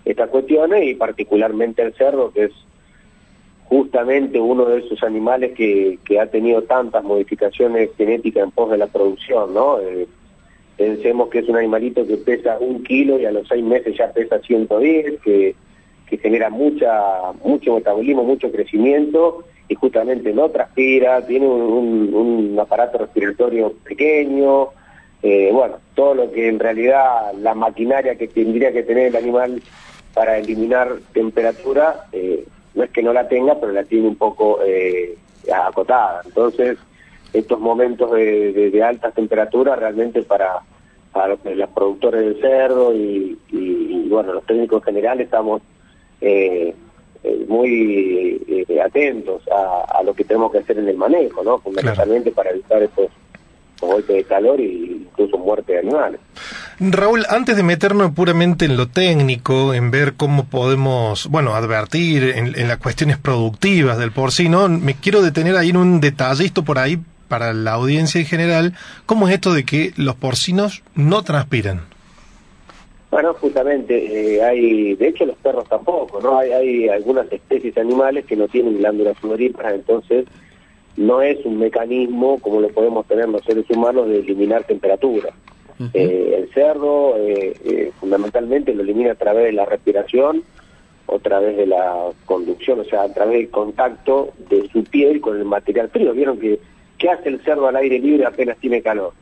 estas 0.05 0.29
cuestiones 0.29 0.87
y 0.87 0.95
particularmente 0.95 1.81
el 1.81 1.93
cerdo 1.93 2.31
que 2.31 2.45
es 2.45 2.51
justamente 3.69 4.39
uno 4.39 4.65
de 4.65 4.79
esos 4.79 5.01
animales 5.03 5.51
que, 5.53 5.99
que 6.03 6.19
ha 6.19 6.25
tenido 6.25 6.63
tantas 6.63 7.03
modificaciones 7.03 7.91
genéticas 7.95 8.43
en 8.43 8.51
pos 8.51 8.71
de 8.71 8.79
la 8.79 8.87
producción, 8.87 9.53
¿no? 9.53 9.79
Eh, 9.79 10.07
pensemos 10.75 11.29
que 11.29 11.39
es 11.39 11.49
un 11.49 11.57
animalito 11.57 12.05
que 12.07 12.17
pesa 12.17 12.57
un 12.59 12.83
kilo 12.83 13.19
y 13.19 13.25
a 13.25 13.31
los 13.31 13.47
seis 13.47 13.63
meses 13.63 13.95
ya 13.95 14.11
pesa 14.11 14.39
110, 14.39 15.21
que, 15.21 15.55
que 16.07 16.17
genera 16.17 16.49
mucha 16.49 17.31
mucho 17.43 17.75
metabolismo, 17.75 18.23
mucho 18.23 18.51
crecimiento 18.51 19.43
y 19.67 19.75
justamente 19.75 20.33
no 20.33 20.49
transpira, 20.49 21.23
tiene 21.27 21.45
un, 21.45 22.57
aparato 22.59 22.97
respiratorio 22.97 23.73
pequeño, 23.83 24.69
eh, 25.21 25.51
bueno, 25.53 25.75
todo 25.93 26.15
lo 26.15 26.31
que 26.31 26.47
en 26.47 26.57
realidad 26.57 27.33
la 27.39 27.53
maquinaria 27.53 28.15
que 28.15 28.27
tendría 28.27 28.71
que 28.71 28.81
tener 28.81 29.07
el 29.07 29.15
animal 29.15 29.61
para 30.15 30.39
eliminar 30.39 30.95
temperatura, 31.13 32.07
eh, 32.11 32.45
no 32.79 32.85
es 32.85 32.91
que 32.91 33.03
no 33.03 33.11
la 33.11 33.27
tenga, 33.27 33.59
pero 33.59 33.73
la 33.73 33.83
tiene 33.83 34.07
un 34.07 34.15
poco 34.15 34.59
eh, 34.65 35.17
acotada. 35.53 36.21
Entonces, 36.25 36.77
estos 37.33 37.59
momentos 37.59 38.09
de, 38.11 38.53
de- 38.53 38.71
de 38.71 38.83
altas 38.83 39.13
temperaturas 39.13 39.77
realmente 39.77 40.21
para, 40.23 40.59
para 41.11 41.27
los, 41.27 41.39
productores 41.71 42.21
del 42.21 42.39
cerdo 42.39 42.95
y, 42.95 43.37
y- 43.51 44.05
y, 44.05 44.07
bueno, 44.09 44.31
los 44.33 44.45
técnicos 44.45 44.81
generales 44.85 45.25
estamos 45.25 45.61
eh, 46.21 46.73
eh, 47.25 47.45
muy 47.49 48.41
eh, 48.47 48.81
atentos 48.81 49.43
a, 49.49 49.99
a 49.99 50.03
lo 50.03 50.13
que 50.13 50.23
tenemos 50.23 50.49
que 50.53 50.59
hacer 50.59 50.79
en 50.79 50.87
el 50.87 50.95
manejo, 50.95 51.43
¿no? 51.43 51.59
Fundamentalmente 51.59 52.31
para 52.31 52.51
evitar 52.51 52.81
estos 52.81 53.09
golpes 53.87 54.15
de 54.15 54.23
calor 54.23 54.59
e 54.59 54.65
incluso 54.65 55.37
muerte 55.37 55.73
de 55.73 55.79
animales. 55.79 56.19
Raúl, 56.79 57.25
antes 57.29 57.57
de 57.57 57.63
meternos 57.63 58.11
puramente 58.11 58.65
en 58.65 58.77
lo 58.77 58.87
técnico, 58.87 59.73
en 59.73 59.91
ver 59.91 60.13
cómo 60.13 60.45
podemos, 60.45 61.27
bueno, 61.27 61.55
advertir 61.55 62.23
en, 62.35 62.59
en 62.59 62.67
las 62.67 62.77
cuestiones 62.77 63.17
productivas 63.17 63.97
del 63.97 64.11
porcino, 64.11 64.69
me 64.69 64.95
quiero 64.95 65.21
detener 65.21 65.55
ahí 65.57 65.69
en 65.69 65.77
un 65.77 65.99
detallito 65.99 66.63
por 66.63 66.79
ahí 66.79 66.99
para 67.27 67.53
la 67.53 67.73
audiencia 67.73 68.19
en 68.19 68.27
general. 68.27 68.73
¿Cómo 69.05 69.27
es 69.27 69.35
esto 69.35 69.53
de 69.53 69.63
que 69.63 69.93
los 69.97 70.15
porcinos 70.15 70.83
no 70.95 71.23
transpiran? 71.23 71.81
Bueno, 73.11 73.33
justamente, 73.33 74.35
eh, 74.35 74.43
hay, 74.43 74.93
de 74.95 75.07
hecho 75.07 75.25
los 75.25 75.35
perros 75.37 75.67
tampoco, 75.67 76.21
¿no? 76.21 76.37
Hay, 76.37 76.51
hay 76.51 76.89
algunas 76.89 77.31
especies 77.31 77.75
animales 77.77 78.25
que 78.25 78.35
no 78.35 78.47
tienen 78.47 78.77
glándulas 78.77 79.17
sudoríparas, 79.19 79.73
entonces 79.73 80.25
no 80.99 81.21
es 81.21 81.43
un 81.45 81.57
mecanismo 81.57 82.39
como 82.39 82.59
lo 82.61 82.67
podemos 82.69 83.05
tener 83.07 83.27
los 83.29 83.43
seres 83.43 83.65
humanos 83.69 84.07
de 84.09 84.19
eliminar 84.19 84.63
temperatura. 84.65 85.29
Eh, 85.93 86.35
el 86.37 86.53
cerdo 86.53 87.15
eh, 87.17 87.53
eh, 87.63 87.91
fundamentalmente 88.01 88.73
lo 88.75 88.83
elimina 88.83 89.13
a 89.13 89.15
través 89.15 89.45
de 89.45 89.53
la 89.53 89.63
respiración 89.63 90.43
o 91.05 91.15
a 91.15 91.19
través 91.19 91.55
de 91.55 91.65
la 91.67 92.09
conducción, 92.25 92.81
o 92.81 92.83
sea, 92.83 93.03
a 93.03 93.13
través 93.13 93.37
del 93.37 93.49
contacto 93.49 94.33
de 94.49 94.67
su 94.73 94.83
piel 94.83 95.21
con 95.21 95.37
el 95.37 95.45
material 95.45 95.87
frío. 95.89 96.11
¿Vieron 96.11 96.37
que 96.37 96.59
qué 96.97 97.09
hace 97.09 97.29
el 97.29 97.39
cerdo 97.45 97.65
al 97.67 97.77
aire 97.77 97.97
libre 97.97 98.25
apenas 98.25 98.57
tiene 98.57 98.81
calor? 98.81 99.13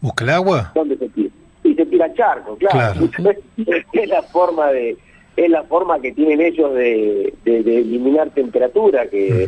¿Busca 0.00 0.24
el 0.24 0.30
agua? 0.30 0.72
¿Dónde 0.74 0.96
se 0.96 1.08
tira? 1.10 1.30
Y 1.62 1.74
se 1.74 1.84
tira 1.86 2.12
charco, 2.14 2.56
claro. 2.56 3.00
es 3.92 4.08
la 4.08 4.22
forma 4.22 4.72
de 4.72 4.96
es 5.36 5.50
la 5.50 5.62
forma 5.64 5.98
que 6.00 6.12
tienen 6.12 6.40
ellos 6.40 6.72
de, 6.74 7.34
de- 7.44 7.62
de 7.64 7.78
eliminar 7.78 8.30
temperatura 8.30 9.06
que, 9.08 9.46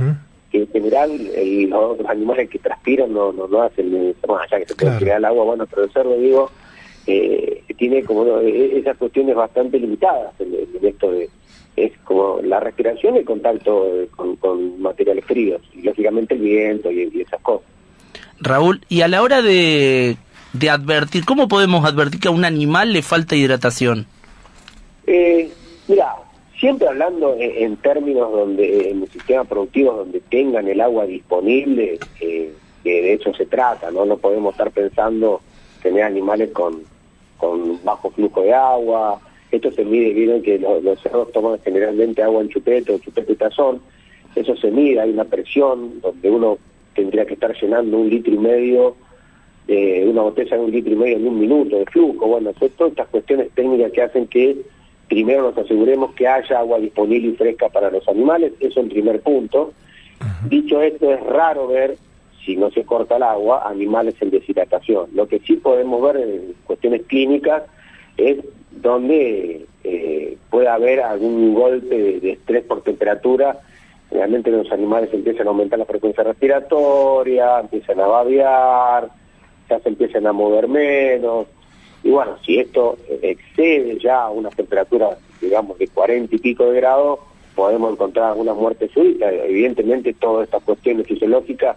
que 0.51 0.59
en 0.59 0.69
general 0.69 1.11
el- 1.11 1.69
los 1.71 1.93
otros 1.93 2.09
animales 2.09 2.49
que 2.51 2.59
transpiran 2.59 3.13
no 3.13 3.33
no, 3.33 3.47
no 3.49 3.63
hacen 3.63 3.95
eh, 3.95 4.15
más 4.29 4.43
allá 4.45 4.59
que 4.61 4.69
se 4.69 4.75
puede 4.75 4.99
tirar 4.99 5.17
al 5.17 5.25
agua. 5.27 5.45
Bueno 5.45 5.67
pero 5.67 5.85
el 5.85 5.93
cerdo 5.93 6.17
digo 6.19 6.51
eh, 7.07 7.63
tiene 7.77 8.03
como 8.05 8.27
eh, 8.41 8.79
esas 8.79 8.97
cuestiones 8.97 9.35
bastante 9.37 9.79
limitadas 9.79 10.33
en, 10.41 10.55
en 10.55 10.87
esto 10.87 11.11
de 11.13 11.29
es 11.77 11.93
como 12.05 12.41
la 12.43 12.59
respiración 12.59 13.17
y 13.17 13.19
el 13.19 13.25
contacto 13.27 13.87
eh, 14.03 14.09
con, 14.17 14.37
con 14.37 14.81
materiales 14.81 15.25
fríos 15.27 15.61
y 15.75 15.83
lógicamente 15.83 16.35
el 16.35 16.41
viento 16.41 16.91
y, 16.91 17.11
y 17.13 17.21
esas 17.21 17.41
cosas. 17.43 17.69
Raúl, 18.41 18.81
y 18.89 19.03
a 19.03 19.09
la 19.09 19.23
hora 19.23 19.43
de, 19.43 20.17
de 20.55 20.71
advertir, 20.71 21.25
¿cómo 21.27 21.49
podemos 21.49 21.85
advertir 21.85 22.19
que 22.21 22.29
a 22.29 22.31
un 22.31 22.47
animal 22.47 22.95
le 22.95 23.03
falta 23.03 23.37
hidratación? 23.37 24.07
Eh, 25.07 25.51
mira, 25.89 26.15
siempre 26.59 26.89
hablando 26.89 27.37
en, 27.39 27.77
términos 27.77 28.31
donde, 28.33 28.91
en 28.91 29.03
el 29.03 29.09
sistema 29.11 29.45
productivo 29.45 29.93
donde 29.93 30.21
tengan 30.21 30.69
el 30.69 30.81
agua 30.81 31.07
disponible, 31.07 31.99
eh, 32.21 32.53
que 32.83 33.03
de 33.03 33.13
hecho 33.13 33.35
se 33.35 33.47
trata, 33.47 33.91
¿no? 33.91 34.05
No 34.05 34.17
podemos 34.17 34.55
estar 34.55 34.71
pensando 34.71 35.41
tener 35.83 36.05
animales 36.05 36.51
con, 36.53 36.83
con 37.37 37.83
bajo 37.85 38.11
flujo 38.11 38.43
de 38.43 38.55
agua. 38.55 39.21
Esto 39.51 39.71
se 39.73 39.85
mide, 39.85 40.13
vieron 40.13 40.43
que 40.43 40.59
los, 40.59 40.83
los 40.83 41.01
cerdos 41.01 41.33
toman 41.33 41.59
generalmente 41.65 42.23
agua 42.23 42.43
en 42.43 42.49
chupete 42.49 42.99
chupete 43.01 43.33
y 43.33 43.37
tazón. 43.37 43.81
Eso 44.35 44.57
se 44.57 44.71
mide, 44.71 45.01
hay 45.01 45.11
una 45.11 45.25
presión 45.25 46.01
donde 46.01 46.31
uno 46.31 46.59
tendría 46.95 47.27
que 47.27 47.35
estar 47.35 47.55
llenando 47.55 47.99
un 47.99 48.09
litro 48.09 48.33
y 48.33 48.39
medio 48.39 48.97
eh, 49.69 50.07
una 50.07 50.23
botella 50.23 50.57
de 50.57 50.63
un 50.63 50.71
litro 50.71 50.93
y 50.93 50.97
medio 50.97 51.17
en 51.17 51.27
un 51.27 51.41
minuto 51.41 51.77
de 51.77 51.85
flujo. 51.87 52.27
Bueno, 52.27 52.53
son 52.59 52.71
todas 52.71 52.93
estas 52.93 53.09
cuestiones 53.09 53.51
técnicas 53.51 53.91
que 53.91 54.03
hacen 54.03 54.27
que 54.29 54.57
primero 55.09 55.43
nos 55.43 55.59
aseguremos 55.59 56.15
que 56.15 56.27
haya 56.27 56.59
agua 56.59 56.79
disponible 56.79 57.29
y 57.29 57.37
fresca 57.37 57.69
para 57.69 57.91
los 57.91 58.07
animales, 58.09 58.53
eso 58.61 58.81
en 58.81 58.89
primer 58.89 59.21
punto. 59.21 59.73
Dicho 60.49 60.81
esto, 60.81 61.13
es 61.13 61.21
raro 61.25 61.69
ver, 61.69 61.97
si 62.45 62.57
no 62.57 62.71
se 62.71 62.85
corta 62.85 63.17
el 63.17 63.23
agua, 63.23 63.69
animales 63.69 64.15
en 64.21 64.31
deshidratación. 64.31 65.11
Lo 65.13 65.27
que 65.27 65.41
sí 65.41 65.57
podemos 65.57 66.03
ver 66.03 66.17
en 66.17 66.55
cuestiones 66.65 67.03
clínicas 67.07 67.65
es 68.17 68.39
donde 68.71 69.67
eh, 69.85 70.37
puede 70.51 70.69
haber 70.69 71.01
algún 71.01 71.55
golpe 71.55 71.97
de, 71.97 72.21
de 72.21 72.33
estrés 72.33 72.65
por 72.65 72.83
temperatura. 72.83 73.59
Realmente 74.11 74.51
los 74.51 74.71
animales 74.71 75.11
empiezan 75.13 75.47
a 75.47 75.51
aumentar 75.51 75.79
la 75.79 75.85
frecuencia 75.85 76.25
respiratoria, 76.25 77.61
empiezan 77.61 78.01
a 78.01 78.07
babear, 78.07 79.09
ya 79.69 79.81
se 79.81 79.89
empiezan 79.89 80.27
a 80.27 80.33
mover 80.33 80.69
menos. 80.69 81.49
Y 82.07 82.11
bueno, 82.11 82.37
si 82.47 82.61
esto 82.61 82.97
excede 83.21 83.99
ya 83.99 84.29
unas 84.29 84.55
temperaturas, 84.55 85.19
digamos, 85.41 85.77
de 85.77 85.89
40 85.89 86.37
y 86.37 86.39
pico 86.39 86.71
de 86.71 86.77
grados, 86.77 87.19
podemos 87.57 87.93
encontrar 87.93 88.27
alguna 88.27 88.55
muerte 88.55 88.89
súbita. 88.95 89.29
Evidentemente, 89.33 90.15
todas 90.15 90.45
estas 90.45 90.63
cuestiones 90.63 91.05
fisiológicas 91.09 91.77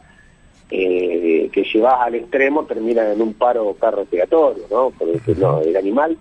eh, 0.69 1.49
que 1.51 1.63
llevas 1.63 1.95
al 2.01 2.13
extremo 2.13 2.63
terminan 2.65 3.07
en 3.11 3.23
un 3.23 3.33
paro 3.33 3.73
cardiorrespiratorio, 3.79 4.65
¿no? 4.69 4.93
Porque 4.95 5.33
no, 5.35 5.61
el 5.61 5.75
animal 5.75 6.15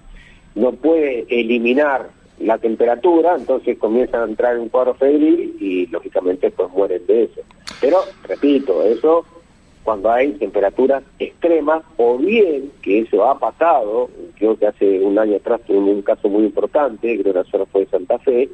no 0.54 0.72
puede 0.72 1.26
eliminar 1.28 2.08
la 2.38 2.56
temperatura, 2.56 3.34
entonces 3.36 3.76
comienzan 3.76 4.22
a 4.22 4.24
entrar 4.24 4.54
en 4.54 4.62
un 4.62 4.68
cuadro 4.70 4.94
febril 4.94 5.54
y 5.60 5.86
lógicamente 5.88 6.50
pues 6.50 6.70
mueren 6.70 7.04
de 7.06 7.24
eso. 7.24 7.42
Pero, 7.78 7.98
repito, 8.26 8.82
eso 8.84 9.26
cuando 9.84 10.10
hay 10.10 10.32
temperaturas 10.32 11.02
extremas 11.18 11.82
o 11.96 12.18
bien 12.18 12.70
que 12.82 13.00
eso 13.00 13.24
ha 13.24 13.38
pasado, 13.38 14.10
creo 14.36 14.56
que 14.58 14.66
hace 14.66 15.00
un 15.00 15.18
año 15.18 15.36
atrás 15.36 15.60
tuvimos 15.66 15.90
un 15.94 16.02
caso 16.02 16.28
muy 16.28 16.44
importante, 16.44 17.18
creo 17.20 17.32
que 17.32 17.38
la 17.38 17.44
zona 17.44 17.64
fue 17.66 17.82
de 17.82 17.86
Santa 17.90 18.18
Fe, 18.18 18.48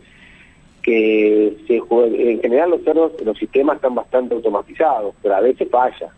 que 0.83 1.57
se 1.67 1.77
en 1.77 2.41
general 2.41 2.71
los 2.71 2.83
cerdos, 2.83 3.13
los 3.25 3.39
sistemas 3.39 3.77
están 3.77 3.95
bastante 3.95 4.35
automatizados, 4.35 5.15
pero 5.23 5.35
a 5.37 5.41
veces 5.41 5.69
falla. 5.71 6.13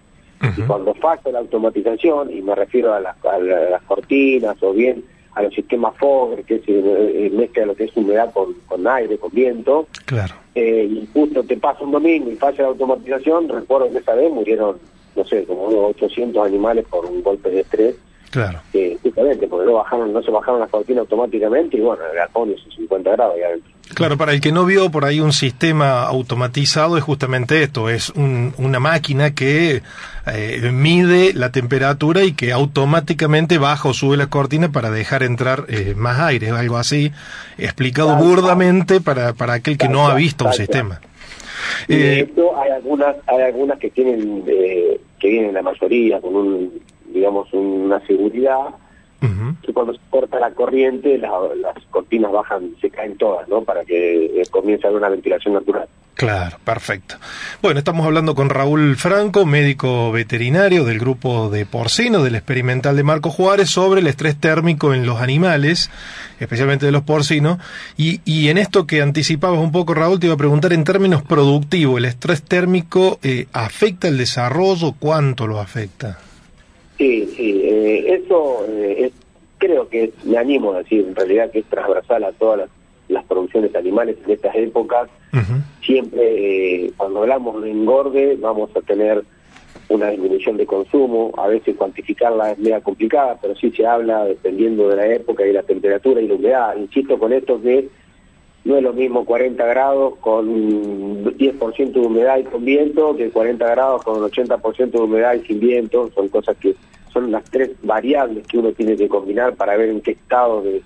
Y 0.57 0.63
cuando 0.63 0.93
falla 0.95 1.33
la 1.33 1.39
automatización, 1.39 2.31
y 2.37 2.43
me 2.43 2.55
refiero 2.55 2.93
a 2.93 3.01
las, 3.01 3.17
a 3.25 3.39
la- 3.39 3.57
a 3.59 3.71
las 3.71 3.83
cortinas 3.83 4.61
o 4.63 4.73
bien 4.73 5.03
a 5.37 5.43
los 5.43 5.55
sistemas 5.55 5.95
Fogger, 5.99 6.45
que 6.45 6.59
se 6.61 6.73
eh, 6.79 7.31
mezcla 7.31 7.67
lo 7.67 7.75
que 7.77 7.85
es 7.85 7.97
humedad 7.97 8.33
con, 8.33 8.55
con 8.67 8.87
aire, 8.89 9.19
con 9.19 9.31
viento, 9.31 9.87
Claro. 10.07 10.35
eh, 10.55 10.89
y 10.91 11.07
justo 11.13 11.45
te 11.45 11.57
pasa 11.59 11.85
un 11.85 11.93
domingo 11.93 12.31
y 12.31 12.37
falla 12.37 12.63
la 12.63 12.69
automatización, 12.69 13.49
recuerdo 13.49 13.91
que 13.93 13.99
esa 13.99 14.15
vez 14.15 14.33
murieron, 14.33 14.79
no 15.15 15.25
sé, 15.27 15.45
como 15.45 15.65
unos 15.67 15.91
800 15.97 16.47
animales 16.47 16.87
por 16.91 17.05
un 17.05 17.23
golpe 17.23 17.51
de 17.51 17.61
estrés, 17.61 17.97
Claro. 18.31 18.61
que 18.73 18.99
justamente 19.03 19.47
porque 19.47 19.67
no 19.67 19.75
bajaron, 19.75 20.13
no 20.13 20.23
se 20.23 20.31
bajaron 20.31 20.61
las 20.61 20.69
cortinas 20.71 21.01
automáticamente 21.03 21.77
y 21.77 21.81
bueno, 21.81 22.03
el 22.11 22.17
galpón 22.17 22.51
hizo 22.53 22.71
50 22.71 23.11
grados 23.13 23.35
ahí 23.37 23.43
adentro. 23.43 23.73
Claro, 23.95 24.17
para 24.17 24.33
el 24.33 24.41
que 24.41 24.51
no 24.51 24.65
vio 24.65 24.91
por 24.91 25.05
ahí 25.05 25.21
un 25.21 25.33
sistema 25.33 26.03
automatizado 26.03 26.97
es 26.99 27.05
justamente 27.05 27.63
esto, 27.63 27.89
es 27.89 28.11
un- 28.11 28.53
una 28.59 28.81
máquina 28.81 29.33
que 29.33 29.83
eh, 30.27 30.71
mide 30.73 31.33
la 31.35 31.53
temperatura 31.53 32.25
y 32.25 32.33
que 32.33 32.51
automáticamente 32.53 33.59
baja 33.59 33.89
o 33.89 33.95
sube 33.95 34.17
la 34.17 34.27
cortina 34.27 34.71
para 34.73 34.91
dejar 34.91 35.23
entrar 35.23 35.67
eh, 35.69 35.95
más 35.97 36.19
aire, 36.19 36.51
algo 36.51 36.77
así, 36.79 37.13
explicado 37.59 38.17
burdamente 38.17 39.01
para, 39.01 39.35
para 39.35 39.55
aquel 39.55 39.79
que 39.79 39.89
no 39.89 40.09
ha 40.09 40.15
visto 40.15 40.45
un 40.45 40.53
sistema. 40.53 41.01
Y 41.89 41.97
de 41.97 42.19
Eh, 42.19 42.21
hecho, 42.23 42.59
hay 42.59 42.71
algunas, 42.73 43.17
hay 43.27 43.41
algunas 43.43 43.79
que 43.79 43.91
tienen, 43.91 44.43
eh, 44.49 45.01
que 45.21 45.29
vienen 45.29 45.55
la 45.55 45.63
mayoría 45.63 46.21
con 46.21 46.35
un, 46.35 46.73
digamos, 47.17 47.49
una 47.53 47.99
seguridad, 48.07 48.69
que 49.63 49.73
cuando 49.73 49.93
se 49.93 49.99
corta 50.09 50.39
la 50.39 50.53
corriente, 50.53 51.19
la- 51.19 51.31
las 51.61 51.75
cortinas 51.91 52.31
bajan, 52.31 52.77
se 52.81 52.91
caen 52.91 53.17
todas, 53.17 53.49
¿no? 53.49 53.63
Para 53.63 53.85
que 53.85 54.27
eh, 54.27 54.43
comience 54.51 54.87
a 54.87 54.91
haber 54.91 55.01
una 55.01 55.09
ventilación 55.09 55.55
natural. 55.55 55.89
Claro, 56.15 56.57
perfecto. 56.65 57.17
Bueno, 57.61 57.79
estamos 57.81 58.07
hablando 58.07 58.35
con 58.37 58.49
Raúl 58.51 58.95
Franco, 58.97 59.45
médico 59.45 60.13
veterinario 60.13 60.85
del 60.85 60.99
grupo 61.01 61.51
de 61.51 61.67
porcino 61.67 62.23
del 62.23 62.37
experimental 62.37 62.95
de 62.97 63.03
Marco 63.03 63.31
Juárez 63.31 63.69
sobre 63.69 64.01
el 64.01 64.07
estrés 64.07 64.37
térmico 64.39 64.95
en 64.95 65.05
los 65.07 65.21
animales, 65.21 65.91
especialmente 66.39 66.87
de 66.87 66.93
los 66.93 67.03
porcinos. 67.03 67.59
Y, 67.97 68.21
y 68.25 68.49
en 68.49 68.59
esto 68.59 68.87
que 68.87 69.03
anticipabas 69.03 69.59
un 69.59 69.73
poco, 69.73 69.93
Raúl, 69.93 70.21
te 70.21 70.27
iba 70.27 70.35
a 70.35 70.39
preguntar 70.39 70.73
en 70.73 70.85
términos 70.85 71.23
productivos, 71.23 71.99
¿el 71.99 72.05
estrés 72.05 72.43
térmico 72.43 73.19
eh, 73.25 73.47
afecta 73.53 74.07
el 74.09 74.17
desarrollo? 74.19 74.95
¿Cuánto 74.99 75.47
lo 75.49 75.59
afecta? 75.61 76.19
Sí, 76.99 77.33
sí, 77.37 77.61
eh, 77.65 78.15
eso 78.23 78.67
eh, 78.69 79.07
es- 79.07 79.13
creo 79.59 79.89
que 79.89 80.05
es- 80.05 80.25
me 80.25 80.39
animo 80.39 80.73
a 80.73 80.79
decir 80.79 81.05
en 81.07 81.15
realidad 81.15 81.51
que 81.51 81.61
es 81.61 81.67
transversal 81.67 82.25
a 82.25 82.33
todas 82.33 82.59
las, 82.61 82.71
las 83.09 83.25
producciones 83.25 83.75
animales 83.75 84.17
en 84.25 84.31
estas 84.33 84.55
épocas. 84.57 85.09
Siempre 85.83 86.85
eh, 86.87 86.93
cuando 86.97 87.21
hablamos 87.23 87.63
de 87.63 87.71
engorde 87.71 88.37
vamos 88.41 88.71
a 88.75 88.81
tener 88.81 89.23
una 89.89 90.11
disminución 90.11 90.57
de 90.57 90.67
consumo, 90.67 91.33
a 91.37 91.47
veces 91.47 91.77
cuantificarla 91.77 92.53
es 92.53 92.59
media 92.59 92.81
complicada, 92.81 93.39
pero 93.41 93.55
sí 93.55 93.71
se 93.71 93.87
habla 93.87 94.25
dependiendo 94.25 94.89
de 94.89 94.97
la 94.97 95.07
época 95.15 95.47
y 95.47 95.53
la 95.53 95.63
temperatura 95.63 96.21
y 96.21 96.27
la 96.27 96.35
humedad. 96.35 96.77
Insisto 96.77 97.19
con 97.19 97.33
esto 97.33 97.61
que 97.63 97.89
no 98.67 98.77
es 98.77 98.83
lo 98.83 98.93
mismo 98.93 99.25
40 99.25 99.65
grados 99.65 100.15
con 100.17 101.25
10% 101.25 101.93
de 101.93 102.01
humedad 102.01 102.39
y 102.39 102.45
con 102.45 102.65
viento 102.65 103.17
que 103.17 103.31
40 103.31 103.65
grados 103.65 104.03
con 104.03 104.21
80% 104.21 104.91
de 104.91 104.99
humedad 104.99 105.35
y 105.35 105.47
sin 105.47 105.61
viento. 105.61 106.11
Son 106.13 106.29
cosas 106.29 106.57
que 106.57 106.75
son 107.13 107.31
las 107.31 107.45
tres 107.45 107.71
variables 107.85 108.45
que 108.49 108.59
uno 108.59 108.73
tiene 108.73 108.97
que 108.97 109.09
combinar 109.09 109.55
para 109.55 109.77
ver 109.77 109.91
en 109.91 110.01
qué 110.01 110.11
estado 110.11 110.63
de, 110.63 110.83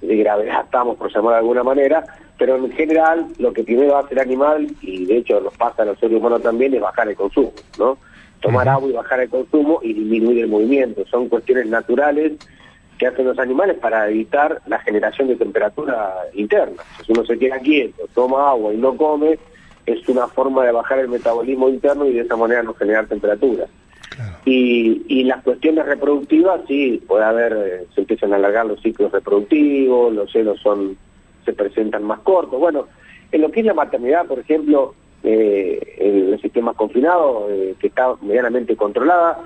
de 0.00 0.16
gravedad 0.16 0.62
estamos, 0.64 0.96
por 0.96 1.12
llamar 1.12 1.32
de 1.32 1.38
alguna 1.38 1.64
manera. 1.64 2.04
Pero 2.38 2.54
en 2.54 2.70
general, 2.70 3.26
lo 3.38 3.52
que 3.52 3.64
primero 3.64 3.96
hace 3.96 4.14
el 4.14 4.20
animal, 4.20 4.68
y 4.80 5.04
de 5.06 5.16
hecho 5.16 5.40
nos 5.40 5.56
pasa 5.56 5.82
a 5.82 5.86
los 5.86 5.98
seres 5.98 6.18
humanos 6.18 6.40
también, 6.40 6.72
es 6.72 6.80
bajar 6.80 7.08
el 7.08 7.16
consumo, 7.16 7.52
¿no? 7.80 7.98
Tomar 8.40 8.68
agua 8.68 8.88
y 8.88 8.92
bajar 8.92 9.18
el 9.18 9.28
consumo 9.28 9.80
y 9.82 9.92
disminuir 9.92 10.44
el 10.44 10.46
movimiento. 10.46 11.04
Son 11.10 11.28
cuestiones 11.28 11.66
naturales 11.66 12.34
que 12.98 13.06
hacen 13.06 13.26
los 13.26 13.38
animales 13.38 13.78
para 13.78 14.08
evitar 14.08 14.60
la 14.66 14.78
generación 14.80 15.28
de 15.28 15.36
temperatura 15.36 16.14
interna. 16.34 16.82
Si 17.04 17.12
uno 17.12 17.24
se 17.24 17.38
queda 17.38 17.58
quieto, 17.60 18.08
toma 18.14 18.50
agua 18.50 18.74
y 18.74 18.76
no 18.76 18.96
come, 18.96 19.38
es 19.86 20.08
una 20.08 20.26
forma 20.26 20.64
de 20.64 20.72
bajar 20.72 20.98
el 20.98 21.08
metabolismo 21.08 21.68
interno 21.68 22.06
y 22.06 22.12
de 22.12 22.20
esa 22.20 22.36
manera 22.36 22.62
no 22.62 22.74
generar 22.74 23.06
temperatura. 23.06 23.66
Y, 24.44 25.04
y 25.06 25.24
las 25.24 25.44
cuestiones 25.44 25.86
reproductivas, 25.86 26.62
sí, 26.66 27.00
puede 27.06 27.24
haber, 27.24 27.52
eh, 27.52 27.86
se 27.94 28.00
empiezan 28.00 28.32
a 28.32 28.36
alargar 28.36 28.66
los 28.66 28.80
ciclos 28.82 29.12
reproductivos, 29.12 30.12
los 30.12 30.32
celos 30.32 30.60
son 30.60 30.96
se 31.44 31.52
presentan 31.52 32.02
más 32.02 32.20
cortos. 32.20 32.58
Bueno, 32.58 32.86
en 33.32 33.40
lo 33.40 33.50
que 33.50 33.60
es 33.60 33.66
la 33.66 33.74
maternidad, 33.74 34.26
por 34.26 34.40
ejemplo, 34.40 34.94
eh, 35.22 35.96
en 35.98 36.30
los 36.32 36.40
sistemas 36.40 36.76
confinados, 36.76 37.50
eh, 37.50 37.74
que 37.78 37.86
está 37.86 38.14
medianamente 38.20 38.76
controlada, 38.76 39.38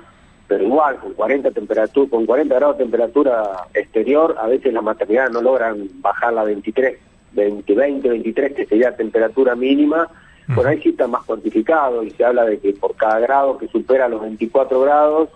pero 0.53 0.65
igual, 0.65 0.97
con 0.97 1.13
40, 1.13 1.49
temperatura, 1.49 2.09
con 2.11 2.27
40 2.27 2.53
grados 2.53 2.77
de 2.77 2.83
temperatura 2.83 3.65
exterior, 3.73 4.35
a 4.39 4.45
veces 4.45 4.71
las 4.71 4.83
maternidades 4.83 5.31
no 5.31 5.41
logran 5.41 5.89
bajar 5.95 6.31
la 6.31 6.43
23, 6.43 6.95
20, 7.31 7.73
20, 7.73 8.09
23, 8.09 8.53
que 8.53 8.65
sería 8.67 8.95
temperatura 8.95 9.55
mínima, 9.55 10.07
por 10.53 10.67
ahí 10.67 10.79
sí 10.79 10.89
está 10.89 11.07
más 11.07 11.23
cuantificado 11.23 12.03
y 12.03 12.11
se 12.11 12.23
habla 12.23 12.45
de 12.45 12.59
que 12.59 12.71
por 12.73 12.95
cada 12.95 13.17
grado 13.17 13.57
que 13.57 13.67
supera 13.67 14.07
los 14.07 14.21
24 14.21 14.79
grados, 14.81 15.29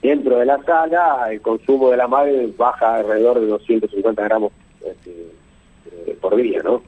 dentro 0.00 0.38
de 0.38 0.46
la 0.46 0.62
sala, 0.62 1.26
el 1.32 1.40
consumo 1.40 1.90
de 1.90 1.96
la 1.96 2.06
madre 2.06 2.48
baja 2.56 2.98
alrededor 2.98 3.40
de 3.40 3.48
250 3.48 4.22
gramos 4.22 4.52
este, 4.88 5.10
eh, 6.06 6.16
por 6.20 6.36
día, 6.36 6.62
¿no? 6.62 6.82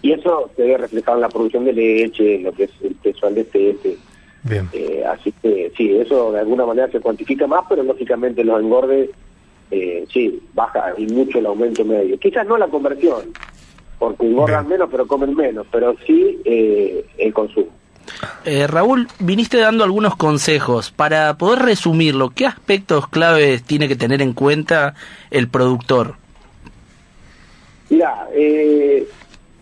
Y 0.00 0.12
eso 0.12 0.48
se 0.54 0.62
ve 0.62 0.78
reflejado 0.78 1.16
en 1.16 1.22
la 1.22 1.28
producción 1.28 1.64
de 1.64 1.72
leche, 1.72 2.36
en 2.36 2.44
lo 2.44 2.52
que 2.52 2.64
es 2.64 2.70
el 2.84 2.94
peso 2.94 3.26
al 3.26 3.34
DTF. 3.34 4.13
Bien. 4.44 4.68
Eh, 4.72 5.02
así 5.06 5.32
que 5.42 5.72
sí, 5.76 5.96
eso 5.96 6.32
de 6.32 6.40
alguna 6.40 6.66
manera 6.66 6.88
se 6.90 7.00
cuantifica 7.00 7.46
más, 7.46 7.64
pero 7.68 7.82
lógicamente 7.82 8.44
los 8.44 8.60
engordes, 8.60 9.10
eh, 9.70 10.04
sí, 10.12 10.40
baja 10.52 10.92
y 10.98 11.06
mucho 11.06 11.38
el 11.38 11.46
aumento 11.46 11.84
medio. 11.84 12.18
Quizás 12.18 12.46
no 12.46 12.58
la 12.58 12.68
conversión, 12.68 13.32
porque 13.98 14.26
engordan 14.26 14.68
menos 14.68 14.88
pero 14.90 15.06
comen 15.06 15.34
menos, 15.34 15.66
pero 15.72 15.96
sí 16.06 16.38
eh, 16.44 17.06
el 17.18 17.32
consumo. 17.32 17.70
Eh, 18.44 18.66
Raúl, 18.66 19.08
viniste 19.18 19.58
dando 19.58 19.84
algunos 19.84 20.16
consejos. 20.16 20.90
Para 20.90 21.36
poder 21.38 21.60
resumirlo, 21.60 22.30
¿qué 22.30 22.46
aspectos 22.46 23.08
claves 23.08 23.62
tiene 23.62 23.88
que 23.88 23.96
tener 23.96 24.20
en 24.20 24.34
cuenta 24.34 24.94
el 25.30 25.48
productor? 25.48 26.16
Mira, 27.88 28.28
eh, 28.34 29.06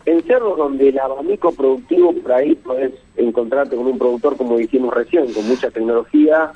en 0.04 0.22
cerros 0.22 0.56
donde 0.56 0.88
el 0.88 0.98
abanico 0.98 1.52
productivo, 1.52 2.12
por 2.14 2.32
ahí 2.32 2.54
podés 2.54 2.92
encontrarte 3.16 3.76
con 3.76 3.86
un 3.86 3.98
productor, 3.98 4.36
como 4.36 4.56
dijimos 4.56 4.92
recién, 4.92 5.32
con 5.32 5.46
mucha 5.46 5.70
tecnología 5.70 6.52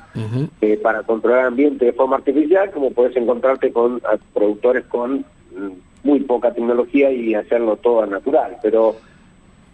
eh, 0.61 0.77
para 0.77 1.03
controlar 1.03 1.41
el 1.41 1.47
ambiente 1.47 1.85
de 1.85 1.93
forma 1.93 2.17
artificial, 2.17 2.71
como 2.71 2.91
podés 2.91 3.15
encontrarte 3.15 3.71
con 3.71 4.01
ah, 4.05 4.17
productores 4.33 4.85
con 4.85 5.19
mm, 5.19 5.71
muy 6.03 6.19
poca 6.21 6.53
tecnología 6.53 7.11
y 7.11 7.35
hacerlo 7.35 7.77
todo 7.77 8.05
natural. 8.05 8.57
Pero 8.61 8.95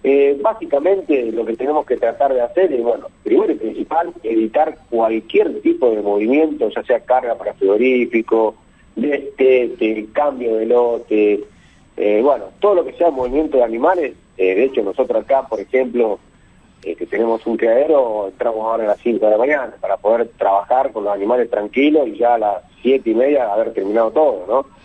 eh, 0.04 0.38
básicamente 0.42 1.32
lo 1.32 1.46
que 1.46 1.56
tenemos 1.56 1.86
que 1.86 1.98
tratar 1.98 2.34
de 2.34 2.42
hacer 2.42 2.74
es, 2.74 2.84
bueno, 2.84 3.08
primero 3.24 3.54
y 3.54 3.56
principal, 3.56 4.14
evitar 4.22 4.78
cualquier 4.90 5.62
tipo 5.62 5.90
de 5.92 6.02
movimiento, 6.02 6.70
ya 6.70 6.84
sea 6.84 7.00
carga 7.00 7.36
para 7.36 7.54
frigorífico, 7.54 8.56
destete, 8.96 10.08
cambio 10.14 10.58
de 10.58 10.66
lote, 10.66 11.44
eh, 11.97 12.21
bueno, 12.23 12.45
todo 12.60 12.75
lo 12.75 12.86
que 12.86 12.93
sea 12.93 13.12
movimiento 13.12 13.58
de 13.58 13.63
animales, 13.63 14.13
eh, 14.38 14.56
de 14.56 14.63
hecho 14.65 14.82
nosotros 14.82 15.23
acá, 15.23 15.47
por 15.47 15.60
ejemplo, 15.60 16.19
eh, 16.84 16.95
que 16.95 17.06
tenemos 17.06 17.45
un 17.45 17.56
criadero, 17.56 18.27
entramos 18.27 18.62
ahora 18.65 18.84
a 18.84 18.88
las 18.88 18.99
5 18.99 19.25
de 19.25 19.32
la 19.32 19.38
mañana 19.38 19.73
para 19.79 19.97
poder 19.97 20.29
trabajar 20.38 20.91
con 20.91 21.06
los 21.06 21.13
animales 21.13 21.49
tranquilos 21.49 22.08
y 22.08 22.17
ya 22.17 22.36
a 22.36 22.38
las 22.38 22.63
7 22.82 23.10
y 23.10 23.13
media 23.13 23.53
haber 23.53 23.73
terminado 23.73 24.12
todo, 24.12 24.45
¿no? 24.47 24.84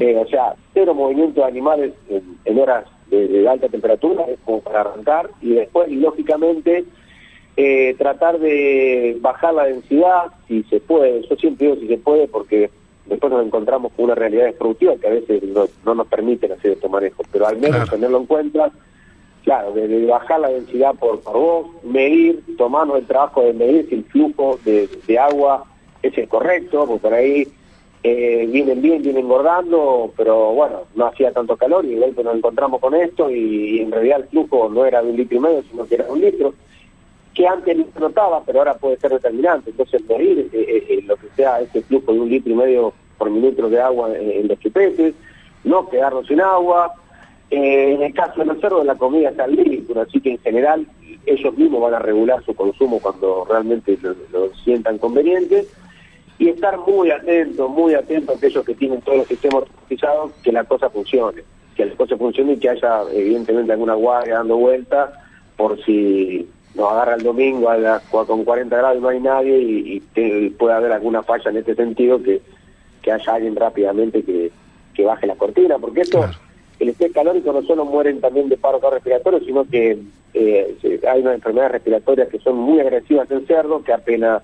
Eh, 0.00 0.16
o 0.16 0.28
sea, 0.28 0.54
cero 0.72 0.94
movimiento 0.94 1.40
de 1.40 1.46
animales 1.48 1.92
en, 2.08 2.38
en 2.44 2.58
horas 2.60 2.84
de, 3.10 3.26
de 3.26 3.48
alta 3.48 3.68
temperatura, 3.68 4.24
es 4.28 4.38
como 4.44 4.60
para 4.60 4.82
arrancar, 4.82 5.28
y 5.42 5.54
después, 5.54 5.90
lógicamente, 5.90 6.84
eh, 7.56 7.94
tratar 7.98 8.38
de 8.38 9.16
bajar 9.20 9.54
la 9.54 9.64
densidad, 9.64 10.26
si 10.46 10.62
se 10.64 10.78
puede, 10.78 11.22
yo 11.28 11.36
siempre 11.36 11.66
digo 11.66 11.80
si 11.80 11.88
se 11.88 11.98
puede, 11.98 12.28
porque 12.28 12.70
después 13.06 13.32
nos 13.32 13.46
encontramos 13.46 13.92
con 13.92 14.06
una 14.06 14.14
realidad 14.14 14.52
productiva 14.54 14.96
que 14.96 15.06
a 15.06 15.10
veces 15.10 15.42
no, 15.42 15.66
no 15.84 15.94
nos 15.94 16.06
permiten 16.06 16.52
hacer 16.52 16.72
estos 16.72 16.90
manejos, 16.90 17.26
pero 17.30 17.46
al 17.46 17.58
menos 17.58 17.88
tenerlo 17.88 18.18
en 18.18 18.26
cuenta, 18.26 18.70
claro, 19.44 19.72
de, 19.72 19.88
de 19.88 20.06
bajar 20.06 20.40
la 20.40 20.48
densidad 20.48 20.94
por, 20.94 21.20
por 21.20 21.34
vos, 21.34 21.66
medir, 21.84 22.42
tomarnos 22.56 22.98
el 22.98 23.06
trabajo 23.06 23.42
de 23.42 23.52
medir 23.52 23.88
si 23.88 23.96
el 23.96 24.04
flujo 24.04 24.58
de, 24.64 24.88
de 25.06 25.18
agua 25.18 25.64
es 26.02 26.16
el 26.18 26.28
correcto, 26.28 26.86
porque 26.86 27.02
por 27.02 27.14
ahí 27.14 27.48
eh, 28.02 28.46
vienen 28.50 28.82
bien, 28.82 29.02
vienen 29.02 29.24
engordando, 29.24 30.12
pero 30.16 30.52
bueno, 30.52 30.82
no 30.94 31.06
hacía 31.06 31.32
tanto 31.32 31.56
calor 31.56 31.84
y 31.84 31.94
de 31.94 32.00
golpe 32.00 32.22
nos 32.22 32.36
encontramos 32.36 32.80
con 32.80 32.94
esto 32.94 33.30
y, 33.30 33.78
y 33.78 33.80
en 33.80 33.90
realidad 33.90 34.20
el 34.20 34.28
flujo 34.28 34.68
no 34.68 34.84
era 34.84 35.02
de 35.02 35.10
un 35.10 35.16
litro 35.16 35.38
y 35.38 35.40
medio, 35.40 35.62
sino 35.70 35.86
que 35.86 35.96
era 35.96 36.04
de 36.04 36.12
un 36.12 36.20
litro, 36.20 36.54
que 37.36 37.46
antes 37.46 37.76
no 37.76 37.86
notaba, 38.00 38.42
pero 38.44 38.60
ahora 38.60 38.74
puede 38.74 38.96
ser 38.96 39.12
determinante. 39.12 39.70
Entonces 39.70 40.02
medir 40.08 40.48
eh, 40.52 40.84
eh, 40.88 41.04
lo 41.06 41.16
que 41.16 41.28
sea 41.36 41.60
ese 41.60 41.82
flujo 41.82 42.12
de 42.12 42.20
un 42.20 42.30
litro 42.30 42.52
y 42.52 42.56
medio 42.56 42.94
por 43.18 43.30
minuto 43.30 43.68
de 43.68 43.80
agua 43.80 44.10
en, 44.16 44.48
los 44.48 44.58
chupetes, 44.58 45.14
no 45.62 45.88
quedarnos 45.88 46.26
sin 46.26 46.40
agua, 46.40 46.92
Eh, 47.48 47.94
en 47.94 48.02
el 48.02 48.12
caso 48.12 48.40
de 48.40 48.46
los 48.46 48.58
cerdos, 48.60 48.84
la 48.84 48.96
comida 48.96 49.30
está 49.30 49.46
libre, 49.46 49.80
así 50.00 50.20
que 50.20 50.30
en 50.32 50.38
general 50.38 50.84
ellos 51.26 51.56
mismos 51.56 51.80
van 51.80 51.94
a 51.94 52.00
regular 52.00 52.42
su 52.44 52.52
consumo 52.56 52.98
cuando 52.98 53.46
realmente 53.48 53.96
lo, 54.02 54.16
lo 54.32 54.52
sientan 54.64 54.98
conveniente. 54.98 55.64
Y 56.38 56.48
estar 56.48 56.76
muy 56.78 57.12
atentos, 57.12 57.70
muy 57.70 57.94
atentos 57.94 58.34
a 58.34 58.38
aquellos 58.38 58.64
que 58.64 58.74
tienen 58.74 59.00
todos 59.00 59.18
los 59.18 59.28
sistemas 59.28 59.62
automatizados, 59.62 60.32
que 60.42 60.50
la 60.50 60.64
cosa 60.64 60.90
funcione, 60.90 61.42
que 61.76 61.86
la 61.86 61.94
cosa 61.94 62.16
funcione 62.16 62.54
y 62.54 62.58
que 62.58 62.68
haya 62.68 63.02
evidentemente 63.12 63.72
alguna 63.72 63.94
guardia 63.94 64.38
dando 64.38 64.56
vuelta 64.56 65.12
por 65.56 65.80
si 65.84 66.48
nos 66.76 66.92
agarra 66.92 67.14
el 67.14 67.22
domingo 67.22 67.70
a 67.70 67.76
las, 67.78 68.02
con 68.04 68.44
40 68.44 68.76
grados 68.76 68.98
y 68.98 69.00
no 69.00 69.08
hay 69.08 69.20
nadie 69.20 69.58
y, 69.58 70.02
y 70.14 70.50
puede 70.50 70.74
haber 70.74 70.92
alguna 70.92 71.22
falla 71.22 71.50
en 71.50 71.56
este 71.56 71.74
sentido 71.74 72.22
que, 72.22 72.40
que 73.02 73.12
haya 73.12 73.34
alguien 73.34 73.56
rápidamente 73.56 74.22
que, 74.22 74.50
que 74.94 75.04
baje 75.04 75.26
la 75.26 75.34
cortina, 75.36 75.78
porque 75.78 76.02
esto, 76.02 76.20
el 76.78 76.88
estrés 76.90 77.12
calórico 77.12 77.52
no 77.52 77.62
solo 77.62 77.84
mueren 77.84 78.20
también 78.20 78.48
de 78.48 78.56
paro 78.56 78.78
respiratorio, 78.90 79.40
sino 79.40 79.64
que 79.64 79.98
eh, 80.34 80.76
hay 81.10 81.20
unas 81.22 81.34
enfermedades 81.36 81.72
respiratorias 81.72 82.28
que 82.28 82.38
son 82.40 82.56
muy 82.56 82.80
agresivas 82.80 83.30
en 83.30 83.46
cerdo, 83.46 83.82
que 83.82 83.92
apenas 83.94 84.42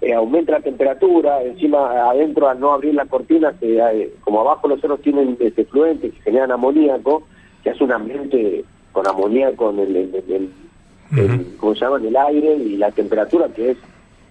eh, 0.00 0.12
aumenta 0.14 0.52
la 0.52 0.60
temperatura, 0.60 1.42
encima 1.42 2.08
adentro 2.10 2.48
al 2.48 2.60
no 2.60 2.72
abrir 2.72 2.94
la 2.94 3.06
cortina, 3.06 3.52
se, 3.58 3.78
eh, 3.78 4.12
como 4.22 4.40
abajo 4.40 4.68
los 4.68 4.80
cerdos 4.80 5.00
tienen 5.02 5.36
este, 5.40 5.64
fluentes 5.64 6.12
que 6.14 6.20
generan 6.22 6.52
amoníaco, 6.52 7.24
se 7.64 7.70
hace 7.70 7.82
un 7.82 7.92
ambiente 7.92 8.64
con 8.92 9.06
amoníaco 9.06 9.70
en 9.70 9.78
el, 9.80 9.96
en 9.96 10.14
el- 10.28 10.50
el- 11.12 11.54
¿cómo 11.58 11.74
se 11.74 11.80
llama? 11.80 11.98
en 11.98 12.06
el 12.06 12.16
aire 12.16 12.56
y 12.56 12.76
la 12.76 12.90
temperatura 12.90 13.48
que 13.54 13.70
es 13.72 13.78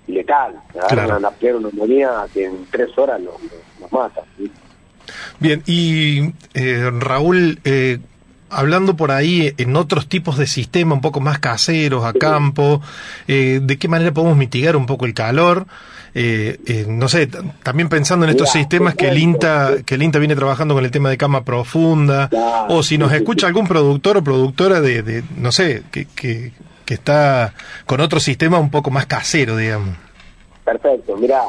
letal. 0.08 0.56
A 0.90 0.94
una 1.18 1.20
una 1.58 1.70
amonía 1.70 2.26
que 2.34 2.46
en 2.46 2.66
tres 2.72 2.96
horas 2.98 3.20
los, 3.22 3.36
los 3.80 3.92
mata. 3.92 4.22
¿sí? 4.38 4.52
Bien, 5.40 5.62
y 5.66 6.32
eh, 6.54 6.90
Raúl, 7.00 7.60
eh, 7.64 8.00
hablando 8.56 8.96
por 8.96 9.12
ahí 9.12 9.54
en 9.58 9.76
otros 9.76 10.08
tipos 10.08 10.38
de 10.38 10.48
sistemas 10.48 10.96
un 10.96 11.02
poco 11.02 11.20
más 11.20 11.40
caseros, 11.40 12.06
a 12.06 12.14
campo, 12.14 12.82
eh, 13.28 13.60
¿de 13.62 13.78
qué 13.78 13.88
manera 13.88 14.14
podemos 14.14 14.38
mitigar 14.38 14.76
un 14.76 14.86
poco 14.86 15.06
el 15.06 15.14
calor? 15.14 15.68
Eh, 16.14 16.58
eh, 16.66 16.86
no 16.88 17.10
sé, 17.10 17.28
también 17.62 17.90
pensando 17.90 18.26
en 18.26 18.32
estos 18.32 18.48
Mira, 18.54 18.64
sistemas 18.64 18.96
te 18.96 19.04
que 19.04 19.10
el, 19.10 19.18
INTA, 19.18 19.76
que 19.86 19.96
el 19.96 20.04
INTA 20.04 20.20
viene 20.20 20.36
trabajando 20.36 20.74
con 20.74 20.86
el 20.86 20.92
tema 20.92 21.10
de 21.10 21.18
cama 21.18 21.44
profunda, 21.44 22.30
o 22.70 22.84
si 22.84 22.98
nos 22.98 23.12
escucha 23.12 23.48
algún 23.48 23.68
productor 23.68 24.18
o 24.18 24.24
productora 24.24 24.80
de, 24.80 25.04
de 25.04 25.24
no 25.38 25.52
sé, 25.52 25.84
que, 25.92 26.06
que, 26.06 26.54
que 26.86 26.94
está 26.94 27.54
con 27.86 28.00
otro 28.00 28.20
sistema 28.22 28.60
un 28.60 28.72
poco 28.72 28.92
más 28.92 29.06
casero, 29.08 29.58
digamos. 29.58 29.96
Perfecto, 30.64 31.18
mira, 31.18 31.42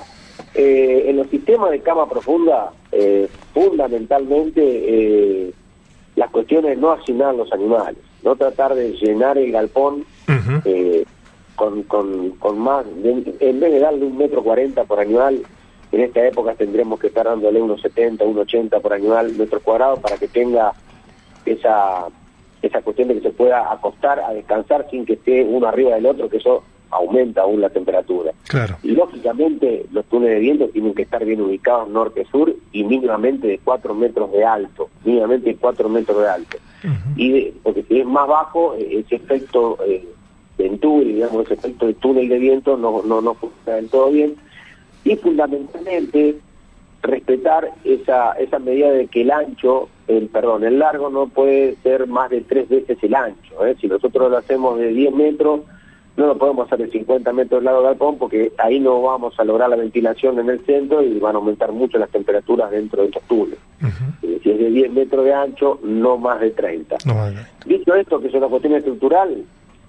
eh, 0.55 1.05
en 1.11 1.17
los 1.17 1.29
sistemas 1.29 1.71
de 1.71 1.81
cama 1.81 2.09
profunda, 2.09 2.73
eh, 2.91 3.29
fundamentalmente 3.53 4.63
eh, 4.63 5.53
las 6.17 6.31
cuestiones 6.31 6.71
de 6.71 6.77
no 6.77 6.91
hacinar 6.93 7.35
los 7.35 7.53
animales, 7.53 7.99
no 8.25 8.35
tratar 8.37 8.75
de 8.75 8.93
llenar 8.93 9.39
el 9.39 9.53
galpón 9.53 10.05
eh, 10.65 11.05
con, 11.55 11.83
con, 11.85 12.31
con 12.33 12.59
más, 12.59 12.85
de- 13.03 13.35
en 13.41 13.61
vez 13.61 13.73
de 13.73 13.79
darle 13.79 14.05
un 14.07 14.17
metro 14.19 14.43
cuarenta 14.43 14.85
por 14.85 14.99
animal, 15.01 15.41
en 15.93 16.01
esta 16.01 16.27
época 16.27 16.55
tendremos 16.55 16.99
que 16.99 17.07
estar 17.07 17.25
dándole 17.27 17.63
unos 17.63 17.81
70, 17.81 18.25
unos 18.25 18.43
80 18.43 18.81
por 18.81 18.93
animal 18.93 19.33
metro 19.39 19.61
cuadrado 19.61 19.97
para 19.99 20.17
que 20.19 20.27
tenga 20.29 20.73
esa 21.45 22.07
esa 22.63 22.81
cuestión 22.83 23.09
de 23.09 23.15
que 23.15 23.21
se 23.21 23.31
pueda 23.31 23.71
acostar 23.73 24.19
a 24.19 24.33
descansar 24.33 24.87
sin 24.91 25.05
que 25.07 25.13
esté 25.13 25.45
uno 25.45 25.69
arriba 25.69 25.95
del 25.95 26.07
otro, 26.07 26.29
que 26.29 26.39
eso 26.39 26.65
aumenta 26.91 27.43
aún 27.43 27.61
la 27.61 27.69
temperatura. 27.71 28.33
Claro. 28.49 28.77
Y 28.83 28.93
lógicamente 28.93 29.87
los 29.93 30.05
túneles 30.07 30.35
de 30.37 30.41
viento 30.41 30.69
tienen 30.69 30.95
que 30.95 31.03
estar 31.03 31.25
bien 31.25 31.41
ubicados 31.41 31.89
norte-sur 31.89 32.55
y 32.73 32.85
mínimamente 32.85 33.47
de 33.49 33.59
4 33.59 33.95
metros 33.95 34.31
de 34.33 34.45
alto, 34.45 34.89
mínimamente 35.05 35.51
de 35.51 35.57
4 35.57 35.89
metros 35.89 36.19
de 36.23 36.29
alto. 36.29 36.57
y 37.17 37.31
de- 37.33 37.55
porque 37.65 37.83
si 37.85 37.99
es 38.01 38.07
más 38.07 38.29
bajo, 38.29 38.75
eh, 38.77 38.99
ese 39.05 39.17
efecto 39.17 39.77
eh, 39.87 40.05
Venturi, 40.57 41.15
digamos, 41.15 41.45
ese 41.47 41.55
efecto 41.55 41.87
de 41.87 41.95
túnel 41.95 42.29
de 42.29 42.39
viento 42.39 42.77
no, 42.77 43.03
no, 43.03 43.21
no 43.21 43.35
funciona 43.35 43.77
del 43.77 43.89
todo 43.89 44.11
bien. 44.11 44.37
Y 45.05 45.17
fundamentalmente 45.17 46.37
respetar 47.03 47.71
esa, 47.85 48.33
esa 48.33 48.59
medida 48.59 48.91
de 48.91 49.07
que 49.09 49.23
el 49.23 49.31
ancho, 49.31 49.89
el 50.09 50.27
perdón, 50.29 50.65
el 50.65 50.79
largo 50.79 51.09
no 51.11 51.29
puede 51.29 51.77
ser 51.83 52.07
más 52.07 52.31
de 52.31 52.41
tres 52.43 52.69
veces 52.69 52.99
el 53.03 53.15
ancho. 53.15 53.65
¿eh? 53.67 53.77
Si 53.81 53.87
nosotros 53.87 54.31
lo 54.31 54.37
hacemos 54.39 54.79
de 54.79 54.89
10 54.89 55.13
metros, 55.15 55.61
no 56.17 56.27
lo 56.27 56.39
podemos 56.39 56.67
hacer 56.67 56.87
de 56.87 56.93
50 56.93 57.33
metros 57.33 57.59
del 57.61 57.65
lado 57.67 57.79
del 57.79 57.87
galpón 57.89 58.19
porque 58.19 58.53
ahí 58.59 58.81
no 58.81 59.03
vamos 59.03 59.39
a 59.39 59.45
lograr 59.45 59.69
la 59.69 59.77
ventilación 59.77 60.39
en 60.39 60.49
el 60.49 60.65
centro 60.65 61.03
y 61.03 61.19
van 61.19 61.35
a 61.35 61.39
aumentar 61.39 61.73
mucho 61.73 61.99
las 61.99 62.11
temperaturas 62.11 62.71
dentro 62.71 63.03
de 63.03 63.09
estos 63.09 63.23
túneles. 63.25 63.59
Eh, 64.23 64.41
Si 64.43 64.51
es 64.51 64.59
de 64.59 64.71
10 64.71 64.93
metros 64.93 65.25
de 65.25 65.35
ancho, 65.35 65.79
no 65.83 66.17
más 66.17 66.41
de 66.41 66.51
30. 66.51 66.97
Dicho 67.67 67.95
esto, 67.95 68.21
que 68.21 68.29
es 68.29 68.35
una 68.35 68.49
cuestión 68.49 68.75
estructural, 68.75 69.45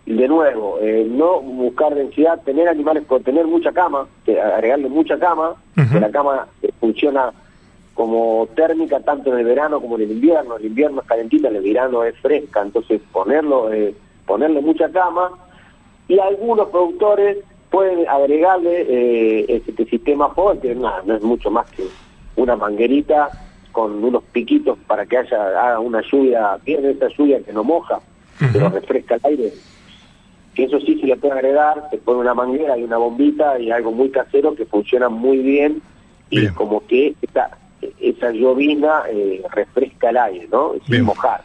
y 0.06 0.14
de 0.14 0.28
nuevo, 0.28 0.80
eh, 0.82 1.06
no 1.10 1.42
buscar 1.42 1.94
densidad, 1.94 2.42
tener 2.44 2.68
animales 2.70 3.04
con 3.08 3.24
tener 3.24 3.46
mucha 3.46 3.72
cama, 3.72 4.08
agregarle 4.28 4.88
mucha 4.90 5.18
cama, 5.20 5.56
que 5.76 6.00
la 6.00 6.10
cama 6.12 6.48
eh, 6.62 6.72
funciona 6.80 7.32
como 7.94 8.48
térmica 8.56 9.00
tanto 9.00 9.34
en 9.34 9.40
el 9.40 9.46
verano 9.46 9.82
como 9.82 9.96
en 9.96 10.04
el 10.04 10.12
invierno. 10.12 10.58
El 10.58 10.66
invierno 10.68 11.02
es 11.02 11.08
calentita, 11.08 11.48
el 11.50 11.62
verano 11.62 12.04
es 12.04 12.16
fresca, 12.20 12.62
entonces 12.62 13.02
ponerlo, 13.12 13.74
eh, 13.74 13.94
ponerle 14.26 14.62
mucha 14.62 14.90
cama 14.90 15.32
y 16.08 16.20
algunos 16.20 16.70
productores 16.70 17.38
pueden 17.70 18.08
agregarle 18.08 18.86
eh, 18.88 19.46
este 19.50 19.86
sistema 19.86 20.30
FOD, 20.30 20.60
que 20.60 20.76
nada, 20.76 21.02
no 21.06 21.16
es 21.16 21.22
mucho 21.22 21.52
más 21.52 21.70
que 21.72 21.84
una 22.36 22.56
manguerita 22.56 23.30
con 23.72 24.04
unos 24.04 24.24
piquitos 24.32 24.78
para 24.88 25.06
que 25.06 25.18
haya 25.18 25.38
haga 25.38 25.80
una 25.80 26.02
lluvia, 26.02 26.58
pierde 26.64 26.92
esa 26.92 27.08
lluvia 27.10 27.42
que 27.42 27.54
no 27.54 27.64
moja, 27.64 28.00
pero 28.52 28.70
refresca 28.70 29.16
el 29.16 29.22
aire. 29.24 29.54
Que 30.56 30.64
eso 30.64 30.80
sí 30.80 31.00
se 31.00 31.06
le 31.06 31.16
puede 31.18 31.34
agregar, 31.34 31.88
se 31.92 31.98
pone 31.98 32.22
una 32.22 32.34
manguera 32.34 32.78
y 32.78 32.84
una 32.84 32.98
bombita 32.98 33.60
y 33.60 33.70
algo 33.70 33.92
muy 33.92 34.10
casero 34.10 34.56
que 34.56 34.66
funciona 34.66 35.10
muy 35.10 35.40
bien 35.40 35.82
y 36.30 36.48
como 36.48 36.86
que 36.88 37.14
esa, 37.22 37.52
esa 38.00 38.32
llovina 38.32 39.04
eh, 39.10 39.44
refresca 39.52 40.10
el 40.10 40.18
aire, 40.18 40.48
¿no? 40.52 40.74
Sin 40.88 41.04
mojar. 41.04 41.42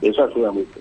Eso 0.00 0.24
ayuda 0.24 0.52
mucho. 0.52 0.80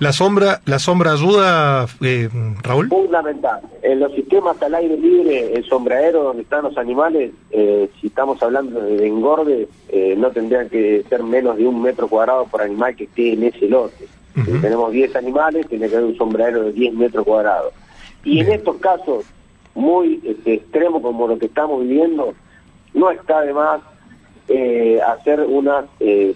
La 0.00 0.12
sombra, 0.12 0.60
la 0.64 0.78
sombra 0.78 1.12
ayuda, 1.12 1.86
eh, 2.02 2.28
Raúl. 2.62 2.88
Fundamental. 2.88 3.60
En 3.82 3.98
los 3.98 4.12
sistemas 4.14 4.60
al 4.62 4.76
aire 4.76 4.96
libre, 4.96 5.54
el 5.54 5.64
sombradero 5.64 6.22
donde 6.22 6.42
están 6.42 6.62
los 6.62 6.78
animales, 6.78 7.32
eh, 7.50 7.90
si 8.00 8.06
estamos 8.06 8.40
hablando 8.40 8.80
de 8.80 9.04
engorde, 9.04 9.68
eh, 9.88 10.14
no 10.16 10.30
tendrían 10.30 10.68
que 10.68 11.04
ser 11.08 11.24
menos 11.24 11.56
de 11.56 11.66
un 11.66 11.82
metro 11.82 12.06
cuadrado 12.06 12.44
por 12.46 12.62
animal 12.62 12.94
que 12.94 13.04
esté 13.04 13.32
en 13.32 13.42
ese 13.44 13.66
lote. 13.68 14.06
Si 14.36 14.52
tenemos 14.60 14.92
10 14.92 15.16
animales, 15.16 15.66
tiene 15.66 15.88
que 15.88 15.96
haber 15.96 16.10
un 16.10 16.16
sombradero 16.16 16.62
de 16.62 16.72
10 16.72 16.94
metros 16.94 17.24
cuadrados. 17.24 17.72
Y 18.22 18.38
en 18.38 18.52
estos 18.52 18.76
casos 18.76 19.24
muy 19.74 20.20
este, 20.24 20.54
extremos 20.54 21.02
como 21.02 21.26
lo 21.26 21.36
que 21.40 21.46
estamos 21.46 21.82
viviendo, 21.82 22.34
no 22.94 23.10
está 23.10 23.40
de 23.40 23.52
más 23.52 23.80
eh, 24.46 25.00
hacer 25.04 25.40
unos 25.40 25.86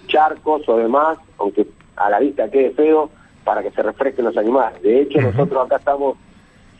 charcos 0.07 0.67
o 0.67 0.75
demás, 0.75 1.17
aunque 1.37 1.65
a 1.95 2.09
la 2.09 2.19
vista 2.19 2.51
quede 2.51 2.71
feo, 2.71 3.09
para 3.43 3.61
que 3.63 3.71
se 3.71 3.81
refresquen 3.83 4.25
los 4.25 4.37
animales. 4.37 4.81
De 4.81 5.01
hecho, 5.01 5.19
nosotros 5.21 5.65
acá 5.65 5.77
estamos 5.77 6.17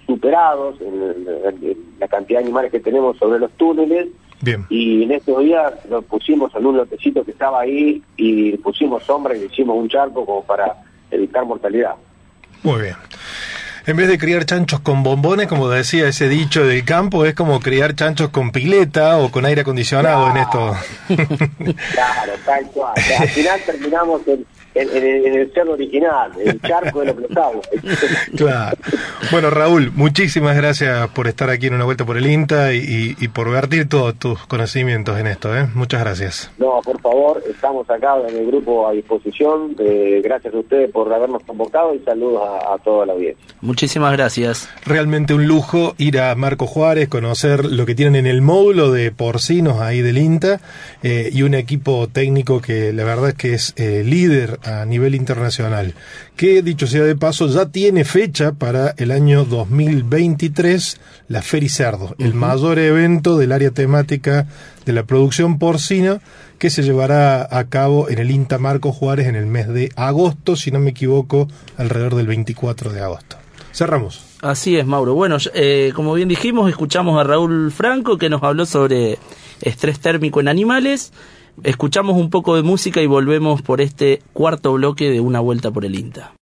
superados 0.06 0.76
en, 0.82 1.02
en- 1.46 1.70
en 1.72 1.78
la 2.00 2.08
cantidad 2.08 2.40
de 2.40 2.46
animales 2.46 2.72
que 2.72 2.80
tenemos 2.80 3.18
sobre 3.18 3.40
los 3.40 3.52
túneles 3.54 4.08
Bien. 4.42 4.66
y 4.70 5.04
en 5.04 5.12
estos 5.14 5.40
días 5.42 5.74
lo 5.90 6.02
pusimos 6.02 6.54
en 6.56 6.66
un 6.66 6.76
lotecito 6.78 7.24
que 7.24 7.32
estaba 7.32 7.62
ahí 7.62 8.02
y 8.18 8.58
pusimos 8.58 9.04
sombra 9.04 9.36
y 9.36 9.40
le 9.40 9.46
hicimos 9.46 9.78
un 9.78 9.88
charco 9.88 10.26
como 10.26 10.44
para 10.44 10.76
evitar 11.10 11.46
mortalidad. 11.46 11.96
Muy 12.64 12.82
bien. 12.82 12.96
En 13.86 13.98
vez 13.98 14.08
de 14.08 14.18
criar 14.18 14.46
chanchos 14.46 14.80
con 14.80 15.04
bombones, 15.04 15.48
como 15.48 15.68
decía 15.70 16.08
ese 16.08 16.30
dicho 16.30 16.66
del 16.66 16.86
campo, 16.86 17.26
es 17.26 17.34
como 17.36 17.60
criar 17.60 17.96
chanchos 17.96 18.30
con 18.30 18.52
pileta 18.52 19.18
o 19.18 19.30
con 19.30 19.46
aire 19.46 19.62
acondicionado 19.62 20.30
en 20.32 20.38
esto. 20.38 20.74
Claro, 21.92 22.34
tal 22.46 22.66
cual. 22.68 22.94
Al 23.20 23.28
final 23.28 23.60
terminamos 23.66 24.22
en, 24.28 24.46
en- 24.76 24.90
en- 24.96 25.26
en 25.28 25.34
el 25.40 25.54
cerro 25.54 25.74
original, 25.74 26.32
el 26.44 26.60
charco 26.62 27.00
de 27.02 27.06
los 27.08 27.16
pescados. 27.16 27.68
Claro. 28.36 28.78
Bueno, 29.32 29.50
Raúl, 29.50 29.92
muchísimas 29.96 30.56
gracias 30.56 31.08
por 31.10 31.28
estar 31.28 31.50
aquí 31.50 31.68
en 31.68 31.76
una 31.76 31.86
vuelta 31.86 32.06
por 32.06 32.18
el 32.18 32.26
INTA 32.26 32.74
y, 32.74 32.78
y- 32.80 33.16
y 33.20 33.28
por 33.28 33.50
vertir 33.52 33.88
todos 33.88 34.16
tus 34.16 34.40
conocimientos 34.48 35.20
en 35.20 35.28
esto. 35.28 35.56
¿eh? 35.58 35.68
Muchas 35.74 36.02
gracias. 36.02 36.52
No, 36.58 36.80
por 36.84 37.00
favor, 37.02 37.42
estamos 37.50 37.90
acá 37.90 38.16
en 38.28 38.36
el 38.38 38.48
grupo 38.48 38.88
a 38.88 38.92
disposición. 38.94 39.76
Eh, 39.80 40.22
gracias 40.24 40.54
a 40.54 40.58
ustedes 40.58 40.92
por 40.92 41.12
habernos 41.14 41.44
convocado 41.44 41.94
y 41.96 42.00
saludos 42.00 42.42
a, 42.48 42.74
a 42.74 42.78
toda 42.80 43.06
la 43.06 43.14
audiencia. 43.14 43.44
Muchísimas 43.62 44.12
gracias. 44.14 44.70
Realmente 44.86 45.34
un 45.34 45.48
lujo 45.48 45.96
ir 45.98 46.20
a 46.20 46.34
Marco 46.36 46.68
Juárez, 46.68 47.08
conocer 47.10 47.66
lo 47.66 47.86
que 47.86 47.96
tienen 47.96 48.16
en 48.16 48.28
el 48.28 48.42
módulo 48.42 48.92
de 48.92 49.12
porcinos 49.12 49.80
ahí 49.82 50.02
del 50.02 50.18
INTA 50.18 50.60
eh, 51.04 51.30
y 51.32 51.44
un 51.44 51.54
equipo 51.54 52.08
técnico 52.08 52.62
que 52.62 52.92
la 52.94 53.04
verdad 53.04 53.30
es 53.30 53.36
que 53.36 53.54
es 53.54 53.74
eh, 53.78 54.04
líder 54.06 54.60
a 54.64 54.86
nivel 54.86 55.16
internacional. 55.16 55.94
Que 56.36 56.62
dicho 56.62 56.88
sea 56.88 57.04
de 57.04 57.16
paso, 57.16 57.48
ya 57.48 57.68
tiene 57.68 58.06
fecha 58.06 58.54
para 58.54 58.94
el 58.98 59.12
año 59.12 59.46
2023 59.46 61.00
la 61.28 61.42
Fericerdo, 61.42 62.16
el 62.20 62.34
mayor 62.34 62.80
evento 62.80 63.38
del 63.38 63.52
área 63.52 63.72
temática 63.72 64.48
de 64.86 64.94
la 64.94 65.04
producción 65.04 65.60
porcina 65.60 66.20
que 66.60 66.70
se 66.70 66.84
llevará 66.84 67.48
a 67.50 67.66
cabo 67.66 68.10
en 68.10 68.20
el 68.20 68.32
INTA 68.32 68.58
Marco 68.58 68.92
Juárez 68.92 69.28
en 69.28 69.36
el 69.36 69.46
mes 69.46 69.68
de 69.68 69.92
agosto, 69.96 70.56
si 70.56 70.72
no 70.72 70.80
me 70.80 70.92
equivoco, 70.92 71.48
alrededor 71.78 72.16
del 72.16 72.28
24 72.28 72.92
de 72.92 73.02
agosto. 73.02 73.38
Cerramos. 73.74 74.24
Así 74.42 74.78
es, 74.78 74.86
Mauro. 74.86 75.16
Bueno, 75.16 75.38
eh, 75.56 75.92
como 75.96 76.14
bien 76.14 76.30
dijimos, 76.30 76.70
escuchamos 76.70 77.20
a 77.20 77.24
Raúl 77.24 77.72
Franco 77.72 78.18
que 78.18 78.30
nos 78.30 78.44
habló 78.44 78.66
sobre 78.66 79.18
estrés 79.62 80.00
térmico 80.00 80.40
en 80.40 80.48
animales. 80.48 81.12
Escuchamos 81.62 82.18
un 82.18 82.30
poco 82.30 82.56
de 82.56 82.64
música 82.64 83.02
y 83.02 83.06
volvemos 83.06 83.62
por 83.62 83.80
este 83.82 84.22
cuarto 84.34 84.74
bloque 84.74 85.10
de 85.10 85.20
Una 85.20 85.40
Vuelta 85.40 85.72
por 85.72 85.86
el 85.86 85.96
INTA. 85.96 86.34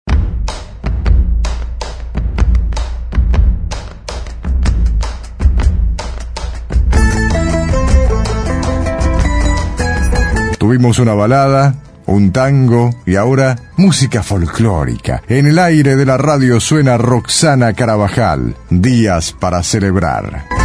Tuvimos 10.58 11.00
una 11.00 11.14
balada, 11.16 11.76
un 12.06 12.32
tango 12.32 12.92
y 13.06 13.16
ahora 13.16 13.58
música 13.78 14.24
folclórica. 14.24 15.22
En 15.28 15.48
el 15.48 15.60
aire 15.60 15.96
de 15.96 16.06
la 16.06 16.18
radio 16.18 16.60
suena 16.60 16.98
Roxana 16.98 17.74
Carabajal. 17.74 18.56
Días 18.70 19.34
para 19.34 19.64
celebrar. 19.64 20.61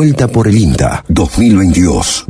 Vuelta 0.00 0.28
por 0.28 0.46
el 0.46 0.56
INTA 0.56 1.04
2022. 1.08 2.26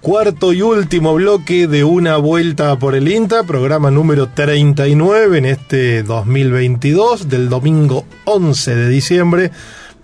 Cuarto 0.00 0.52
y 0.52 0.62
último 0.62 1.14
bloque 1.14 1.66
de 1.66 1.82
una 1.82 2.18
vuelta 2.18 2.78
por 2.78 2.94
el 2.94 3.08
INTA, 3.08 3.42
programa 3.42 3.90
número 3.90 4.28
39 4.28 5.38
en 5.38 5.44
este 5.44 6.04
2022 6.04 7.28
del 7.28 7.48
domingo 7.48 8.04
11 8.26 8.76
de 8.76 8.88
diciembre, 8.88 9.50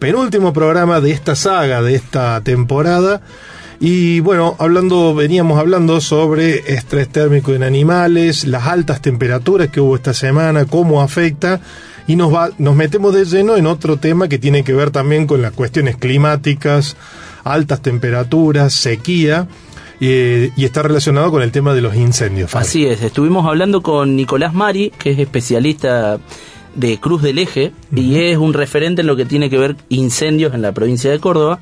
penúltimo 0.01 0.53
programa 0.53 1.01
de 1.01 1.13
esta 1.13 1.37
saga, 1.37 1.81
de 1.81 1.95
esta 1.95 2.41
temporada. 2.41 3.21
Y 3.79 4.19
bueno, 4.19 4.57
hablando, 4.59 5.15
veníamos 5.15 5.61
hablando 5.61 6.01
sobre 6.01 6.75
estrés 6.75 7.09
térmico 7.09 7.53
en 7.55 7.63
animales, 7.63 8.47
las 8.47 8.67
altas 8.67 9.01
temperaturas 9.01 9.69
que 9.69 9.81
hubo 9.81 9.95
esta 9.95 10.13
semana, 10.13 10.65
cómo 10.65 11.03
afecta, 11.03 11.61
y 12.07 12.17
nos, 12.17 12.33
va, 12.33 12.51
nos 12.59 12.77
metemos 12.77 13.15
de 13.15 13.25
lleno 13.25 13.57
en 13.57 13.67
otro 13.67 13.97
tema 13.97 14.29
que 14.29 14.39
tiene 14.39 14.65
que 14.65 14.73
ver 14.73 14.91
también 14.91 15.27
con 15.27 15.43
las 15.43 15.53
cuestiones 15.53 15.97
climáticas, 15.97 16.97
altas 17.45 17.81
temperaturas, 17.81 18.75
sequía, 18.75 19.49
eh, 20.01 20.51
y 20.57 20.65
está 20.65 20.83
relacionado 20.83 21.31
con 21.31 21.43
el 21.43 21.53
tema 21.53 21.73
de 21.73 21.81
los 21.81 21.95
incendios. 21.95 22.51
Fabio. 22.51 22.67
Así 22.67 22.87
es, 22.87 23.03
estuvimos 23.03 23.47
hablando 23.47 23.83
con 23.83 24.17
Nicolás 24.17 24.53
Mari, 24.53 24.93
que 24.99 25.13
es 25.13 25.19
especialista 25.19 26.19
de 26.75 26.99
Cruz 26.99 27.23
del 27.23 27.39
Eje 27.39 27.73
y 27.95 28.17
es 28.17 28.37
un 28.37 28.53
referente 28.53 29.03
en 29.03 29.07
lo 29.07 29.17
que 29.17 29.25
tiene 29.25 29.49
que 29.49 29.59
ver 29.59 29.77
incendios 29.89 30.55
en 30.55 30.63
la 30.63 30.73
provincia 30.73 31.11
de 31.11 31.21
Córdoba, 31.21 31.61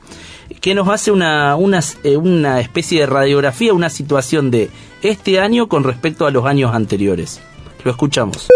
que 0.61 0.75
nos 0.75 0.89
hace 0.89 1.11
una, 1.11 1.57
una, 1.57 1.81
eh, 2.03 2.17
una 2.17 2.61
especie 2.61 3.01
de 3.01 3.07
radiografía, 3.07 3.75
una 3.75 3.91
situación 3.91 4.51
de 4.51 4.71
este 5.03 5.39
año 5.39 5.69
con 5.69 5.85
respecto 5.85 6.27
a 6.27 6.31
los 6.31 6.47
años 6.47 6.75
anteriores. 6.75 7.41
Lo 7.85 7.91
escuchamos. 7.91 8.49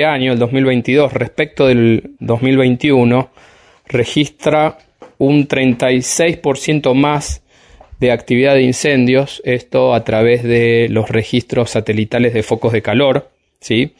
Este 0.00 0.06
año, 0.06 0.32
el 0.32 0.38
2022, 0.38 1.12
respecto 1.12 1.66
del 1.66 2.12
2021, 2.20 3.28
registra 3.86 4.78
un 5.18 5.46
36% 5.46 6.94
más 6.94 7.42
de 7.98 8.10
actividad 8.10 8.54
de 8.54 8.62
incendios, 8.62 9.42
esto 9.44 9.92
a 9.92 10.02
través 10.02 10.42
de 10.42 10.86
los 10.88 11.10
registros 11.10 11.68
satelitales 11.68 12.32
de 12.32 12.42
focos 12.42 12.72
de 12.72 12.80
calor, 12.80 13.28
¿sí? 13.60 13.92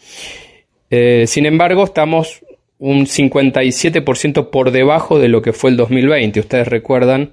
Eh, 0.88 1.24
sin 1.26 1.44
embargo, 1.44 1.84
estamos 1.84 2.46
un 2.78 3.04
57% 3.04 4.48
por 4.48 4.70
debajo 4.70 5.18
de 5.18 5.28
lo 5.28 5.42
que 5.42 5.52
fue 5.52 5.68
el 5.68 5.76
2020. 5.76 6.40
Ustedes 6.40 6.66
recuerdan 6.66 7.32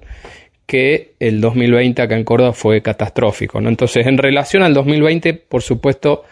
que 0.66 1.14
el 1.20 1.40
2020 1.40 2.02
acá 2.02 2.18
en 2.18 2.24
Córdoba 2.24 2.52
fue 2.52 2.82
catastrófico, 2.82 3.62
¿no? 3.62 3.70
Entonces, 3.70 4.06
en 4.06 4.18
relación 4.18 4.62
al 4.62 4.74
2020, 4.74 5.32
por 5.32 5.62
supuesto, 5.62 6.24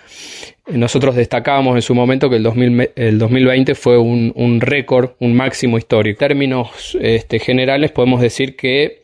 nosotros 0.67 1.15
destacábamos 1.15 1.77
en 1.77 1.83
su 1.83 1.95
momento 1.95 2.29
que 2.29 2.37
el, 2.37 2.43
2000 2.43 2.91
el 2.97 3.19
2020 3.19 3.75
fue 3.75 3.99
un, 3.99 4.33
un 4.35 4.61
récord, 4.61 5.11
un 5.21 5.35
máximo 5.35 5.79
histórico. 5.79 6.25
En 6.25 6.29
términos 6.29 6.97
este, 7.01 7.39
generales, 7.39 7.93
podemos 7.93 8.21
decir 8.21 8.57
que 8.57 9.03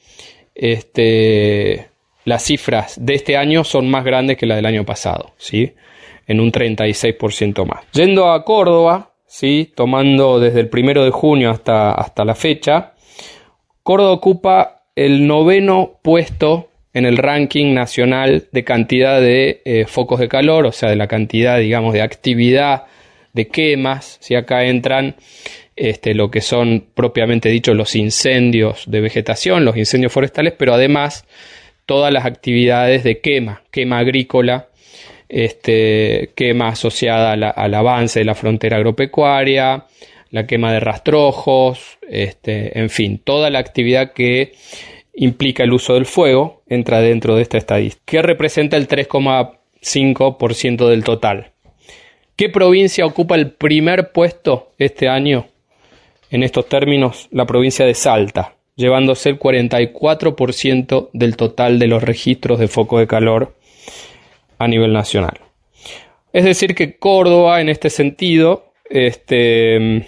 este, 0.55 1.89
las 2.25 2.43
cifras 2.45 2.97
de 3.01 3.15
este 3.15 3.37
año 3.37 3.65
son 3.65 3.91
más 3.91 4.05
grandes 4.05 4.37
que 4.37 4.47
las 4.47 4.57
del 4.57 4.67
año 4.67 4.85
pasado, 4.85 5.33
¿sí? 5.37 5.75
En 6.27 6.41
un 6.41 6.51
36% 6.51 7.65
más. 7.67 7.85
Yendo 7.93 8.33
a 8.33 8.45
Córdoba, 8.45 9.13
¿sí? 9.27 9.73
Tomando 9.75 10.41
desde 10.41 10.61
el 10.61 10.69
primero 10.69 11.05
de 11.05 11.11
junio 11.11 11.51
hasta, 11.51 11.93
hasta 11.93 12.25
la 12.25 12.35
fecha, 12.35 12.95
Córdoba 13.83 14.13
ocupa 14.13 14.83
el 14.95 15.27
noveno 15.27 15.99
puesto 16.03 16.69
en 16.95 17.07
el 17.07 17.16
ranking 17.16 17.74
nacional 17.74 18.49
de 18.53 18.64
cantidad 18.64 19.20
de 19.20 19.62
eh, 19.64 19.86
focos 19.86 20.20
de 20.20 20.28
calor, 20.28 20.66
o 20.66 20.72
sea, 20.72 20.90
de 20.90 20.97
la 20.97 21.07
cantidad, 21.07 21.59
digamos, 21.59 21.95
de 21.95 22.03
actividad, 22.03 22.84
de 23.32 23.49
quemas, 23.49 24.18
si 24.20 24.34
acá 24.34 24.64
entran 24.64 25.16
este, 25.74 26.14
lo 26.14 26.30
que 26.30 26.43
son 26.43 26.84
propiamente 26.95 27.49
dicho 27.49 27.72
los 27.72 27.97
incendios 27.97 28.84
de 28.86 29.01
vegetación, 29.01 29.64
los 29.64 29.76
incendios 29.76 30.12
forestales, 30.12 30.53
pero 30.57 30.74
además 30.74 31.24
todas 31.86 32.12
las 32.12 32.26
actividades 32.26 33.05
de 33.05 33.20
quema, 33.20 33.62
quema 33.70 33.99
agrícola, 33.99 34.68
este, 35.28 36.30
quema 36.34 36.68
asociada 36.68 37.32
al 37.32 37.74
avance 37.74 38.18
de 38.18 38.26
la 38.26 38.34
frontera 38.34 38.76
agropecuaria, 38.76 39.86
la 40.30 40.47
quema 40.47 40.72
de 40.72 40.80
rastrojos, 40.80 41.99
este, 42.09 42.78
en 42.78 42.90
fin, 42.90 43.18
toda 43.22 43.51
la 43.51 43.59
actividad 43.59 44.12
que 44.12 44.53
implica 45.15 45.65
el 45.65 45.73
uso 45.73 45.95
del 45.95 46.07
fuego 46.07 46.63
entra 46.67 47.01
dentro 47.01 47.37
de 47.37 47.43
esta 47.43 47.59
estadística, 47.59 48.03
que 48.07 48.23
representa 48.23 48.77
el 48.77 48.89
3,5% 48.89 50.89
del 50.89 51.05
total. 51.05 51.53
¿Qué 52.37 52.49
provincia 52.49 53.05
ocupa 53.05 53.35
el 53.35 53.53
primer 53.53 54.13
puesto 54.13 54.73
este 54.79 55.09
año? 55.09 55.47
En 56.31 56.43
estos 56.43 56.69
términos, 56.69 57.29
la 57.31 57.45
provincia 57.45 57.85
de 57.85 57.95
Salta, 57.95 58.57
llevándose 58.75 59.29
el 59.29 59.39
44% 59.39 61.11
del 61.13 61.37
total 61.37 61.79
de 61.79 61.89
los 61.89 62.03
registros 62.03 62.59
de 62.59 62.69
foco 62.69 62.99
de 62.99 63.07
calor 63.07 63.55
a 64.59 64.67
nivel 64.67 64.93
nacional. 64.93 65.41
Es 66.33 66.45
decir, 66.45 66.75
que 66.75 66.97
Córdoba, 66.97 67.61
en 67.61 67.69
este 67.69 67.91
sentido, 67.91 68.73
este, 68.89 70.07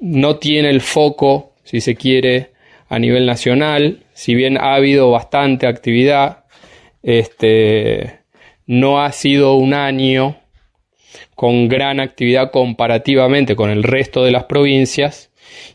no 0.00 0.36
tiene 0.36 0.68
el 0.68 0.82
foco, 0.82 1.52
si 1.62 1.80
se 1.80 1.94
quiere, 1.94 2.53
a 2.88 2.98
nivel 2.98 3.26
nacional, 3.26 4.04
si 4.12 4.34
bien 4.34 4.58
ha 4.58 4.74
habido 4.74 5.10
bastante 5.10 5.66
actividad, 5.66 6.44
este, 7.02 8.20
no 8.66 9.02
ha 9.02 9.12
sido 9.12 9.54
un 9.54 9.74
año 9.74 10.36
con 11.34 11.68
gran 11.68 12.00
actividad 12.00 12.50
comparativamente 12.50 13.56
con 13.56 13.70
el 13.70 13.82
resto 13.82 14.24
de 14.24 14.32
las 14.32 14.44
provincias 14.44 15.30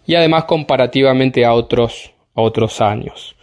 y 0.05 0.15
además 0.15 0.45
comparativamente 0.45 1.45
a 1.45 1.53
otros, 1.53 2.11
a 2.33 2.41
otros 2.41 2.81
años. 2.81 3.35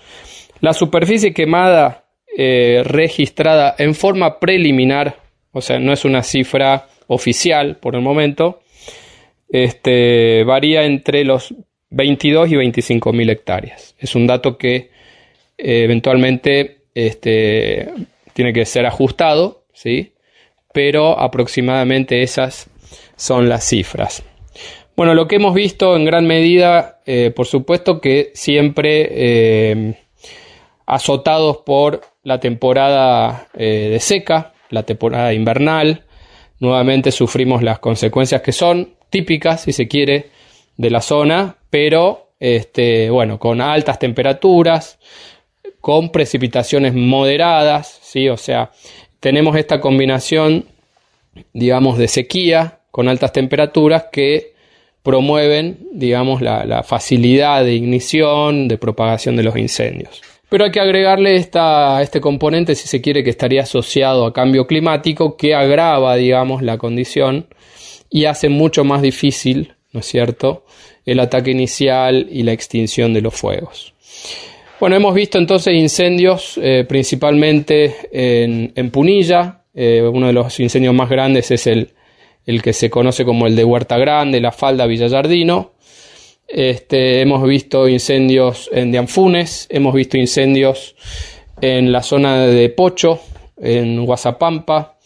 La 0.60 0.72
superficie 0.72 1.34
quemada 1.34 2.06
eh, 2.36 2.82
registrada 2.84 3.74
en 3.78 3.94
forma 3.94 4.38
preliminar, 4.40 5.16
o 5.52 5.60
sea, 5.60 5.78
no 5.78 5.92
es 5.92 6.04
una 6.04 6.22
cifra 6.22 6.88
oficial 7.06 7.76
por 7.76 7.94
el 7.94 8.02
momento, 8.02 8.60
este, 9.48 10.42
varía 10.44 10.84
entre 10.84 11.24
los 11.24 11.54
22 11.90 12.50
y 12.50 12.56
25 12.56 13.12
mil 13.12 13.30
hectáreas. 13.30 13.94
Es 13.98 14.14
un 14.14 14.26
dato 14.26 14.58
que 14.58 14.90
eh, 15.58 15.84
eventualmente 15.84 16.82
este, 16.94 17.88
tiene 18.32 18.52
que 18.52 18.64
ser 18.64 18.86
ajustado, 18.86 19.64
¿sí? 19.72 20.12
pero 20.72 21.18
aproximadamente 21.18 22.22
esas 22.22 22.68
son 23.16 23.48
las 23.48 23.64
cifras. 23.64 24.22
Bueno, 24.96 25.14
lo 25.14 25.28
que 25.28 25.36
hemos 25.36 25.54
visto 25.54 25.96
en 25.96 26.04
gran 26.04 26.26
medida, 26.26 27.00
eh, 27.06 27.30
por 27.34 27.46
supuesto 27.46 28.00
que 28.00 28.30
siempre 28.34 29.08
eh, 29.10 29.94
azotados 30.86 31.58
por 31.58 32.00
la 32.22 32.40
temporada 32.40 33.48
de 33.54 33.98
seca, 34.00 34.54
la 34.70 34.82
temporada 34.82 35.32
invernal, 35.32 36.04
nuevamente 36.58 37.12
sufrimos 37.12 37.62
las 37.62 37.78
consecuencias 37.78 38.42
que 38.42 38.52
son 38.52 38.94
típicas, 39.10 39.62
si 39.62 39.72
se 39.72 39.86
quiere, 39.86 40.30
de 40.76 40.90
la 40.90 41.00
zona, 41.00 41.56
pero 41.70 42.30
este, 42.40 43.10
bueno, 43.10 43.38
con 43.38 43.60
altas 43.60 43.98
temperaturas, 43.98 44.98
con 45.80 46.10
precipitaciones 46.10 46.94
moderadas, 46.94 47.98
¿sí? 48.02 48.28
o 48.28 48.36
sea, 48.36 48.70
tenemos 49.20 49.56
esta 49.56 49.80
combinación, 49.80 50.66
digamos, 51.52 51.98
de 51.98 52.08
sequía 52.08 52.80
con 52.90 53.08
altas 53.08 53.32
temperaturas 53.32 54.06
que 54.10 54.54
promueven, 55.06 55.78
digamos, 55.92 56.42
la, 56.42 56.82
facilidad 56.82 57.64
de 57.64 57.74
ignición, 57.74 58.66
de 58.66 58.76
propagación 58.76 59.36
de 59.36 59.44
los 59.44 59.56
incendios. 59.56 60.20
Pero 60.48 60.64
hay 60.64 60.72
que 60.72 60.80
agregarle 60.80 61.36
esta, 61.36 62.02
este 62.02 62.20
componente, 62.20 62.74
si 62.74 62.88
se 62.88 63.00
quiere, 63.00 63.22
que 63.22 63.30
estaría 63.30 63.62
asociado 63.62 64.26
a 64.26 64.32
cambio 64.32 64.66
climático, 64.66 65.36
que 65.36 65.54
agrava, 65.54 66.16
digamos, 66.16 66.60
la 66.60 66.78
condición 66.78 67.46
y 68.10 68.24
hace 68.24 68.48
mucho 68.48 68.82
más 68.82 69.00
difícil, 69.00 69.75
¿no 69.96 70.00
es 70.00 70.06
cierto?, 70.06 70.66
el 71.06 71.20
ataque 71.20 71.52
inicial 71.52 72.28
y 72.30 72.42
la 72.42 72.52
extinción 72.52 73.14
de 73.14 73.22
los 73.22 73.34
fuegos. 73.34 73.94
Bueno, 74.78 74.94
hemos 74.94 75.14
visto 75.14 75.38
entonces 75.38 75.72
incendios 75.72 76.60
eh, 76.62 76.84
principalmente 76.86 77.94
en, 78.12 78.90
Punilla. 78.90 79.62
Eh, 79.74 80.02
uno 80.02 80.26
de 80.26 80.34
los 80.34 80.60
incendios 80.60 80.94
más 80.94 81.08
grandes 81.08 81.50
es 81.50 81.66
el, 81.66 81.94
el, 82.44 82.60
que 82.60 82.74
se 82.74 82.90
conoce 82.90 83.24
como 83.24 83.46
el 83.46 83.56
de 83.56 83.64
Huerta 83.64 83.96
Grande, 83.96 84.38
la 84.38 84.52
falda 84.52 84.84
Villallardino. 84.84 85.72
Este, 86.46 87.22
hemos 87.22 87.42
visto 87.48 87.88
incendios 87.88 88.68
en 88.70 88.92
Dianfunes, 88.92 89.66
hemos 89.70 89.94
visto 89.94 90.18
incendios 90.18 90.94
en 91.62 91.90
la 91.90 92.02
zona 92.02 92.46
de 92.46 92.68
Pocho, 92.68 93.20
en 93.56 94.04
Guasapampa, 94.04 94.98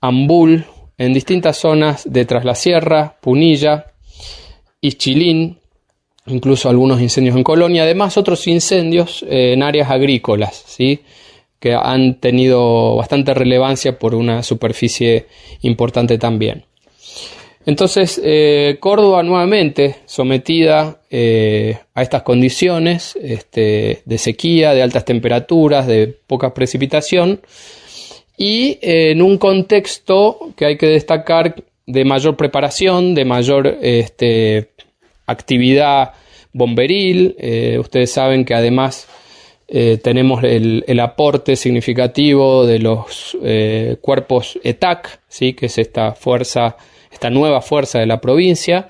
Ambul, 0.00 0.64
en 0.98 1.12
distintas 1.12 1.58
zonas 1.58 2.10
de 2.10 2.24
Tras 2.24 2.44
la 2.44 2.56
Sierra, 2.56 3.16
Punilla, 3.20 3.92
Ischilín, 4.80 5.58
incluso 6.26 6.68
algunos 6.68 7.00
incendios 7.00 7.36
en 7.36 7.44
Colonia, 7.44 7.84
además 7.84 8.16
otros 8.16 8.46
incendios 8.46 9.24
eh, 9.28 9.52
en 9.52 9.62
áreas 9.62 9.90
agrícolas, 9.90 10.64
¿sí? 10.66 11.00
que 11.58 11.74
han 11.74 12.20
tenido 12.20 12.96
bastante 12.96 13.34
relevancia 13.34 13.98
por 13.98 14.14
una 14.14 14.42
superficie 14.42 15.26
importante 15.62 16.18
también. 16.18 16.64
Entonces, 17.64 18.20
eh, 18.22 18.76
Córdoba 18.78 19.24
nuevamente 19.24 19.96
sometida 20.06 21.00
eh, 21.10 21.78
a 21.94 22.02
estas 22.02 22.22
condiciones 22.22 23.18
este, 23.20 24.02
de 24.04 24.18
sequía, 24.18 24.72
de 24.72 24.82
altas 24.82 25.04
temperaturas, 25.04 25.88
de 25.88 26.06
poca 26.06 26.54
precipitación, 26.54 27.40
y 28.36 28.78
en 28.82 29.20
un 29.20 29.38
contexto 29.38 30.52
que 30.56 30.66
hay 30.66 30.76
que 30.76 30.86
destacar 30.86 31.56
de 31.86 32.04
mayor 32.04 32.36
preparación, 32.36 33.14
de 33.14 33.24
mayor 33.24 33.78
este, 33.80 34.70
actividad 35.26 36.12
bomberil. 36.52 37.36
Eh, 37.38 37.78
ustedes 37.78 38.12
saben 38.12 38.44
que 38.44 38.54
además 38.54 39.08
eh, 39.68 39.98
tenemos 40.02 40.42
el, 40.44 41.00
aporte 41.00 41.56
significativo 41.56 42.66
de 42.66 42.78
los 42.78 43.36
eh, 43.42 43.96
cuerpos 44.00 44.58
ETAC, 44.62 45.20
¿sí? 45.28 45.54
que 45.54 45.66
es 45.66 45.78
esta 45.78 46.12
fuerza, 46.12 46.76
esta 47.10 47.30
nueva 47.30 47.60
fuerza 47.60 47.98
de 47.98 48.06
la 48.06 48.20
provincia, 48.20 48.88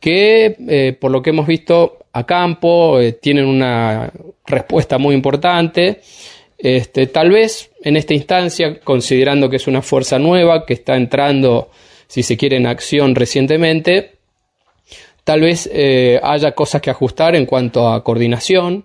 que 0.00 0.96
por 1.00 1.12
lo 1.12 1.22
que 1.22 1.30
hemos 1.30 1.46
visto 1.46 1.98
a 2.12 2.26
campo 2.26 2.98
tienen 3.20 3.46
una 3.46 4.12
respuesta 4.44 4.98
muy 4.98 5.14
importante 5.14 6.00
este, 6.62 7.08
tal 7.08 7.32
vez 7.32 7.72
en 7.82 7.96
esta 7.96 8.14
instancia, 8.14 8.78
considerando 8.78 9.50
que 9.50 9.56
es 9.56 9.66
una 9.66 9.82
fuerza 9.82 10.20
nueva 10.20 10.64
que 10.64 10.74
está 10.74 10.94
entrando, 10.94 11.70
si 12.12 12.22
se 12.22 12.36
quiere, 12.36 12.58
en 12.58 12.66
acción 12.66 13.14
recientemente, 13.14 14.16
tal 15.24 15.40
vez 15.40 15.66
eh, 15.72 16.20
haya 16.22 16.52
cosas 16.52 16.82
que 16.82 16.90
ajustar 16.90 17.34
en 17.34 17.46
cuanto 17.46 17.88
a 17.88 18.04
coordinación, 18.04 18.84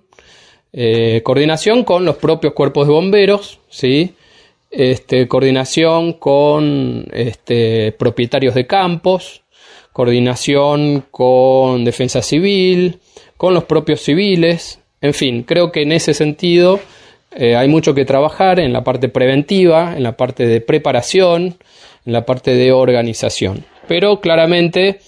eh, 0.71 1.19
coordinación 1.25 1.83
con 1.83 2.05
los 2.05 2.15
propios 2.15 2.53
cuerpos 2.53 2.87
de 2.87 2.93
bomberos, 2.93 3.59
¿sí? 3.67 4.13
este, 4.71 5.27
coordinación 5.27 6.13
con 6.13 7.05
este, 7.11 7.91
propietarios 7.91 8.55
de 8.55 8.65
campos, 8.65 9.41
coordinación 9.91 11.03
con 11.11 11.83
defensa 11.83 12.21
civil, 12.21 13.01
con 13.35 13.53
los 13.53 13.65
propios 13.65 13.99
civiles, 13.99 14.79
en 15.01 15.13
fin, 15.13 15.43
creo 15.43 15.73
que 15.73 15.81
en 15.81 15.91
ese 15.91 16.13
sentido 16.13 16.79
eh, 17.35 17.57
hay 17.57 17.67
mucho 17.67 17.93
que 17.93 18.05
trabajar 18.05 18.61
en 18.61 18.71
la 18.71 18.85
parte 18.85 19.09
preventiva, 19.09 19.97
en 19.97 20.03
la 20.03 20.15
parte 20.15 20.47
de 20.47 20.61
preparación, 20.61 21.57
en 22.07 22.13
la 22.13 22.25
parte 22.25 22.55
de 22.55 22.71
organización. 22.71 23.65
Pero 23.87 24.21
claramente 24.21 24.99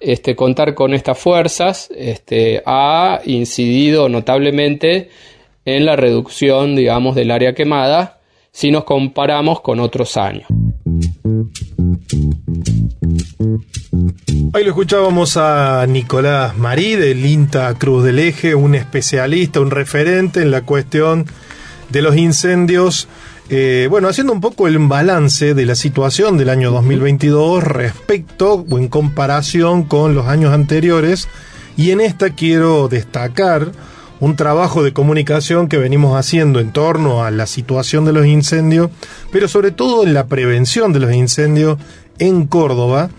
este, 0.00 0.36
contar 0.36 0.74
con 0.74 0.94
estas 0.94 1.18
fuerzas 1.18 1.90
este, 1.94 2.62
ha 2.64 3.20
incidido 3.24 4.08
notablemente 4.08 5.10
en 5.64 5.84
la 5.84 5.96
reducción, 5.96 6.76
digamos, 6.76 7.16
del 7.16 7.32
área 7.32 7.54
quemada 7.54 8.20
si 8.52 8.70
nos 8.70 8.84
comparamos 8.84 9.60
con 9.62 9.80
otros 9.80 10.16
años. 10.16 10.46
Hoy 14.52 14.62
lo 14.62 14.68
escuchábamos 14.68 15.36
a 15.36 15.84
Nicolás 15.88 16.56
Marí 16.56 16.94
del 16.94 17.26
INTA 17.26 17.74
Cruz 17.74 18.04
del 18.04 18.20
Eje, 18.20 18.54
un 18.54 18.76
especialista, 18.76 19.60
un 19.60 19.72
referente 19.72 20.40
en 20.40 20.52
la 20.52 20.62
cuestión 20.62 21.26
de 21.90 22.02
los 22.02 22.16
incendios. 22.16 23.08
Eh, 23.50 23.88
bueno, 23.90 24.08
haciendo 24.08 24.32
un 24.32 24.40
poco 24.40 24.68
el 24.68 24.78
balance 24.78 25.54
de 25.54 25.66
la 25.66 25.74
situación 25.74 26.38
del 26.38 26.48
año 26.48 26.70
2022 26.70 27.62
respecto 27.62 28.64
o 28.68 28.78
en 28.78 28.88
comparación 28.88 29.84
con 29.84 30.14
los 30.14 30.26
años 30.26 30.54
anteriores. 30.54 31.28
Y 31.76 31.90
en 31.90 32.00
esta 32.00 32.30
quiero 32.30 32.88
destacar 32.88 33.72
un 34.20 34.36
trabajo 34.36 34.82
de 34.82 34.92
comunicación 34.92 35.68
que 35.68 35.76
venimos 35.76 36.18
haciendo 36.18 36.60
en 36.60 36.72
torno 36.72 37.24
a 37.24 37.30
la 37.30 37.46
situación 37.46 38.04
de 38.04 38.12
los 38.12 38.26
incendios, 38.26 38.90
pero 39.30 39.48
sobre 39.48 39.70
todo 39.70 40.04
en 40.04 40.14
la 40.14 40.26
prevención 40.26 40.92
de 40.92 41.00
los 41.00 41.12
incendios 41.12 41.78
en 42.18 42.46
Córdoba, 42.46 43.10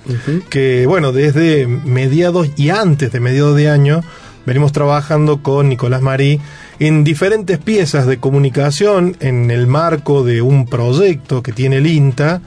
que 0.49 0.85
bueno, 0.87 1.11
desde 1.11 1.67
mediados 1.67 2.49
y 2.55 2.69
antes 2.69 3.11
de 3.11 3.19
mediados 3.19 3.55
de 3.55 3.69
año 3.69 4.01
venimos 4.45 4.71
trabajando 4.71 5.43
con 5.43 5.67
Nicolás 5.69 6.01
Marí 6.01 6.39
en 6.79 7.03
diferentes 7.03 7.57
piezas 7.57 8.05
de 8.07 8.17
comunicación 8.17 9.15
en 9.19 9.51
el 9.51 9.67
marco 9.67 10.23
de 10.23 10.41
un 10.41 10.65
proyecto 10.67 11.41
que 11.43 11.51
tiene 11.51 11.77
el 11.77 11.87
INTA, 11.87 12.41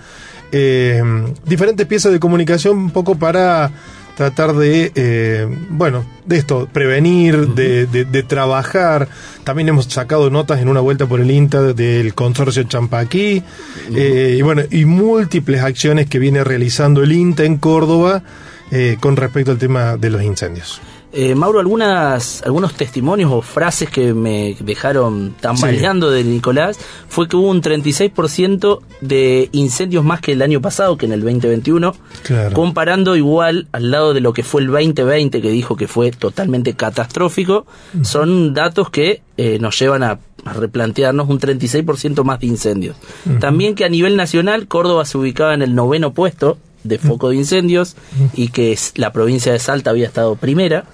eh, 0.52 1.02
diferentes 1.46 1.86
piezas 1.86 2.12
de 2.12 2.20
comunicación 2.20 2.76
un 2.78 2.90
poco 2.90 3.16
para 3.16 3.70
tratar 4.16 4.52
de, 4.54 4.90
eh, 4.96 5.46
bueno, 5.70 6.04
de 6.26 6.38
esto, 6.38 6.68
prevenir, 6.72 7.50
de, 7.54 7.86
de- 7.86 8.04
de 8.04 8.22
trabajar. 8.24 9.06
También 9.44 9.68
hemos 9.68 9.84
sacado 9.84 10.28
notas 10.28 10.60
en 10.60 10.68
una 10.68 10.80
vuelta 10.80 11.06
por 11.06 11.20
el 11.20 11.30
INTA 11.30 11.72
del 11.72 12.14
consorcio 12.14 12.64
Champaquí, 12.64 13.44
eh, 13.94 14.34
y 14.36 14.42
bueno, 14.42 14.62
y 14.72 14.84
múltiples 14.86 15.62
acciones 15.62 16.08
que 16.08 16.18
viene 16.18 16.42
realizando 16.42 17.04
el 17.04 17.12
INTA 17.12 17.44
en 17.44 17.58
Córdoba 17.58 18.22
eh, 18.72 18.96
con 18.98 19.16
respecto 19.16 19.52
al 19.52 19.58
tema 19.58 19.96
de 19.96 20.10
los 20.10 20.22
incendios. 20.22 20.80
Eh, 21.12 21.34
Mauro, 21.34 21.58
algunas, 21.58 22.42
algunos 22.44 22.74
testimonios 22.74 23.30
o 23.32 23.40
frases 23.40 23.88
que 23.88 24.12
me 24.12 24.56
dejaron 24.60 25.34
tambaleando 25.40 26.10
de 26.10 26.22
Nicolás 26.22 26.78
fue 27.08 27.26
que 27.28 27.36
hubo 27.36 27.48
un 27.48 27.62
36% 27.62 28.80
de 29.00 29.48
incendios 29.52 30.04
más 30.04 30.20
que 30.20 30.32
el 30.32 30.42
año 30.42 30.60
pasado, 30.60 30.96
que 30.98 31.06
en 31.06 31.12
el 31.12 31.20
2021, 31.22 31.94
Claro. 32.24 32.54
comparando 32.54 33.16
igual 33.16 33.68
al 33.72 33.90
lado 33.90 34.12
de 34.12 34.20
lo 34.20 34.32
que 34.34 34.42
fue 34.42 34.60
el 34.60 34.66
2020, 34.68 35.40
que 35.40 35.50
dijo 35.50 35.76
que 35.76 35.88
fue 35.88 36.10
totalmente 36.10 36.74
catastrófico, 36.74 37.66
son 38.02 38.52
datos 38.52 38.90
que 38.90 39.22
eh, 39.38 39.58
nos 39.60 39.78
llevan 39.78 40.02
a, 40.02 40.18
a 40.44 40.52
replantearnos 40.52 41.28
un 41.28 41.40
36% 41.40 42.22
más 42.24 42.40
de 42.40 42.46
incendios. 42.48 42.96
También 43.40 43.74
que 43.74 43.84
a 43.84 43.88
nivel 43.88 44.16
nacional 44.16 44.66
Córdoba 44.68 45.04
se 45.06 45.16
ubicaba 45.16 45.54
en 45.54 45.62
el 45.62 45.74
noveno 45.74 46.12
puesto 46.12 46.58
de 46.84 46.98
foco 46.98 47.30
de 47.30 47.36
incendios 47.36 47.96
y 48.34 48.48
que 48.48 48.78
la 48.94 49.12
provincia 49.12 49.52
de 49.52 49.58
Salta 49.58 49.90
había 49.90 50.06
estado 50.06 50.36
primera 50.36 50.84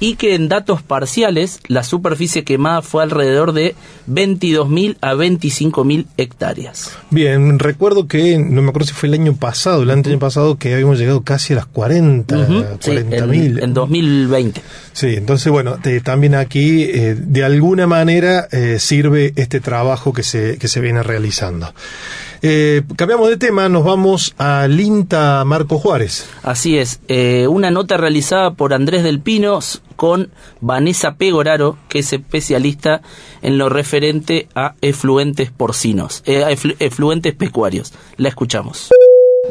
y 0.00 0.14
que 0.14 0.36
en 0.36 0.48
datos 0.48 0.80
parciales 0.80 1.58
la 1.66 1.82
superficie 1.82 2.44
quemada 2.44 2.82
fue 2.82 3.02
alrededor 3.02 3.52
de 3.52 3.74
22.000 4.08 4.96
a 5.00 5.14
25.000 5.14 6.06
hectáreas. 6.16 6.92
Bien, 7.10 7.58
recuerdo 7.58 8.06
que, 8.06 8.38
no 8.38 8.62
me 8.62 8.68
acuerdo 8.68 8.86
si 8.86 8.94
fue 8.94 9.08
el 9.08 9.14
año 9.14 9.34
pasado, 9.34 9.82
el 9.82 9.90
año 9.90 10.18
pasado, 10.20 10.56
que 10.56 10.72
habíamos 10.72 10.98
llegado 11.00 11.22
casi 11.22 11.52
a 11.52 11.56
las 11.56 11.66
40, 11.66 12.38
Ujú, 12.38 12.60
sí, 12.78 12.90
40 12.90 13.16
en, 13.16 13.30
mil. 13.30 13.58
en 13.60 13.74
2020. 13.74 14.62
Sí, 14.92 15.14
entonces 15.16 15.50
bueno, 15.50 15.78
te- 15.82 16.00
también 16.00 16.36
aquí 16.36 16.82
eh, 16.84 17.16
de 17.18 17.42
alguna 17.44 17.88
manera 17.88 18.46
eh, 18.52 18.76
sirve 18.78 19.32
este 19.34 19.58
trabajo 19.60 20.12
que 20.12 20.22
se, 20.22 20.58
que 20.58 20.68
se 20.68 20.80
viene 20.80 21.02
realizando. 21.02 21.72
Eh, 22.42 22.82
cambiamos 22.96 23.28
de 23.28 23.36
tema, 23.36 23.68
nos 23.68 23.84
vamos 23.84 24.34
al 24.38 24.78
INTA 24.80 25.44
Marco 25.44 25.78
Juárez. 25.78 26.28
Así 26.42 26.78
es, 26.78 27.00
eh, 27.08 27.46
una 27.48 27.70
nota 27.70 27.96
realizada 27.96 28.52
por 28.52 28.74
Andrés 28.74 29.02
del 29.02 29.20
Pino 29.20 29.58
con 29.96 30.30
Vanessa 30.60 31.16
Pegoraro, 31.16 31.76
que 31.88 32.00
es 32.00 32.12
especialista 32.12 33.02
en 33.42 33.58
lo 33.58 33.68
referente 33.68 34.48
a 34.54 34.74
efluentes 34.80 35.50
porcinos, 35.50 36.22
eh, 36.26 36.56
efluentes 36.78 37.34
pecuarios. 37.34 37.92
La 38.16 38.28
escuchamos. 38.28 38.90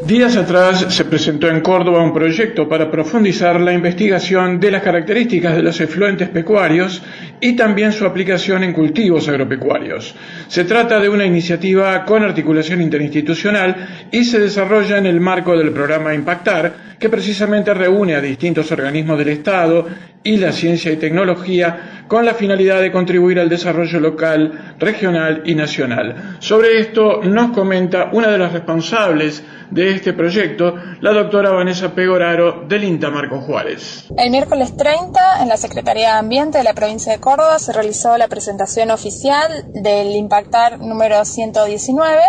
Días 0.05 0.37
atrás 0.37 0.85
se 0.89 1.05
presentó 1.05 1.49
en 1.49 1.61
Córdoba 1.61 2.03
un 2.03 2.13
proyecto 2.13 2.69
para 2.69 2.89
profundizar 2.89 3.59
la 3.59 3.73
investigación 3.73 4.59
de 4.59 4.71
las 4.71 4.81
características 4.81 5.55
de 5.55 5.63
los 5.63 5.81
efluentes 5.81 6.29
pecuarios 6.29 7.01
y 7.41 7.55
también 7.55 7.91
su 7.91 8.05
aplicación 8.05 8.63
en 8.63 8.73
cultivos 8.73 9.27
agropecuarios. 9.27 10.15
Se 10.47 10.63
trata 10.63 10.99
de 10.99 11.09
una 11.09 11.25
iniciativa 11.25 12.05
con 12.05 12.23
articulación 12.23 12.81
interinstitucional 12.81 14.07
y 14.11 14.23
se 14.23 14.39
desarrolla 14.39 14.97
en 14.97 15.07
el 15.07 15.19
marco 15.19 15.57
del 15.57 15.71
programa 15.71 16.13
Impactar, 16.13 16.95
que 16.99 17.09
precisamente 17.09 17.73
reúne 17.73 18.15
a 18.15 18.21
distintos 18.21 18.71
organismos 18.71 19.17
del 19.17 19.29
Estado 19.29 19.87
y 20.23 20.37
la 20.37 20.51
ciencia 20.51 20.91
y 20.91 20.97
tecnología 20.97 22.05
con 22.07 22.25
la 22.25 22.33
finalidad 22.33 22.81
de 22.81 22.91
contribuir 22.91 23.39
al 23.39 23.49
desarrollo 23.49 23.99
local, 23.99 24.75
regional 24.79 25.43
y 25.45 25.55
nacional. 25.55 26.37
Sobre 26.39 26.79
esto 26.79 27.21
nos 27.23 27.51
comenta 27.51 28.09
una 28.13 28.29
de 28.29 28.37
las 28.37 28.53
responsables 28.53 29.43
de 29.71 29.91
este 29.91 30.13
proyecto, 30.13 30.75
la 31.01 31.11
doctora 31.11 31.51
Vanessa 31.51 31.93
Pegoraro 31.93 32.63
del 32.67 32.85
INTA 32.85 33.09
Marco 33.09 33.41
Juárez. 33.41 34.05
El 34.17 34.31
miércoles 34.31 34.75
30, 34.77 35.41
en 35.41 35.49
la 35.49 35.57
Secretaría 35.57 36.13
de 36.13 36.19
Ambiente 36.19 36.57
de 36.57 36.63
la 36.63 36.73
provincia 36.73 37.11
de 37.11 37.19
Córdoba, 37.19 37.59
se 37.59 37.73
realizó 37.73 38.17
la 38.17 38.29
presentación 38.29 38.91
oficial 38.91 39.65
del 39.73 40.15
Impactar 40.15 40.79
número 40.79 41.23
119, 41.25 42.21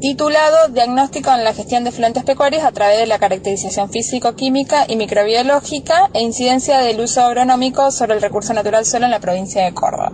titulado 0.00 0.68
Diagnóstico 0.68 1.32
en 1.32 1.42
la 1.42 1.52
gestión 1.52 1.82
de 1.82 1.90
fluentes 1.90 2.22
pecuarios 2.22 2.62
a 2.62 2.70
través 2.70 3.00
de 3.00 3.06
la 3.06 3.18
caracterización 3.18 3.90
físico-química 3.90 4.84
y 4.88 4.94
microbiológica 4.94 6.10
e 6.14 6.22
incidencia 6.22 6.78
del 6.78 7.00
uso 7.00 7.27
agronómico 7.28 7.90
sobre 7.90 8.14
el 8.14 8.22
recurso 8.22 8.52
natural 8.52 8.84
suelo 8.84 9.06
en 9.06 9.12
la 9.12 9.20
provincia 9.20 9.64
de 9.64 9.72
Córdoba. 9.72 10.12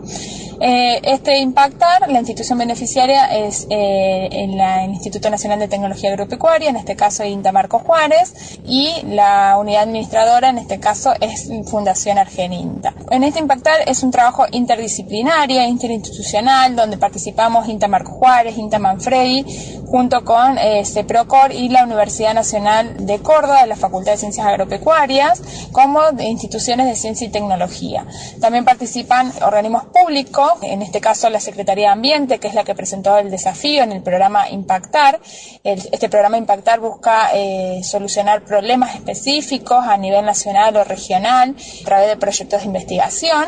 Eh, 0.61 1.01
este 1.03 1.39
Impactar, 1.39 2.09
la 2.11 2.19
institución 2.19 2.59
beneficiaria 2.59 3.27
es 3.27 3.67
eh, 3.71 4.29
el 4.31 4.55
Instituto 4.91 5.29
Nacional 5.29 5.59
de 5.59 5.69
Tecnología 5.69 6.11
Agropecuaria, 6.11 6.71
en 6.71 6.77
este 6.77 6.97
caso 6.97 7.25
INTA 7.25 7.53
Marco 7.53 7.79
Juárez, 7.81 8.59
y 8.65 9.03
la 9.09 9.57
unidad 9.59 9.83
administradora, 9.83 10.49
en 10.49 10.59
este 10.59 10.79
caso, 10.81 11.13
es 11.21 11.51
Fundación 11.67 12.19
Argeninta. 12.19 12.95
En 13.11 13.25
este 13.25 13.41
Impactar 13.41 13.81
es 13.87 14.03
un 14.03 14.11
trabajo 14.11 14.47
interdisciplinario, 14.53 15.63
interinstitucional, 15.63 16.77
donde 16.77 16.99
participamos 16.99 17.69
INTA 17.69 17.89
Marco 17.89 18.13
Juárez, 18.13 18.57
INTA 18.57 18.79
Manfredi, 18.79 19.45
junto 19.87 20.25
con 20.25 20.59
eh, 20.59 20.85
CEPROCOR 20.85 21.53
y 21.53 21.69
la 21.69 21.85
Universidad 21.85 22.35
Nacional 22.35 23.07
de 23.07 23.19
Córdoba, 23.19 23.63
de 23.63 23.69
la 23.69 23.77
Facultad 23.77 24.13
de 24.13 24.19
Ciencias 24.19 24.47
Agropecuarias, 24.47 25.43
como 25.73 26.01
instituciones 26.21 26.87
de 26.87 26.94
ciencia 26.97 27.27
y 27.27 27.31
tecnología. 27.31 28.07
También 28.41 28.65
participan 28.65 29.33
organismos 29.43 29.85
públicos, 29.87 30.53
en 30.63 30.83
este 30.83 31.01
caso 31.01 31.31
la 31.31 31.41
Secretaría 31.41 31.87
de 31.89 31.93
Ambiente, 31.93 32.39
que 32.39 32.49
es 32.49 32.55
la 32.55 32.65
que 32.65 32.75
presentó 32.75 33.17
el 33.19 33.31
desafío 33.31 33.83
en 33.83 33.93
el 33.93 34.03
programa 34.03 34.49
Impactar. 34.51 35.21
Este 35.63 36.09
programa 36.09 36.37
Impactar 36.39 36.81
busca 36.81 37.31
eh, 37.35 37.81
solucionar 37.83 38.43
problemas 38.45 38.95
específicos 38.95 39.85
a 39.87 39.97
nivel 39.97 40.25
nacional 40.25 40.77
o 40.77 40.85
regional 40.85 41.55
a 41.83 41.85
través 41.85 42.09
de 42.09 42.17
proyectos 42.17 42.61
de 42.61 42.67
investigación 42.67 43.47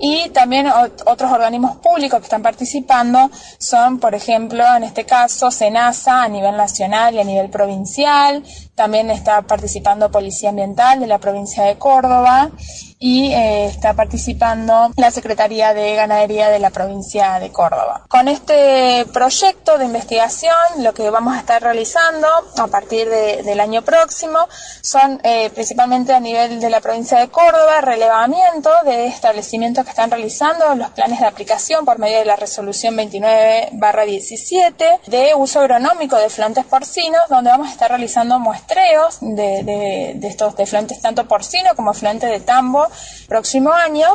y 0.00 0.28
también 0.30 0.66
ot- 0.66 1.02
otros 1.06 1.32
organismos 1.32 1.76
públicos 1.76 2.18
que 2.20 2.24
están 2.24 2.42
participando 2.42 3.30
son, 3.58 3.98
por 3.98 4.14
ejemplo, 4.14 4.64
en 4.76 4.84
este 4.84 5.04
caso, 5.04 5.50
SENASA 5.50 6.22
a 6.22 6.28
nivel 6.28 6.56
nacional 6.56 7.14
y 7.14 7.20
a 7.20 7.24
nivel 7.24 7.50
provincial, 7.50 8.42
también 8.76 9.10
está 9.10 9.42
participando 9.42 10.10
Policía 10.10 10.50
Ambiental 10.50 11.00
de 11.00 11.06
la 11.06 11.18
provincia 11.18 11.64
de 11.64 11.78
Córdoba 11.78 12.50
y 12.98 13.30
eh, 13.32 13.66
está 13.66 13.92
participando 13.94 14.90
la 14.96 15.10
Secretaría 15.10 15.74
de 15.74 15.94
Ganadería 15.96 16.48
de 16.48 16.58
la 16.58 16.70
provincia 16.70 17.38
de 17.38 17.50
Córdoba. 17.52 18.04
Con 18.08 18.26
este 18.28 19.04
proyecto 19.12 19.76
de 19.76 19.84
investigación, 19.84 20.54
lo 20.78 20.94
que 20.94 21.10
vamos 21.10 21.36
a 21.36 21.40
estar 21.40 21.62
realizando 21.62 22.26
a 22.56 22.66
partir 22.68 23.08
de- 23.10 23.42
del 23.42 23.60
año 23.60 23.82
próximo 23.82 24.38
son 24.80 25.20
eh, 25.24 25.50
principalmente 25.50 26.14
a 26.14 26.20
nivel 26.20 26.58
de 26.60 26.70
la 26.70 26.80
provincia 26.80 27.18
de 27.18 27.28
Córdoba, 27.28 27.82
relevamiento 27.82 28.70
de 28.84 29.06
establecimientos 29.08 29.84
que 29.84 29.90
están 29.90 30.10
realizando 30.10 30.74
los 30.74 30.88
planes 30.90 31.20
de 31.20 31.26
aplicación 31.26 31.84
por 31.84 31.98
medio 31.98 32.18
de 32.18 32.24
la 32.24 32.36
resolución 32.36 32.96
29-17 32.96 35.00
de 35.06 35.34
uso 35.36 35.60
agronómico 35.60 36.16
de 36.16 36.30
flantes 36.30 36.64
porcinos, 36.64 37.20
donde 37.28 37.50
vamos 37.50 37.68
a 37.68 37.72
estar 37.72 37.90
realizando 37.90 38.38
muestreos 38.38 39.18
de, 39.20 39.62
de- 39.64 40.18
estos 40.26 40.56
de 40.56 40.66
tanto 41.00 41.28
porcino 41.28 41.74
como 41.76 41.94
flantes 41.94 42.28
de 42.30 42.40
tambo 42.40 42.85
próximo 43.28 43.72
año 43.72 44.06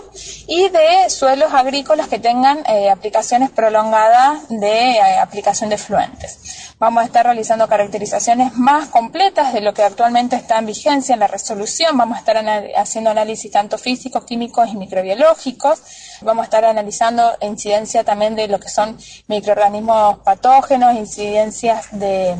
y 0.47 0.69
de 0.69 1.09
suelos 1.09 1.53
agrícolas 1.53 2.07
que 2.07 2.19
tengan 2.19 2.63
eh, 2.67 2.89
aplicaciones 2.89 3.49
prolongadas 3.49 4.47
de 4.49 4.91
eh, 4.91 5.17
aplicación 5.19 5.69
de 5.69 5.77
fluentes. 5.77 6.39
Vamos 6.79 7.03
a 7.03 7.05
estar 7.05 7.25
realizando 7.25 7.67
caracterizaciones 7.67 8.57
más 8.57 8.87
completas 8.87 9.53
de 9.53 9.61
lo 9.61 9.71
que 9.71 9.83
actualmente 9.83 10.35
está 10.35 10.57
en 10.57 10.65
vigencia 10.65 11.13
en 11.13 11.19
la 11.19 11.27
resolución. 11.27 11.95
Vamos 11.95 12.17
a 12.17 12.19
estar 12.21 12.43
haciendo 12.75 13.11
análisis 13.11 13.51
tanto 13.51 13.77
físicos, 13.77 14.25
químicos 14.25 14.69
y 14.69 14.77
microbiológicos. 14.77 15.79
Vamos 16.21 16.41
a 16.41 16.45
estar 16.45 16.65
analizando 16.65 17.37
incidencia 17.41 18.03
también 18.03 18.35
de 18.35 18.47
lo 18.47 18.59
que 18.59 18.69
son 18.69 18.97
microorganismos 19.27 20.19
patógenos, 20.19 20.95
incidencias 20.95 21.85
de, 21.91 22.35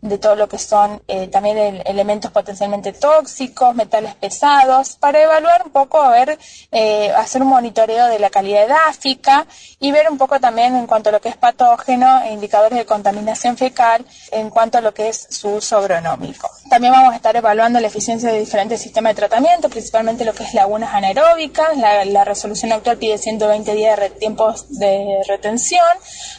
de 0.00 0.18
todo 0.18 0.36
lo 0.36 0.48
que 0.48 0.58
son 0.58 1.02
eh, 1.08 1.26
también 1.28 1.58
el- 1.58 1.82
elementos 1.86 2.30
potencialmente 2.30 2.92
tóxicos, 2.92 3.74
metales 3.74 4.14
pesados, 4.14 4.96
para 4.96 5.20
evaluar 5.22 5.62
un 5.64 5.72
poco, 5.72 6.00
a 6.00 6.10
ver, 6.10 6.38
eh, 6.70 7.10
hacer 7.16 7.42
un 7.42 7.48
monitoreo 7.48 8.06
de 8.06 8.18
la 8.18 8.30
calidad 8.30 8.64
edáfica 8.64 9.46
y 9.80 9.90
ver 9.92 10.10
un 10.10 10.18
poco 10.18 10.38
también 10.40 10.76
en 10.76 10.86
cuanto 10.86 11.08
a 11.08 11.12
lo 11.12 11.20
que 11.20 11.28
es 11.30 11.36
patógeno 11.36 12.22
e 12.22 12.32
indicadores 12.32 12.78
de 12.78 12.86
contaminación 12.86 13.56
fecal 13.56 14.04
en 14.30 14.50
cuanto 14.50 14.78
a 14.78 14.80
lo 14.80 14.94
que 14.94 15.08
es 15.08 15.26
su 15.30 15.48
uso 15.50 15.78
agronómico. 15.78 16.48
También 16.68 16.92
vamos 16.92 17.12
a 17.12 17.16
estar 17.16 17.34
evaluando 17.36 17.80
la 17.80 17.86
eficiencia 17.86 18.30
de 18.30 18.38
diferentes 18.40 18.80
sistemas 18.82 19.12
de 19.12 19.16
tratamiento, 19.16 19.68
principalmente 19.68 20.24
lo 20.24 20.34
que 20.34 20.44
es 20.44 20.54
lagunas 20.54 20.92
anaeróbicas. 20.94 21.76
La, 21.76 22.24
resolución 22.24 22.72
actual 22.72 22.98
pide 22.98 23.16
120 23.18 23.74
días 23.74 23.96
de 23.98 24.08
re- 24.08 24.10
tiempos 24.10 24.66
de 24.78 25.22
retención. 25.26 25.84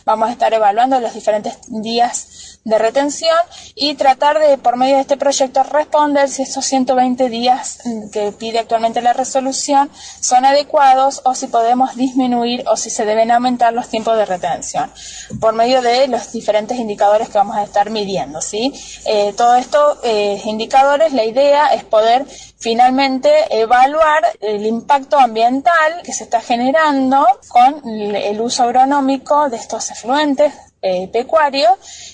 Vamos 0.06 0.30
a 0.30 0.32
estar 0.32 0.54
evaluando 0.54 1.00
los 1.00 1.14
diferentes 1.14 1.58
días 1.68 2.60
de 2.66 2.78
retención 2.78 3.36
y 3.74 3.96
tratar 3.96 4.38
de, 4.38 4.58
por 4.58 4.76
medio 4.76 4.96
de 4.96 5.02
este 5.02 5.18
proyecto, 5.18 5.64
responder 5.64 6.28
si 6.30 6.44
esos 6.44 6.66
120 6.66 7.30
días 7.30 7.80
mm, 7.86 8.10
que 8.12 8.32
pide 8.34 8.60
actualmente 8.60 9.02
la 9.02 9.14
resolución 9.14 9.90
son 10.20 10.46
adecuados 10.46 11.22
o 11.24 11.34
si 11.36 11.48
podemos 11.48 11.96
disminuir 11.96 12.66
o 12.68 12.76
si 12.76 12.90
se 12.90 13.06
deben 13.06 13.32
aumentar 13.32 13.74
los 13.74 13.88
tiempos 13.88 14.18
de 14.18 14.26
retención 14.26 14.92
por 15.40 15.54
medio 15.54 15.82
de 15.82 16.08
los 16.10 16.32
diferentes 16.34 16.78
indicadores 16.78 17.30
que 17.30 17.38
vamos 17.38 17.56
a 17.56 17.64
estar 17.64 17.90
midiendo. 17.90 18.42
¿sí? 18.42 18.74
Eh, 19.06 19.34
todo 19.38 19.56
esto, 19.56 19.98
eh, 20.04 20.19
indicadores, 20.46 21.14
la 21.14 21.26
idea 21.26 21.68
es 21.68 21.84
poder 21.84 22.26
finalmente 22.58 23.32
evaluar 23.50 24.24
el 24.42 24.66
impacto 24.66 25.18
ambiental 25.18 26.02
que 26.04 26.14
se 26.14 26.24
está 26.24 26.42
generando 26.42 27.26
con 27.48 27.88
el 27.88 28.40
uso 28.42 28.64
agronómico 28.64 29.50
de 29.50 29.58
estos 29.58 29.92
efluentes 29.92 30.54
eh, 30.82 31.10
pecuarios 31.12 31.72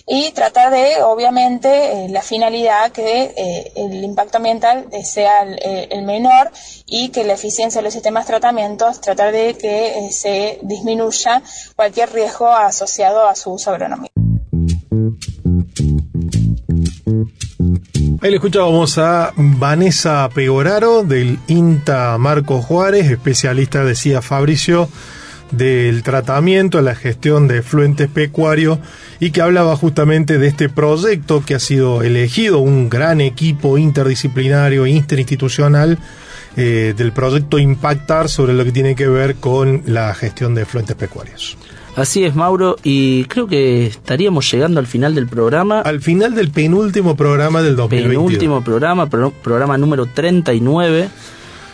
y 0.08 0.32
tratar 0.32 0.72
de, 0.72 1.02
obviamente, 1.04 2.06
eh, 2.06 2.10
la 2.10 2.22
finalidad 2.22 2.92
que 2.92 3.34
eh, 3.38 3.72
el 3.76 4.04
impacto 4.04 4.38
ambiental 4.38 4.88
eh, 4.92 5.04
sea 5.04 5.44
el, 5.44 5.60
eh, 5.62 6.02
menor 6.02 6.52
y 6.88 7.10
que 7.10 7.24
la 7.24 7.34
eficiencia 7.34 7.80
de 7.80 7.84
los 7.84 7.94
sistemas 7.94 8.26
de 8.26 8.32
tratamientos, 8.32 9.02
tratar 9.02 9.32
de 9.32 9.56
que 9.56 10.08
eh, 10.08 10.12
se 10.12 10.60
disminuya 10.64 11.42
cualquier 11.76 12.12
riesgo 12.12 12.48
asociado 12.48 13.28
a 13.28 13.36
su 13.36 13.52
uso 13.52 13.72
agronómico. 13.72 14.15
Ahí 18.26 18.32
le 18.32 18.38
escuchábamos 18.38 18.98
a 18.98 19.34
Vanessa 19.38 20.28
Pegoraro 20.34 21.04
del 21.04 21.38
INTA 21.46 22.18
Marco 22.18 22.60
Juárez, 22.60 23.12
especialista, 23.12 23.86
decía 23.86 24.24
Fabricio, 24.24 24.90
del 25.52 26.02
tratamiento, 26.02 26.82
la 26.82 26.96
gestión 26.96 27.48
de 27.48 27.60
efluentes 27.60 28.08
pecuarios 28.08 28.80
y 29.20 29.30
que 29.30 29.44
hablaba 29.44 29.76
justamente 29.76 30.40
de 30.40 30.48
este 30.48 30.70
proyecto 30.70 31.46
que 31.46 31.54
ha 31.54 31.60
sido 31.60 32.02
elegido, 32.02 32.58
un 32.58 32.90
gran 32.90 33.22
equipo 33.22 33.78
interdisciplinario, 33.78 34.88
interinstitucional, 34.88 36.00
eh, 36.58 36.96
del 36.98 37.12
proyecto 37.12 37.60
Impactar 37.60 38.28
sobre 38.28 38.54
lo 38.54 38.66
que 38.66 38.72
tiene 38.72 38.96
que 38.96 39.08
ver 39.08 39.36
con 39.36 39.84
la 39.86 40.16
gestión 40.16 40.56
de 40.56 40.64
efluentes 40.64 40.96
pecuarios. 40.96 41.60
Así 41.96 42.26
es, 42.26 42.36
Mauro, 42.36 42.76
y 42.84 43.24
creo 43.26 43.48
que 43.48 43.86
estaríamos 43.88 44.52
llegando 44.52 44.80
al 44.82 44.88
final 44.88 45.16
del 45.16 45.28
programa. 45.28 45.80
Al 45.80 46.02
final 46.02 46.36
del 46.36 46.52
penúltimo 46.52 47.16
programa 47.16 47.62
del 47.62 47.76
2022. 47.78 48.26
Penúltimo 48.26 48.62
programa, 48.64 49.08
pro- 49.10 49.32
programa 49.32 49.78
número 49.78 50.06
39. 50.06 51.08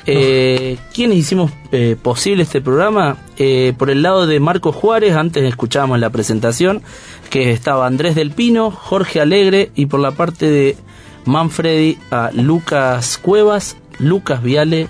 Eh, 0.05 0.77
¿Quiénes 0.93 1.17
hicimos 1.17 1.51
eh, 1.71 1.95
posible 2.01 2.43
este 2.43 2.61
programa? 2.61 3.17
Eh, 3.37 3.73
por 3.77 3.89
el 3.89 4.01
lado 4.03 4.27
de 4.27 4.39
Marco 4.39 4.71
Juárez, 4.71 5.15
antes 5.15 5.43
escuchábamos 5.43 5.99
la 5.99 6.09
presentación, 6.11 6.81
que 7.29 7.51
estaba 7.51 7.87
Andrés 7.87 8.15
del 8.15 8.31
Pino, 8.31 8.69
Jorge 8.71 9.21
Alegre, 9.21 9.71
y 9.75 9.87
por 9.87 9.99
la 9.99 10.11
parte 10.11 10.49
de 10.49 10.77
Manfredi 11.25 11.97
a 12.11 12.29
Lucas 12.33 13.17
Cuevas, 13.19 13.77
Lucas 13.99 14.41
Viale, 14.43 14.87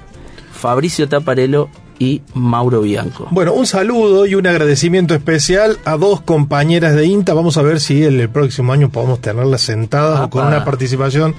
Fabricio 0.54 1.08
Taparello 1.10 1.70
y 2.02 2.24
Mauro 2.34 2.82
Bianco. 2.82 3.28
Bueno, 3.30 3.54
un 3.54 3.68
saludo 3.68 4.26
y 4.26 4.34
un 4.34 4.48
agradecimiento 4.48 5.14
especial 5.14 5.78
a 5.86 5.98
dos 5.98 6.20
compañeras 6.20 6.96
de 6.96 7.06
INTA. 7.06 7.36
Vamos 7.36 7.58
a 7.58 7.62
ver 7.62 7.80
si 7.80 8.02
el, 8.02 8.20
el 8.20 8.28
próximo 8.28 8.74
año 8.74 8.90
podemos 8.90 9.22
tenerlas 9.22 9.62
sentadas 9.62 10.20
o 10.22 10.30
con 10.32 10.48
una 10.48 10.66
participación 10.66 11.36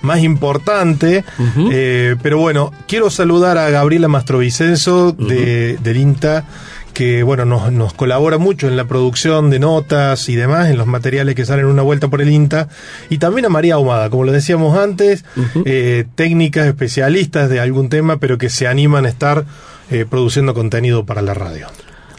más 0.00 0.20
importante. 0.22 1.22
Eh, 1.70 2.16
pero 2.22 2.38
bueno, 2.38 2.72
quiero 2.88 3.10
saludar 3.10 3.58
a 3.58 3.68
Gabriela 3.68 4.08
Mastrovicenzo 4.08 5.12
de, 5.12 5.76
del 5.82 5.98
INTA 5.98 6.46
que 6.94 7.22
bueno 7.22 7.44
nos, 7.44 7.70
nos 7.72 7.92
colabora 7.92 8.38
mucho 8.38 8.68
en 8.68 8.76
la 8.78 8.86
producción 8.86 9.50
de 9.50 9.58
notas 9.58 10.30
y 10.30 10.34
demás, 10.34 10.70
en 10.70 10.78
los 10.78 10.86
materiales 10.86 11.34
que 11.34 11.44
salen 11.44 11.66
una 11.66 11.82
vuelta 11.82 12.08
por 12.08 12.22
el 12.22 12.30
INTA, 12.30 12.68
y 13.10 13.18
también 13.18 13.44
a 13.44 13.50
María 13.50 13.74
Ahumada, 13.74 14.08
como 14.08 14.24
lo 14.24 14.32
decíamos 14.32 14.78
antes, 14.78 15.22
eh, 15.66 16.06
técnicas 16.14 16.66
especialistas 16.66 17.50
de 17.50 17.60
algún 17.60 17.90
tema, 17.90 18.16
pero 18.16 18.38
que 18.38 18.48
se 18.48 18.66
animan 18.66 19.04
a 19.04 19.10
estar 19.10 19.44
eh, 19.90 20.06
produciendo 20.08 20.54
contenido 20.54 21.04
para 21.04 21.22
la 21.22 21.34
radio. 21.34 21.68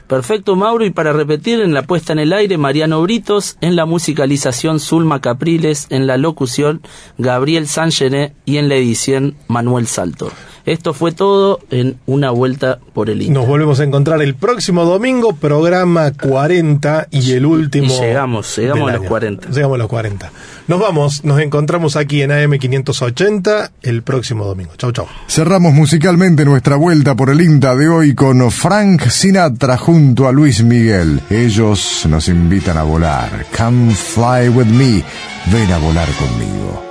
Perfecto, 0.07 0.55
Mauro. 0.55 0.85
Y 0.85 0.91
para 0.91 1.11
repetir, 1.11 1.59
en 1.59 1.73
la 1.73 1.83
puesta 1.83 2.13
en 2.13 2.19
el 2.19 2.31
aire, 2.31 2.57
Mariano 2.57 3.01
Britos, 3.01 3.57
en 3.59 3.75
la 3.75 3.85
musicalización, 3.85 4.79
Zulma 4.79 5.19
Capriles, 5.19 5.87
en 5.89 6.07
la 6.07 6.17
locución, 6.17 6.81
Gabriel 7.17 7.67
Sanchené 7.67 8.33
y 8.45 8.57
en 8.57 8.69
la 8.69 8.75
edición, 8.75 9.35
Manuel 9.47 9.87
Salto. 9.87 10.31
Esto 10.67 10.93
fue 10.93 11.13
todo 11.13 11.61
en 11.71 11.97
una 12.07 12.29
vuelta 12.29 12.79
por 12.93 13.09
el 13.09 13.21
Inter. 13.21 13.37
Nos 13.37 13.47
volvemos 13.47 13.79
a 13.79 13.85
encontrar 13.85 14.21
el 14.21 14.35
próximo 14.35 14.83
domingo, 14.83 15.33
programa 15.33 16.11
40 16.11 17.07
y 17.09 17.31
el 17.31 17.45
último. 17.45 17.85
Y 17.85 17.99
llegamos, 18.01 18.57
llegamos 18.57 18.89
a 18.89 18.91
los 18.91 19.01
año. 19.01 19.09
40. 19.09 19.49
Llegamos 19.49 19.75
a 19.75 19.77
los 19.77 19.87
40. 19.87 20.31
Nos 20.67 20.79
vamos, 20.81 21.23
nos 21.23 21.39
encontramos 21.39 21.95
aquí 21.95 22.21
en 22.21 22.31
AM580 22.31 23.71
el 23.81 24.03
próximo 24.03 24.43
domingo. 24.43 24.73
Chau, 24.77 24.91
chau. 24.91 25.07
Cerramos 25.29 25.73
musicalmente 25.73 26.43
nuestra 26.43 26.75
vuelta 26.75 27.15
por 27.15 27.29
el 27.29 27.39
INTA 27.39 27.73
de 27.77 27.87
hoy 27.87 28.13
con 28.13 28.51
Frank 28.51 29.07
Sinatra 29.07 29.77
junto 29.77 30.27
a 30.27 30.33
Luis 30.33 30.65
Miguel. 30.65 31.21
Ellos 31.29 32.05
nos 32.09 32.27
invitan 32.27 32.75
a 32.77 32.83
volar. 32.83 33.45
Come 33.57 33.93
fly 33.93 34.49
with 34.49 34.65
me. 34.65 35.01
Ven 35.45 35.71
a 35.71 35.77
volar 35.77 36.09
conmigo. 36.19 36.87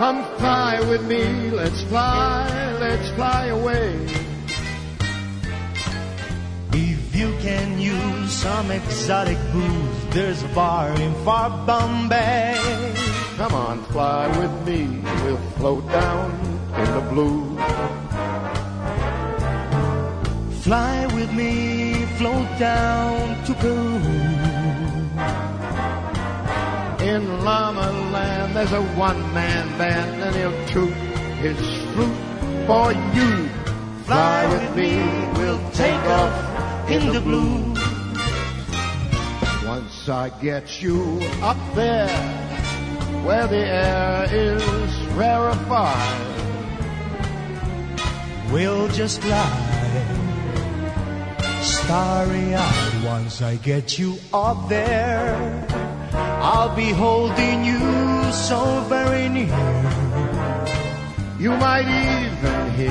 Come 0.00 0.24
fly 0.38 0.80
with 0.88 1.02
me, 1.02 1.50
let's 1.50 1.82
fly, 1.82 2.69
let's 2.90 3.10
fly 3.10 3.46
away. 3.58 3.90
If 6.72 7.14
you 7.14 7.30
can 7.46 7.78
use 7.78 8.32
some 8.32 8.70
exotic 8.70 9.38
booze, 9.52 10.00
there's 10.14 10.42
a 10.42 10.48
bar 10.48 10.90
in 11.00 11.12
far 11.24 11.50
Bombay. 11.66 12.56
Come 13.36 13.54
on, 13.54 13.76
fly 13.94 14.26
with 14.40 14.54
me, 14.66 14.80
we'll 15.22 15.44
float 15.58 15.86
down 15.88 16.26
in 16.80 16.88
the 16.96 17.04
blue. 17.12 17.42
Fly 20.64 20.96
with 21.14 21.30
me, 21.32 21.52
float 22.18 22.50
down 22.58 23.44
to 23.46 23.52
Peru. 23.62 23.90
In 27.12 27.22
Llama 27.44 27.88
Land, 28.14 28.56
there's 28.56 28.72
a 28.72 28.84
one-man 29.06 29.66
band, 29.78 30.22
and 30.24 30.34
he'll 30.38 30.60
toot 30.72 30.96
his 31.44 31.58
flute 31.92 32.29
for 32.70 32.92
you. 33.16 33.32
Fly 34.06 34.40
with 34.52 34.68
me, 34.76 34.92
we'll 35.38 35.64
take 35.72 36.04
off 36.18 36.34
in 36.88 37.02
the 37.16 37.20
blue. 37.20 37.58
Once 39.66 40.08
I 40.08 40.30
get 40.40 40.80
you 40.80 40.98
up 41.42 41.60
there, 41.74 42.20
where 43.26 43.48
the 43.48 43.64
air 43.86 44.26
is 44.30 44.92
rarefied, 45.22 46.26
We'll 48.52 48.88
just 48.88 49.20
glide, 49.20 50.16
starry 51.62 52.52
eyed. 52.52 53.04
Once 53.04 53.42
I 53.42 53.54
get 53.70 53.96
you 53.96 54.16
up 54.32 54.68
there, 54.68 55.36
I'll 56.52 56.74
be 56.74 56.90
holding 56.90 57.64
you 57.64 57.80
so 58.32 58.60
very 58.88 59.28
near. 59.28 59.60
you 61.38 61.52
might 61.64 61.88
even 62.02 62.49
hear 62.76 62.90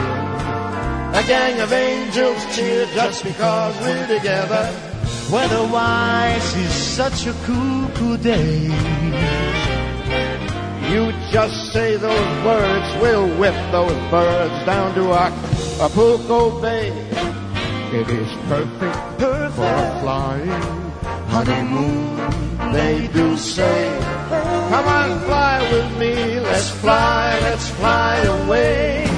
a 1.13 1.23
gang 1.27 1.59
of 1.59 1.71
angels 1.73 2.55
cheer 2.55 2.85
just 2.93 3.23
because 3.23 3.75
we're 3.81 4.07
together. 4.07 4.69
Weather-wise 5.31 6.55
is 6.55 6.71
such 6.71 7.27
a 7.27 7.33
cool, 7.45 7.89
cool 7.95 8.17
day. 8.17 8.63
You 10.91 11.11
just 11.31 11.71
say 11.71 11.97
those 11.97 12.45
words, 12.45 13.01
we'll 13.01 13.27
whip 13.37 13.53
those 13.71 14.09
birds 14.09 14.65
down 14.65 14.95
to 14.95 15.13
Acapulco 15.13 16.59
Bay. 16.61 16.89
It 17.91 18.09
is 18.09 18.31
perfect, 18.47 18.97
for 19.19 19.73
a 19.73 19.99
flying 20.01 20.49
honeymoon, 21.29 22.73
they 22.73 23.07
do 23.13 23.37
say. 23.37 23.99
Come 24.69 24.87
on, 24.87 25.19
fly 25.21 25.61
with 25.71 25.97
me, 25.99 26.39
let's 26.39 26.69
fly, 26.69 27.39
let's 27.41 27.69
fly 27.69 28.17
away. 28.17 29.08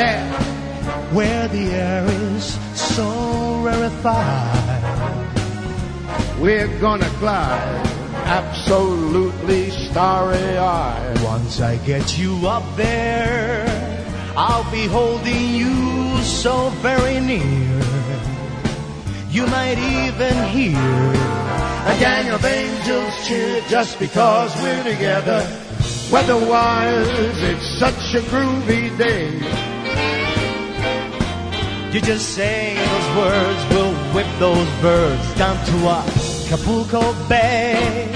There, 0.00 0.32
Where 1.12 1.46
the 1.48 1.66
air 1.72 2.04
is 2.06 2.44
so 2.74 3.08
rarefied. 3.62 4.82
We're 6.40 6.72
gonna 6.80 7.10
glide 7.18 7.86
absolutely 8.24 9.70
starry 9.70 10.56
eyed. 10.56 11.20
Once 11.22 11.60
I 11.60 11.76
get 11.92 12.06
you 12.16 12.32
up 12.46 12.64
there, 12.76 13.66
I'll 14.36 14.70
be 14.70 14.86
holding 14.86 15.54
you 15.62 15.74
so 16.22 16.70
very 16.86 17.18
near. 17.20 17.82
You 19.36 19.44
might 19.56 19.78
even 20.02 20.36
hear 20.56 20.78
A 21.92 21.96
gang 22.06 22.26
of 22.36 22.44
angels 22.44 23.14
cheer 23.26 23.62
just 23.68 23.98
because 23.98 24.50
we're 24.62 24.84
together. 24.84 25.40
Weather-wise, 26.12 27.38
it's 27.50 27.68
such 27.78 28.14
a 28.20 28.22
groovy 28.30 28.96
day. 28.98 29.69
You 31.92 32.00
just 32.00 32.34
say 32.36 32.76
those 32.76 33.16
words, 33.16 33.60
we'll 33.70 33.94
whip 34.14 34.26
those 34.38 34.68
birds 34.80 35.34
down 35.34 35.56
to 35.66 35.76
Acapulco 35.88 37.12
Bay. 37.28 38.08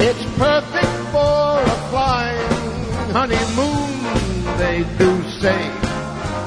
It's 0.00 0.24
perfect 0.36 0.94
for 1.14 1.62
a 1.62 1.76
flying 1.90 2.82
honeymoon, 3.12 4.58
they 4.58 4.82
do 4.98 5.22
say. 5.38 5.70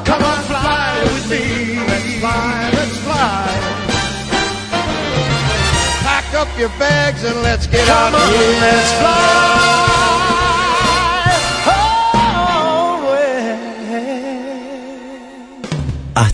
Come 0.04 0.22
on, 0.22 0.40
fly 0.52 1.00
with 1.14 1.30
me. 1.32 1.78
Let's 1.80 2.20
fly, 2.20 2.70
let's 2.74 2.98
fly. 3.08 3.48
Pack 6.04 6.34
up 6.34 6.50
your 6.60 6.70
bags 6.78 7.24
and 7.24 7.42
let's 7.42 7.68
get 7.68 7.88
Come 7.88 8.14
out 8.14 8.16
on, 8.16 8.22
of 8.22 8.36
here. 8.36 8.60
let's 8.60 8.92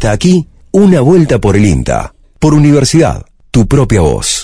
Hasta 0.02 0.14
aquí, 0.14 0.48
una 0.72 1.00
vuelta 1.00 1.38
por 1.38 1.56
el 1.56 1.64
INTA. 1.64 2.16
Por 2.40 2.56
universidad, 2.56 3.24
tu 3.52 3.68
propia 3.68 4.02
voz. 4.02 4.41